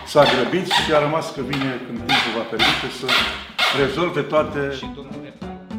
s-a 0.07 0.23
grăbit 0.23 0.67
și 0.67 0.93
a 0.93 0.99
rămas 0.99 1.31
că 1.31 1.41
vine 1.41 1.81
când 1.85 1.97
timpul 1.97 2.31
va 2.35 2.43
permite 2.43 2.87
să 2.99 3.07
rezolve 3.79 4.21
toate... 4.21 4.71
Și 4.77 4.85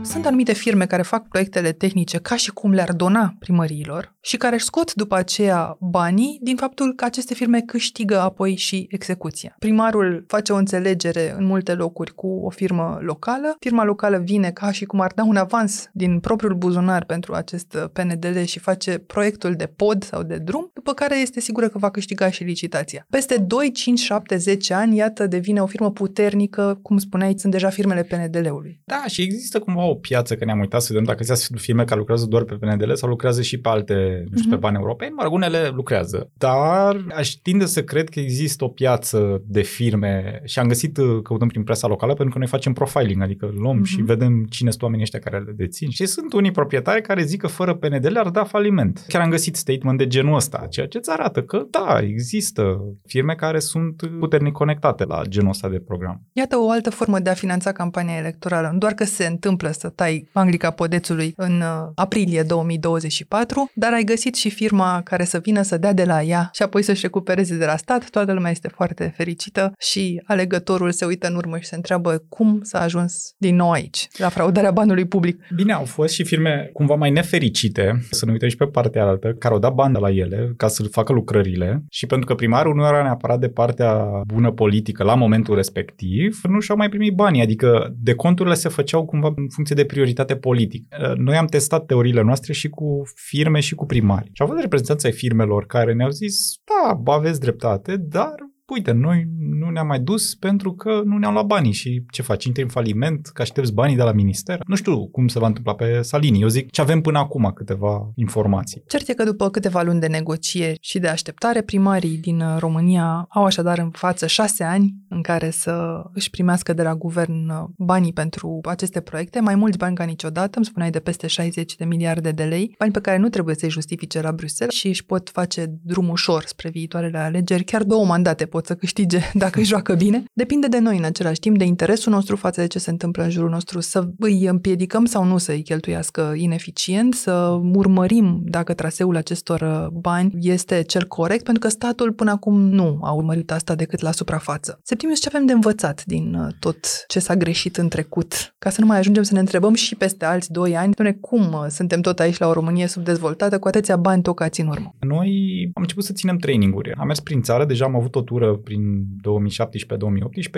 sunt 0.02 0.26
anumite 0.26 0.52
firme 0.52 0.86
care 0.86 1.02
fac 1.02 1.28
proiectele 1.28 1.72
tehnice 1.72 2.18
ca 2.18 2.36
și 2.36 2.50
cum 2.50 2.72
le-ar 2.72 2.92
dona 2.92 3.34
primăriilor 3.38 4.16
și 4.28 4.36
care 4.36 4.54
își 4.54 4.64
scot 4.64 4.94
după 4.94 5.14
aceea 5.14 5.76
banii 5.80 6.38
din 6.42 6.56
faptul 6.56 6.94
că 6.94 7.04
aceste 7.04 7.34
firme 7.34 7.60
câștigă 7.60 8.20
apoi 8.20 8.56
și 8.56 8.86
execuția. 8.90 9.54
Primarul 9.58 10.24
face 10.26 10.52
o 10.52 10.56
înțelegere 10.56 11.34
în 11.36 11.44
multe 11.44 11.74
locuri 11.74 12.14
cu 12.14 12.26
o 12.26 12.50
firmă 12.50 12.98
locală, 13.00 13.56
firma 13.60 13.84
locală 13.84 14.18
vine 14.18 14.50
ca 14.50 14.72
și 14.72 14.84
cum 14.84 15.00
ar 15.00 15.12
da 15.14 15.24
un 15.24 15.36
avans 15.36 15.88
din 15.92 16.20
propriul 16.20 16.54
buzunar 16.54 17.04
pentru 17.04 17.34
acest 17.34 17.78
PNDL 17.92 18.40
și 18.42 18.58
face 18.58 18.98
proiectul 18.98 19.54
de 19.54 19.66
pod 19.66 20.02
sau 20.02 20.22
de 20.22 20.36
drum, 20.36 20.70
după 20.74 20.92
care 20.92 21.20
este 21.20 21.40
sigură 21.40 21.68
că 21.68 21.78
va 21.78 21.90
câștiga 21.90 22.30
și 22.30 22.44
licitația. 22.44 23.06
Peste 23.10 23.36
2, 23.36 23.72
5, 23.72 23.98
7, 23.98 24.36
10 24.36 24.74
ani, 24.74 24.96
iată, 24.96 25.26
devine 25.26 25.62
o 25.62 25.66
firmă 25.66 25.90
puternică, 25.90 26.78
cum 26.82 26.98
spuneai, 26.98 27.34
sunt 27.36 27.52
deja 27.52 27.68
firmele 27.68 28.02
PNDL-ului. 28.02 28.80
Da, 28.84 29.04
și 29.06 29.22
există 29.22 29.58
cumva 29.58 29.84
o 29.84 29.94
piață, 29.94 30.36
că 30.36 30.44
ne-am 30.44 30.60
uitat 30.60 30.80
să 30.80 30.88
vedem 30.92 31.06
dacă 31.06 31.34
sunt 31.34 31.60
firme 31.60 31.84
care 31.84 31.98
lucrează 31.98 32.26
doar 32.26 32.42
pe 32.42 32.54
PNDL 32.54 32.92
sau 32.92 33.08
lucrează 33.08 33.42
și 33.42 33.60
pe 33.60 33.68
alte, 33.68 34.17
nu 34.30 34.36
știu, 34.36 34.48
uh-huh. 34.48 34.48
pe 34.48 34.54
mhm. 34.54 34.60
bani 34.60 34.76
europeni, 34.76 35.12
mă 35.16 35.22
rog, 35.22 35.32
unele 35.32 35.68
lucrează. 35.74 36.30
Dar 36.34 37.04
aș 37.14 37.28
tinde 37.28 37.64
să 37.64 37.82
cred 37.82 38.08
că 38.08 38.20
există 38.20 38.64
o 38.64 38.68
piață 38.68 39.42
de 39.46 39.62
firme 39.62 40.40
și 40.44 40.58
am 40.58 40.68
găsit, 40.68 40.96
uh, 40.96 41.22
căutăm 41.22 41.48
prin 41.48 41.62
presa 41.64 41.86
locală, 41.86 42.14
pentru 42.14 42.32
că 42.32 42.38
noi 42.38 42.48
facem 42.48 42.72
profiling, 42.72 43.22
adică 43.22 43.50
luăm 43.58 43.80
uh-huh. 43.80 43.88
și 43.88 44.02
vedem 44.02 44.46
cine 44.50 44.70
sunt 44.70 44.82
oamenii 44.82 45.04
ăștia 45.04 45.18
care 45.18 45.38
le 45.38 45.52
dețin. 45.56 45.90
Și 45.90 46.06
sunt 46.06 46.32
unii 46.32 46.50
proprietari 46.50 47.02
care 47.02 47.22
zic 47.22 47.40
că 47.40 47.46
fără 47.46 47.74
PNDL 47.74 48.16
ar 48.16 48.28
da 48.28 48.44
faliment. 48.44 49.04
Chiar 49.08 49.22
am 49.22 49.30
găsit 49.30 49.56
statement 49.56 49.98
de 49.98 50.06
genul 50.06 50.34
ăsta, 50.34 50.66
ceea 50.70 50.86
ce 50.86 50.98
îți 50.98 51.10
arată 51.10 51.42
că 51.42 51.66
da, 51.70 51.98
există 52.02 52.80
firme 53.06 53.34
care 53.34 53.58
sunt 53.58 54.02
puternic 54.18 54.52
conectate 54.52 55.04
la 55.04 55.22
genul 55.28 55.50
ăsta 55.50 55.68
de 55.68 55.78
program. 55.78 56.22
Iată 56.32 56.56
o 56.58 56.70
altă 56.70 56.90
formă 56.90 57.18
de 57.18 57.30
a 57.30 57.34
finanța 57.34 57.72
campania 57.72 58.16
electorală. 58.16 58.72
Doar 58.78 58.92
că 58.92 59.04
se 59.04 59.26
întâmplă 59.26 59.70
să 59.70 59.88
tai 59.88 60.28
Anglica 60.32 60.70
Podețului 60.70 61.32
în 61.36 61.60
uh, 61.60 61.90
aprilie 61.94 62.42
2024, 62.42 63.70
dar 63.74 63.92
ai 63.98 64.04
găsit 64.04 64.34
și 64.34 64.50
firma 64.50 65.00
care 65.04 65.24
să 65.24 65.38
vină 65.38 65.62
să 65.62 65.76
dea 65.78 65.92
de 65.92 66.04
la 66.04 66.22
ea 66.22 66.50
și 66.52 66.62
apoi 66.62 66.82
să-și 66.82 67.02
recupereze 67.02 67.56
de 67.56 67.64
la 67.64 67.76
stat. 67.76 68.10
Toată 68.10 68.32
lumea 68.32 68.50
este 68.50 68.68
foarte 68.68 69.12
fericită 69.16 69.72
și 69.78 70.22
alegătorul 70.24 70.92
se 70.92 71.04
uită 71.04 71.26
în 71.26 71.34
urmă 71.34 71.58
și 71.58 71.66
se 71.66 71.74
întreabă 71.74 72.24
cum 72.28 72.60
s-a 72.62 72.80
ajuns 72.80 73.34
din 73.38 73.56
nou 73.56 73.70
aici, 73.70 74.08
la 74.16 74.28
fraudarea 74.28 74.70
banului 74.70 75.06
public. 75.06 75.40
Bine, 75.54 75.72
au 75.72 75.84
fost 75.84 76.14
și 76.14 76.24
firme 76.24 76.70
cumva 76.72 76.94
mai 76.94 77.10
nefericite, 77.10 78.06
să 78.10 78.24
ne 78.24 78.32
uităm 78.32 78.48
și 78.48 78.56
pe 78.56 78.64
partea 78.64 79.04
altă, 79.04 79.34
care 79.38 79.54
au 79.54 79.60
dat 79.60 79.74
bani 79.74 79.92
de 79.92 79.98
la 79.98 80.10
ele 80.10 80.52
ca 80.56 80.68
să 80.68 80.82
facă 80.82 81.12
lucrările 81.12 81.84
și 81.90 82.06
pentru 82.06 82.26
că 82.26 82.34
primarul 82.34 82.74
nu 82.74 82.86
era 82.86 83.02
neapărat 83.02 83.40
de 83.40 83.48
partea 83.48 84.04
bună 84.26 84.50
politică 84.50 85.02
la 85.02 85.14
momentul 85.14 85.54
respectiv, 85.54 86.40
nu 86.48 86.60
și-au 86.60 86.76
mai 86.76 86.88
primit 86.88 87.14
banii, 87.14 87.42
adică 87.42 87.94
de 88.02 88.14
conturile 88.14 88.54
se 88.54 88.68
făceau 88.68 89.04
cumva 89.04 89.32
în 89.36 89.48
funcție 89.48 89.74
de 89.74 89.84
prioritate 89.84 90.36
politică. 90.36 91.14
Noi 91.16 91.36
am 91.36 91.46
testat 91.46 91.86
teoriile 91.86 92.22
noastre 92.22 92.52
și 92.52 92.68
cu 92.68 93.02
firme 93.14 93.60
și 93.60 93.74
cu 93.74 93.86
primari. 93.88 94.30
Și 94.32 94.42
au 94.42 94.46
fost 94.46 94.60
reprezentanții 94.60 95.08
ai 95.08 95.14
firmelor 95.14 95.66
care 95.66 95.92
ne-au 95.92 96.10
zis, 96.10 96.36
da, 96.64 97.12
aveți 97.12 97.40
dreptate, 97.40 97.96
dar 97.96 98.34
uite, 98.74 98.92
noi 98.92 99.26
nu 99.58 99.70
ne-am 99.70 99.86
mai 99.86 100.00
dus 100.00 100.34
pentru 100.34 100.72
că 100.72 101.00
nu 101.04 101.18
ne-am 101.18 101.32
luat 101.32 101.46
banii 101.46 101.72
și 101.72 102.04
ce 102.10 102.22
faci, 102.22 102.44
intri 102.44 102.62
în 102.62 102.68
faliment, 102.68 103.26
că 103.26 103.42
aștepți 103.42 103.72
banii 103.72 103.96
de 103.96 104.02
la 104.02 104.12
minister? 104.12 104.60
Nu 104.66 104.74
știu 104.74 105.08
cum 105.08 105.28
se 105.28 105.38
va 105.38 105.46
întâmpla 105.46 105.74
pe 105.74 106.02
Salini. 106.02 106.40
Eu 106.40 106.48
zic 106.48 106.70
ce 106.70 106.80
avem 106.80 107.00
până 107.00 107.18
acum 107.18 107.52
câteva 107.54 108.12
informații. 108.14 108.82
Cert 108.86 109.08
e 109.08 109.14
că 109.14 109.24
după 109.24 109.50
câteva 109.50 109.82
luni 109.82 110.00
de 110.00 110.06
negocieri 110.06 110.78
și 110.80 110.98
de 110.98 111.08
așteptare, 111.08 111.62
primarii 111.62 112.16
din 112.16 112.42
România 112.58 113.26
au 113.28 113.44
așadar 113.44 113.78
în 113.78 113.90
față 113.90 114.26
șase 114.26 114.64
ani 114.64 114.94
în 115.08 115.22
care 115.22 115.50
să 115.50 116.02
își 116.12 116.30
primească 116.30 116.72
de 116.72 116.82
la 116.82 116.94
guvern 116.94 117.52
banii 117.76 118.12
pentru 118.12 118.58
aceste 118.62 119.00
proiecte, 119.00 119.40
mai 119.40 119.54
mulți 119.54 119.78
bani 119.78 119.96
ca 119.96 120.04
niciodată, 120.04 120.52
îmi 120.56 120.64
spuneai 120.64 120.90
de 120.90 120.98
peste 120.98 121.26
60 121.26 121.74
de 121.76 121.84
miliarde 121.84 122.30
de 122.30 122.42
lei, 122.44 122.74
bani 122.78 122.92
pe 122.92 123.00
care 123.00 123.16
nu 123.16 123.28
trebuie 123.28 123.54
să-i 123.54 123.70
justifice 123.70 124.20
la 124.20 124.32
Bruxelles 124.32 124.74
și 124.74 124.86
își 124.86 125.04
pot 125.04 125.30
face 125.30 125.66
drum 125.82 126.08
ușor 126.08 126.44
spre 126.46 126.68
viitoarele 126.68 127.18
alegeri, 127.18 127.64
chiar 127.64 127.82
două 127.82 128.04
mandate 128.04 128.46
pot 128.46 128.57
pot 128.58 128.66
să 128.66 128.74
câștige 128.74 129.20
dacă 129.44 129.58
îi 129.58 129.64
joacă 129.64 129.94
bine. 129.94 130.24
Depinde 130.32 130.66
de 130.66 130.78
noi 130.78 130.96
în 130.96 131.04
același 131.04 131.40
timp, 131.40 131.58
de 131.58 131.64
interesul 131.64 132.12
nostru 132.12 132.36
față 132.36 132.60
de 132.60 132.66
ce 132.66 132.78
se 132.78 132.90
întâmplă 132.90 133.22
în 133.22 133.30
jurul 133.30 133.50
nostru, 133.50 133.80
să 133.80 134.08
îi 134.18 134.46
împiedicăm 134.46 135.04
sau 135.04 135.24
nu 135.24 135.38
să 135.38 135.52
îi 135.52 135.62
cheltuiască 135.62 136.32
ineficient, 136.36 137.14
să 137.14 137.60
urmărim 137.74 138.40
dacă 138.44 138.74
traseul 138.74 139.16
acestor 139.16 139.60
uh, 139.60 139.98
bani 140.00 140.32
este 140.40 140.82
cel 140.82 141.04
corect, 141.04 141.44
pentru 141.44 141.62
că 141.62 141.68
statul 141.68 142.12
până 142.12 142.30
acum 142.30 142.60
nu 142.60 142.98
a 143.02 143.12
urmărit 143.12 143.52
asta 143.52 143.74
decât 143.74 144.00
la 144.00 144.12
suprafață. 144.12 144.80
Septimius, 144.82 145.20
ce 145.20 145.28
avem 145.28 145.46
de 145.46 145.52
învățat 145.52 146.04
din 146.04 146.34
uh, 146.34 146.54
tot 146.58 147.04
ce 147.06 147.18
s-a 147.18 147.36
greșit 147.36 147.76
în 147.76 147.88
trecut? 147.88 148.54
Ca 148.58 148.70
să 148.70 148.80
nu 148.80 148.86
mai 148.86 148.98
ajungem 148.98 149.22
să 149.22 149.34
ne 149.34 149.40
întrebăm 149.40 149.74
și 149.74 149.94
peste 149.94 150.24
alți 150.24 150.52
doi 150.52 150.76
ani, 150.76 150.92
spune 150.92 151.12
cum 151.12 151.52
uh, 151.52 151.66
suntem 151.68 152.00
tot 152.00 152.20
aici 152.20 152.38
la 152.38 152.48
o 152.48 152.52
Românie 152.52 152.86
subdezvoltată 152.86 153.58
cu 153.58 153.68
atâția 153.68 153.96
bani 153.96 154.22
tocați 154.22 154.60
în 154.60 154.68
urmă. 154.68 154.94
Noi 155.00 155.30
am 155.74 155.82
început 155.82 156.04
să 156.04 156.12
ținem 156.12 156.36
traininguri. 156.36 156.92
Am 156.92 157.06
mers 157.06 157.20
prin 157.20 157.42
țară, 157.42 157.64
deja 157.64 157.84
am 157.84 157.96
avut 157.96 158.14
o 158.14 158.20
tură 158.20 158.47
prin 158.54 159.06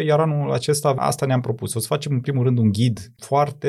2017-2018, 0.02 0.06
iar 0.06 0.20
anul 0.20 0.52
acesta 0.52 0.88
asta 0.96 1.26
ne-am 1.26 1.40
propus. 1.40 1.74
O 1.74 1.78
să 1.78 1.86
facem 1.86 2.12
în 2.12 2.20
primul 2.20 2.44
rând 2.44 2.58
un 2.58 2.72
ghid 2.72 3.12
foarte 3.18 3.68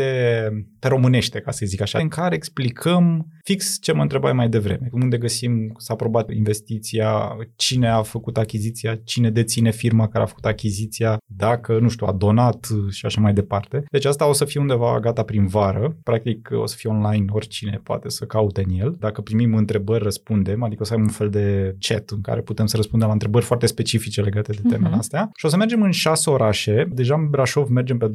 pe 0.80 0.88
românește, 0.88 1.40
ca 1.40 1.52
să 1.52 1.66
zic 1.66 1.82
așa, 1.82 2.00
în 2.00 2.08
care 2.08 2.36
explicăm 2.36 3.28
fix 3.44 3.78
ce 3.82 3.92
mă 3.92 4.02
întrebai 4.02 4.34
mai 4.34 4.50
devreme. 4.50 4.90
Unde 4.92 5.18
găsim, 5.18 5.74
s-a 5.78 5.94
aprobat 5.94 6.32
investiția, 6.32 7.38
cine 7.56 7.90
a 7.90 8.02
făcut 8.02 8.38
achiziția, 8.38 8.96
cine 8.96 9.30
deține 9.30 9.72
firma 9.72 10.08
care 10.08 10.24
a 10.24 10.28
făcut 10.28 10.46
achiziția, 10.46 11.18
dacă, 11.26 11.80
nu 11.80 11.90
știu, 11.90 12.06
a 12.06 12.12
donat 12.12 12.68
și 12.90 13.06
așa 13.06 13.22
mai 13.22 13.34
departe. 13.34 13.84
Deci 13.92 14.06
asta 14.06 14.28
o 14.28 14.34
să 14.34 14.46
fie 14.46 14.60
undeva 14.60 15.00
gata 15.00 15.24
prin 15.24 15.48
vară. 15.48 15.98
Practic 16.04 16.50
o 16.52 16.66
să 16.66 16.76
fie 16.76 16.90
online, 16.90 17.26
oricine 17.30 17.80
poate 17.84 18.10
să 18.10 18.26
caute 18.26 18.64
în 18.68 18.80
el. 18.80 18.96
Dacă 19.00 19.22
primim 19.22 19.56
întrebări, 19.56 20.04
răspundem, 20.04 20.64
adică 20.64 20.82
o 20.82 20.86
să 20.86 20.94
avem 20.94 21.06
un 21.06 21.12
fel 21.12 21.30
de 21.30 21.76
chat 21.80 22.10
în 22.10 22.22
care 22.22 22.42
putem 22.42 22.66
să 22.66 22.76
răspundem 22.76 23.08
la 23.08 23.14
întrebări 23.14 23.46
foarte 23.46 23.66
specifice 23.66 24.11
legate 24.20 24.52
de 24.52 24.70
temele 24.70 24.96
uh-huh. 24.96 24.98
astea. 24.98 25.30
Și 25.36 25.46
o 25.46 25.50
să 25.50 25.58
mergem 25.58 25.82
în 25.82 25.92
șase 25.92 26.30
orașe. 26.30 26.88
Deja 26.94 27.16
în 27.16 27.30
Brașov 27.30 27.70
mergem 27.70 27.98
pe 27.98 28.08
28-29 28.08 28.10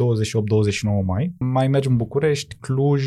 mai. 1.05 1.35
Mai 1.39 1.69
mergem 1.69 1.91
în 1.91 1.97
București, 1.97 2.57
Cluj, 2.61 3.05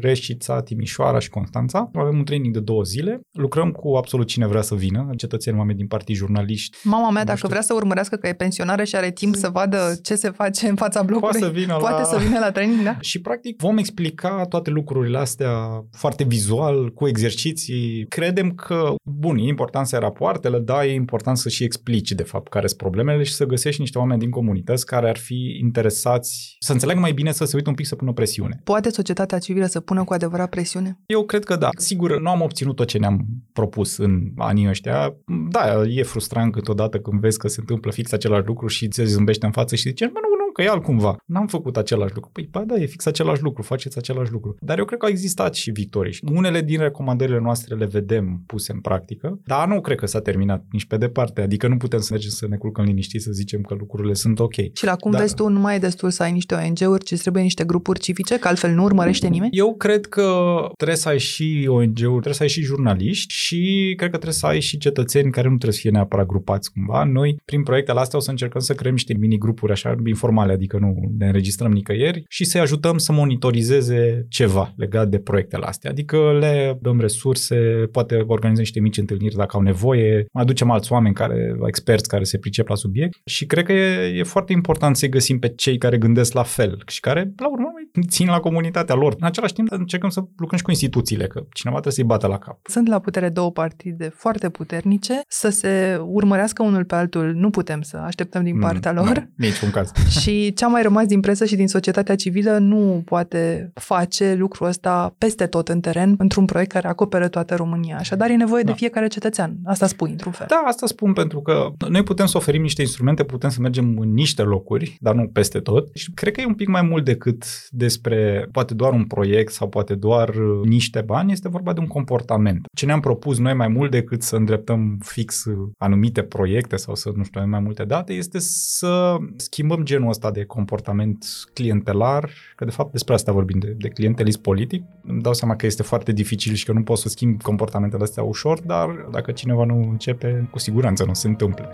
Reșița, 0.00 0.62
Timișoara 0.62 1.18
și 1.18 1.28
Constanța. 1.28 1.90
Avem 1.94 2.18
un 2.18 2.24
training 2.24 2.54
de 2.54 2.60
două 2.60 2.82
zile. 2.82 3.20
Lucrăm 3.32 3.70
cu 3.70 3.94
absolut 3.94 4.26
cine 4.26 4.46
vrea 4.46 4.62
să 4.62 4.74
vină, 4.74 5.10
cetățeni, 5.16 5.58
oameni 5.58 5.78
din 5.78 5.86
partii, 5.86 6.14
jurnaliști. 6.14 6.76
Mama 6.82 7.10
mea, 7.10 7.24
dacă 7.24 7.36
știu. 7.36 7.48
vrea 7.48 7.60
să 7.60 7.74
urmărească 7.74 8.16
că 8.16 8.28
e 8.28 8.32
pensionară 8.32 8.84
și 8.84 8.96
are 8.96 9.10
timp 9.10 9.34
să 9.34 9.48
vadă 9.48 9.98
ce 10.02 10.14
se 10.14 10.30
face 10.30 10.68
în 10.68 10.74
fața 10.74 11.02
blocului, 11.02 11.38
poate 11.40 11.54
să 11.54 11.60
vină, 11.60 11.76
poate 11.76 12.00
la... 12.00 12.04
să 12.04 12.18
vină 12.18 12.38
la 12.38 12.50
training, 12.50 12.82
da? 12.82 12.96
Și 13.00 13.20
practic 13.20 13.60
vom 13.60 13.76
explica 13.78 14.46
toate 14.48 14.70
lucrurile 14.70 15.18
astea 15.18 15.84
foarte 15.90 16.24
vizual, 16.24 16.92
cu 16.92 17.08
exerciții. 17.08 18.06
Credem 18.08 18.50
că, 18.50 18.94
bun, 19.04 19.36
e 19.36 19.46
important 19.46 19.86
să 19.86 19.94
ai 19.94 20.00
rapoartele, 20.00 20.58
dar 20.58 20.84
e 20.84 20.92
important 20.92 21.36
să 21.36 21.48
și 21.48 21.64
explici 21.64 22.12
de 22.12 22.22
fapt 22.32 22.48
care 22.48 22.66
sunt 22.66 22.80
problemele 22.80 23.22
și 23.22 23.32
să 23.32 23.46
găsești 23.46 23.80
niște 23.80 23.98
oameni 23.98 24.20
din 24.20 24.30
comunități 24.30 24.86
care 24.86 25.08
ar 25.08 25.16
fi 25.16 25.58
interesați 25.60 26.56
să 26.58 26.72
înțeleagă 26.72 27.00
mai 27.00 27.12
bine, 27.12 27.32
să 27.32 27.44
se 27.44 27.56
uite 27.56 27.68
un 27.68 27.74
pic 27.74 27.86
să 27.86 27.96
pună 27.96 28.12
presiune. 28.12 28.60
Poate 28.64 28.90
societatea 28.90 29.38
civilă 29.38 29.66
să 29.66 29.80
pună 29.80 30.04
cu 30.04 30.12
adevărat 30.12 30.48
presiune? 30.48 31.00
Eu 31.06 31.24
cred 31.24 31.44
că 31.44 31.56
da. 31.56 31.68
Sigur, 31.76 32.20
nu 32.20 32.30
am 32.30 32.40
obținut 32.40 32.76
tot 32.76 32.86
ce 32.86 32.98
ne-am 32.98 33.26
propus 33.52 33.96
în 33.96 34.32
anii 34.36 34.68
ăștia. 34.68 35.14
Da, 35.50 35.82
e 35.88 36.02
frustrant 36.02 36.52
câteodată 36.52 36.98
când 36.98 37.20
vezi 37.20 37.38
că 37.38 37.48
se 37.48 37.60
întâmplă 37.60 37.90
fix 37.90 38.12
același 38.12 38.46
lucru 38.46 38.66
și 38.66 38.88
ți 38.88 39.04
zâmbește 39.04 39.46
în 39.46 39.52
față 39.52 39.74
și 39.74 39.88
zice, 39.88 40.04
mă, 40.04 40.20
nu, 40.22 40.41
că 40.52 40.62
e 40.62 40.68
altcumva. 40.68 41.16
N-am 41.26 41.46
făcut 41.46 41.76
același 41.76 42.14
lucru. 42.14 42.30
Păi, 42.32 42.48
ba 42.50 42.60
da, 42.60 42.74
e 42.74 42.86
fix 42.86 43.06
același 43.06 43.42
lucru, 43.42 43.62
faceți 43.62 43.98
același 43.98 44.32
lucru. 44.32 44.56
Dar 44.60 44.78
eu 44.78 44.84
cred 44.84 44.98
că 44.98 45.04
au 45.04 45.10
existat 45.10 45.54
și 45.54 45.70
victorii. 45.70 46.18
Unele 46.32 46.60
din 46.60 46.78
recomandările 46.78 47.38
noastre 47.38 47.74
le 47.74 47.86
vedem 47.86 48.42
puse 48.46 48.72
în 48.72 48.80
practică, 48.80 49.40
dar 49.44 49.68
nu 49.68 49.80
cred 49.80 49.96
că 49.96 50.06
s-a 50.06 50.20
terminat 50.20 50.64
nici 50.70 50.84
pe 50.84 50.96
departe. 50.96 51.40
Adică 51.40 51.68
nu 51.68 51.76
putem 51.76 52.00
să 52.00 52.08
mergem 52.10 52.30
să 52.30 52.46
ne 52.48 52.56
culcăm 52.56 52.84
liniștiți 52.84 53.24
să 53.24 53.30
zicem 53.32 53.60
că 53.60 53.74
lucrurile 53.78 54.14
sunt 54.14 54.38
ok. 54.38 54.54
Și 54.54 54.84
la 54.84 54.96
cum 54.96 55.10
dar... 55.10 55.20
vezi 55.20 55.34
tu, 55.34 55.48
nu 55.48 55.60
mai 55.60 55.76
e 55.76 55.78
destul 55.78 56.10
să 56.10 56.22
ai 56.22 56.32
niște 56.32 56.54
ONG-uri, 56.54 57.04
ci 57.04 57.20
trebuie 57.20 57.42
niște 57.42 57.64
grupuri 57.64 58.00
civice, 58.00 58.38
că 58.38 58.48
altfel 58.48 58.74
nu 58.74 58.82
urmărește 58.82 59.28
nimeni? 59.28 59.56
Eu 59.56 59.74
cred 59.74 60.06
că 60.06 60.56
trebuie 60.76 60.96
să 60.96 61.08
ai 61.08 61.18
și 61.18 61.66
ONG-uri, 61.68 62.10
trebuie 62.10 62.34
să 62.34 62.42
ai 62.42 62.48
și 62.48 62.62
jurnaliști 62.62 63.34
și 63.34 63.92
cred 63.96 64.10
că 64.10 64.16
trebuie 64.16 64.32
să 64.32 64.46
ai 64.46 64.60
și 64.60 64.78
cetățeni 64.78 65.30
care 65.30 65.48
nu 65.48 65.56
trebuie 65.56 65.74
să 65.74 65.80
fie 65.80 65.90
neapărat 65.90 66.26
grupați 66.26 66.72
cumva. 66.72 67.04
Noi, 67.04 67.36
prin 67.44 67.62
proiectele 67.62 68.00
astea, 68.00 68.18
o 68.18 68.22
să 68.22 68.30
încercăm 68.30 68.60
să 68.60 68.74
creăm 68.74 68.94
niște 68.94 69.14
mini-grupuri 69.14 69.72
așa 69.72 69.94
informale 70.06 70.41
normale, 70.42 70.52
adică 70.52 70.78
nu 70.78 71.14
ne 71.18 71.26
înregistrăm 71.26 71.72
nicăieri 71.72 72.24
și 72.28 72.44
să-i 72.44 72.60
ajutăm 72.60 72.98
să 72.98 73.12
monitorizeze 73.12 74.26
ceva 74.28 74.72
legat 74.76 75.08
de 75.08 75.18
proiectele 75.18 75.64
astea. 75.66 75.90
Adică 75.90 76.38
le 76.40 76.78
dăm 76.80 77.00
resurse, 77.00 77.56
poate 77.92 78.24
organizăm 78.26 78.62
niște 78.62 78.80
mici 78.80 78.98
întâlniri 78.98 79.36
dacă 79.36 79.56
au 79.56 79.62
nevoie, 79.62 80.26
aducem 80.32 80.70
alți 80.70 80.92
oameni 80.92 81.14
care, 81.14 81.56
experți 81.66 82.08
care 82.08 82.24
se 82.24 82.38
pricep 82.38 82.68
la 82.68 82.74
subiect 82.74 83.20
și 83.24 83.46
cred 83.46 83.64
că 83.64 83.72
e, 83.72 84.18
e 84.18 84.22
foarte 84.22 84.52
important 84.52 84.96
să-i 84.96 85.08
găsim 85.08 85.38
pe 85.38 85.48
cei 85.48 85.78
care 85.78 85.98
gândesc 85.98 86.32
la 86.32 86.42
fel 86.42 86.82
și 86.86 87.00
care, 87.00 87.32
la 87.36 87.50
urmă, 87.50 87.68
țin 88.08 88.26
la 88.26 88.40
comunitatea 88.40 88.94
lor. 88.94 89.14
În 89.18 89.26
același 89.26 89.52
timp, 89.52 89.70
încercăm 89.70 90.08
să 90.08 90.20
lucrăm 90.36 90.58
și 90.58 90.64
cu 90.64 90.70
instituțiile, 90.70 91.26
că 91.26 91.44
cineva 91.52 91.80
trebuie 91.80 91.92
să-i 91.92 92.04
bată 92.04 92.26
la 92.26 92.38
cap. 92.38 92.58
Sunt 92.62 92.88
la 92.88 92.98
putere 92.98 93.28
două 93.28 93.50
partide 93.50 94.12
foarte 94.14 94.48
puternice, 94.48 95.20
să 95.28 95.48
se 95.48 96.00
urmărească 96.00 96.62
unul 96.62 96.84
pe 96.84 96.94
altul, 96.94 97.32
nu 97.34 97.50
putem 97.50 97.82
să 97.82 97.96
așteptăm 97.96 98.42
din 98.44 98.54
mm, 98.54 98.60
partea 98.60 98.92
lor. 98.92 99.28
Nu, 99.34 99.46
niciun 99.46 99.70
caz. 99.70 99.92
și 100.20 100.31
ce 100.54 100.64
a 100.64 100.68
mai 100.68 100.82
rămas 100.82 101.06
din 101.06 101.20
presă 101.20 101.44
și 101.44 101.56
din 101.56 101.68
societatea 101.68 102.14
civilă 102.14 102.58
nu 102.58 103.02
poate 103.04 103.70
face 103.74 104.34
lucrul 104.34 104.66
ăsta 104.66 105.14
peste 105.18 105.46
tot 105.46 105.68
în 105.68 105.80
teren 105.80 106.14
într-un 106.18 106.44
proiect 106.44 106.72
care 106.72 106.88
acoperă 106.88 107.28
toată 107.28 107.54
România. 107.54 107.96
Așadar, 107.96 108.30
e 108.30 108.36
nevoie 108.36 108.62
da. 108.62 108.70
de 108.70 108.76
fiecare 108.76 109.06
cetățean. 109.06 109.56
Asta 109.64 109.86
spui, 109.86 110.10
într-un 110.10 110.32
fel. 110.32 110.46
Da, 110.48 110.62
asta 110.66 110.86
spun 110.86 111.12
pentru 111.12 111.40
că 111.40 111.70
noi 111.88 112.02
putem 112.02 112.26
să 112.26 112.36
oferim 112.36 112.62
niște 112.62 112.80
instrumente, 112.80 113.24
putem 113.24 113.50
să 113.50 113.60
mergem 113.60 113.98
în 113.98 114.12
niște 114.12 114.42
locuri, 114.42 114.96
dar 115.00 115.14
nu 115.14 115.26
peste 115.26 115.58
tot. 115.58 115.88
Și 115.94 116.10
cred 116.14 116.32
că 116.32 116.40
e 116.40 116.46
un 116.46 116.54
pic 116.54 116.68
mai 116.68 116.82
mult 116.82 117.04
decât 117.04 117.44
despre 117.70 118.48
poate 118.52 118.74
doar 118.74 118.92
un 118.92 119.04
proiect 119.04 119.52
sau 119.52 119.68
poate 119.68 119.94
doar 119.94 120.28
uh, 120.28 120.64
niște 120.64 121.00
bani, 121.00 121.32
este 121.32 121.48
vorba 121.48 121.72
de 121.72 121.80
un 121.80 121.86
comportament. 121.86 122.66
Ce 122.74 122.86
ne-am 122.86 123.00
propus 123.00 123.38
noi 123.38 123.54
mai 123.54 123.68
mult 123.68 123.90
decât 123.90 124.22
să 124.22 124.36
îndreptăm 124.36 124.98
fix 125.04 125.44
uh, 125.44 125.68
anumite 125.78 126.22
proiecte 126.22 126.76
sau 126.76 126.94
să, 126.94 127.10
nu 127.16 127.24
știu, 127.24 127.40
avem 127.40 127.50
mai 127.50 127.60
multe 127.60 127.84
date, 127.84 128.12
este 128.12 128.38
să 128.38 129.16
schimbăm 129.36 129.84
genul 129.84 130.08
ăsta 130.26 130.40
de 130.40 130.44
comportament 130.44 131.24
clientelar, 131.52 132.30
că 132.56 132.64
de 132.64 132.70
fapt 132.70 132.92
despre 132.92 133.14
asta 133.14 133.32
vorbim, 133.32 133.58
de, 133.58 133.76
de 133.78 133.88
clientelism 133.88 134.40
politic. 134.40 134.82
Îmi 135.06 135.20
dau 135.20 135.32
seama 135.32 135.56
că 135.56 135.66
este 135.66 135.82
foarte 135.82 136.12
dificil 136.12 136.54
și 136.54 136.64
că 136.64 136.72
nu 136.72 136.82
pot 136.82 136.98
să 136.98 137.08
schimb 137.08 137.42
comportamentele 137.42 138.02
astea 138.02 138.22
ușor, 138.22 138.60
dar 138.60 138.88
dacă 139.10 139.32
cineva 139.32 139.64
nu 139.64 139.88
începe, 139.90 140.48
cu 140.50 140.58
siguranță 140.58 141.04
nu 141.04 141.14
se 141.14 141.28
întâmplă. 141.28 141.68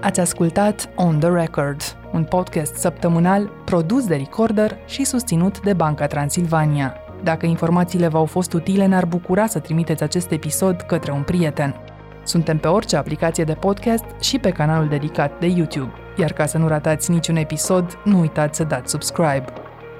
Ați 0.00 0.20
ascultat 0.20 0.90
On 0.94 1.18
The 1.18 1.28
Record, 1.28 1.80
un 2.12 2.24
podcast 2.24 2.74
săptămânal 2.74 3.50
produs 3.64 4.06
de 4.06 4.16
Recorder 4.16 4.76
și 4.86 5.04
susținut 5.04 5.60
de 5.60 5.72
Banca 5.72 6.06
Transilvania. 6.06 6.96
Dacă 7.22 7.46
informațiile 7.46 8.08
v-au 8.08 8.24
fost 8.24 8.52
utile, 8.52 8.86
ne-ar 8.86 9.06
bucura 9.06 9.46
să 9.46 9.58
trimiteți 9.58 10.02
acest 10.02 10.30
episod 10.30 10.80
către 10.80 11.12
un 11.12 11.22
prieten. 11.22 11.95
Suntem 12.26 12.58
pe 12.58 12.68
orice 12.68 12.96
aplicație 12.96 13.44
de 13.44 13.54
podcast 13.54 14.04
și 14.20 14.38
pe 14.38 14.50
canalul 14.50 14.88
dedicat 14.88 15.38
de 15.38 15.46
YouTube. 15.46 15.92
Iar 16.16 16.32
ca 16.32 16.46
să 16.46 16.58
nu 16.58 16.68
ratați 16.68 17.10
niciun 17.10 17.36
episod, 17.36 17.98
nu 18.04 18.20
uitați 18.20 18.56
să 18.56 18.64
dați 18.64 18.90
subscribe. 18.90 19.44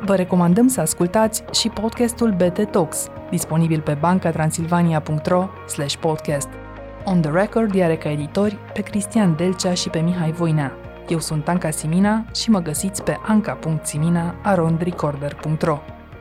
Vă 0.05 0.15
recomandăm 0.15 0.69
să 0.69 0.81
ascultați 0.81 1.45
și 1.53 1.69
podcastul 1.69 2.33
BT 2.33 2.71
Talks, 2.71 3.09
disponibil 3.31 3.81
pe 3.81 3.97
bancatransilvania.ro 4.01 5.49
podcast. 6.01 6.49
On 7.05 7.21
the 7.21 7.31
Record 7.31 7.81
are 7.81 7.97
ca 7.97 8.11
editori 8.11 8.59
pe 8.73 8.81
Cristian 8.81 9.37
Delcea 9.37 9.75
și 9.75 9.89
pe 9.89 9.99
Mihai 9.99 10.33
Voinea. 10.33 10.73
Eu 11.09 11.19
sunt 11.19 11.49
Anca 11.49 11.71
Simina 11.71 12.25
și 12.35 12.51
mă 12.51 12.61
găsiți 12.61 13.03
pe 13.03 13.17
anca.simina.arondrecorder.ro 13.27 15.79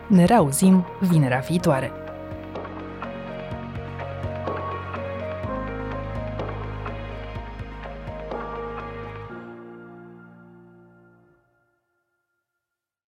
Ne 0.07 0.25
reauzim 0.25 0.85
vinerea 0.99 1.43
viitoare! 1.47 2.04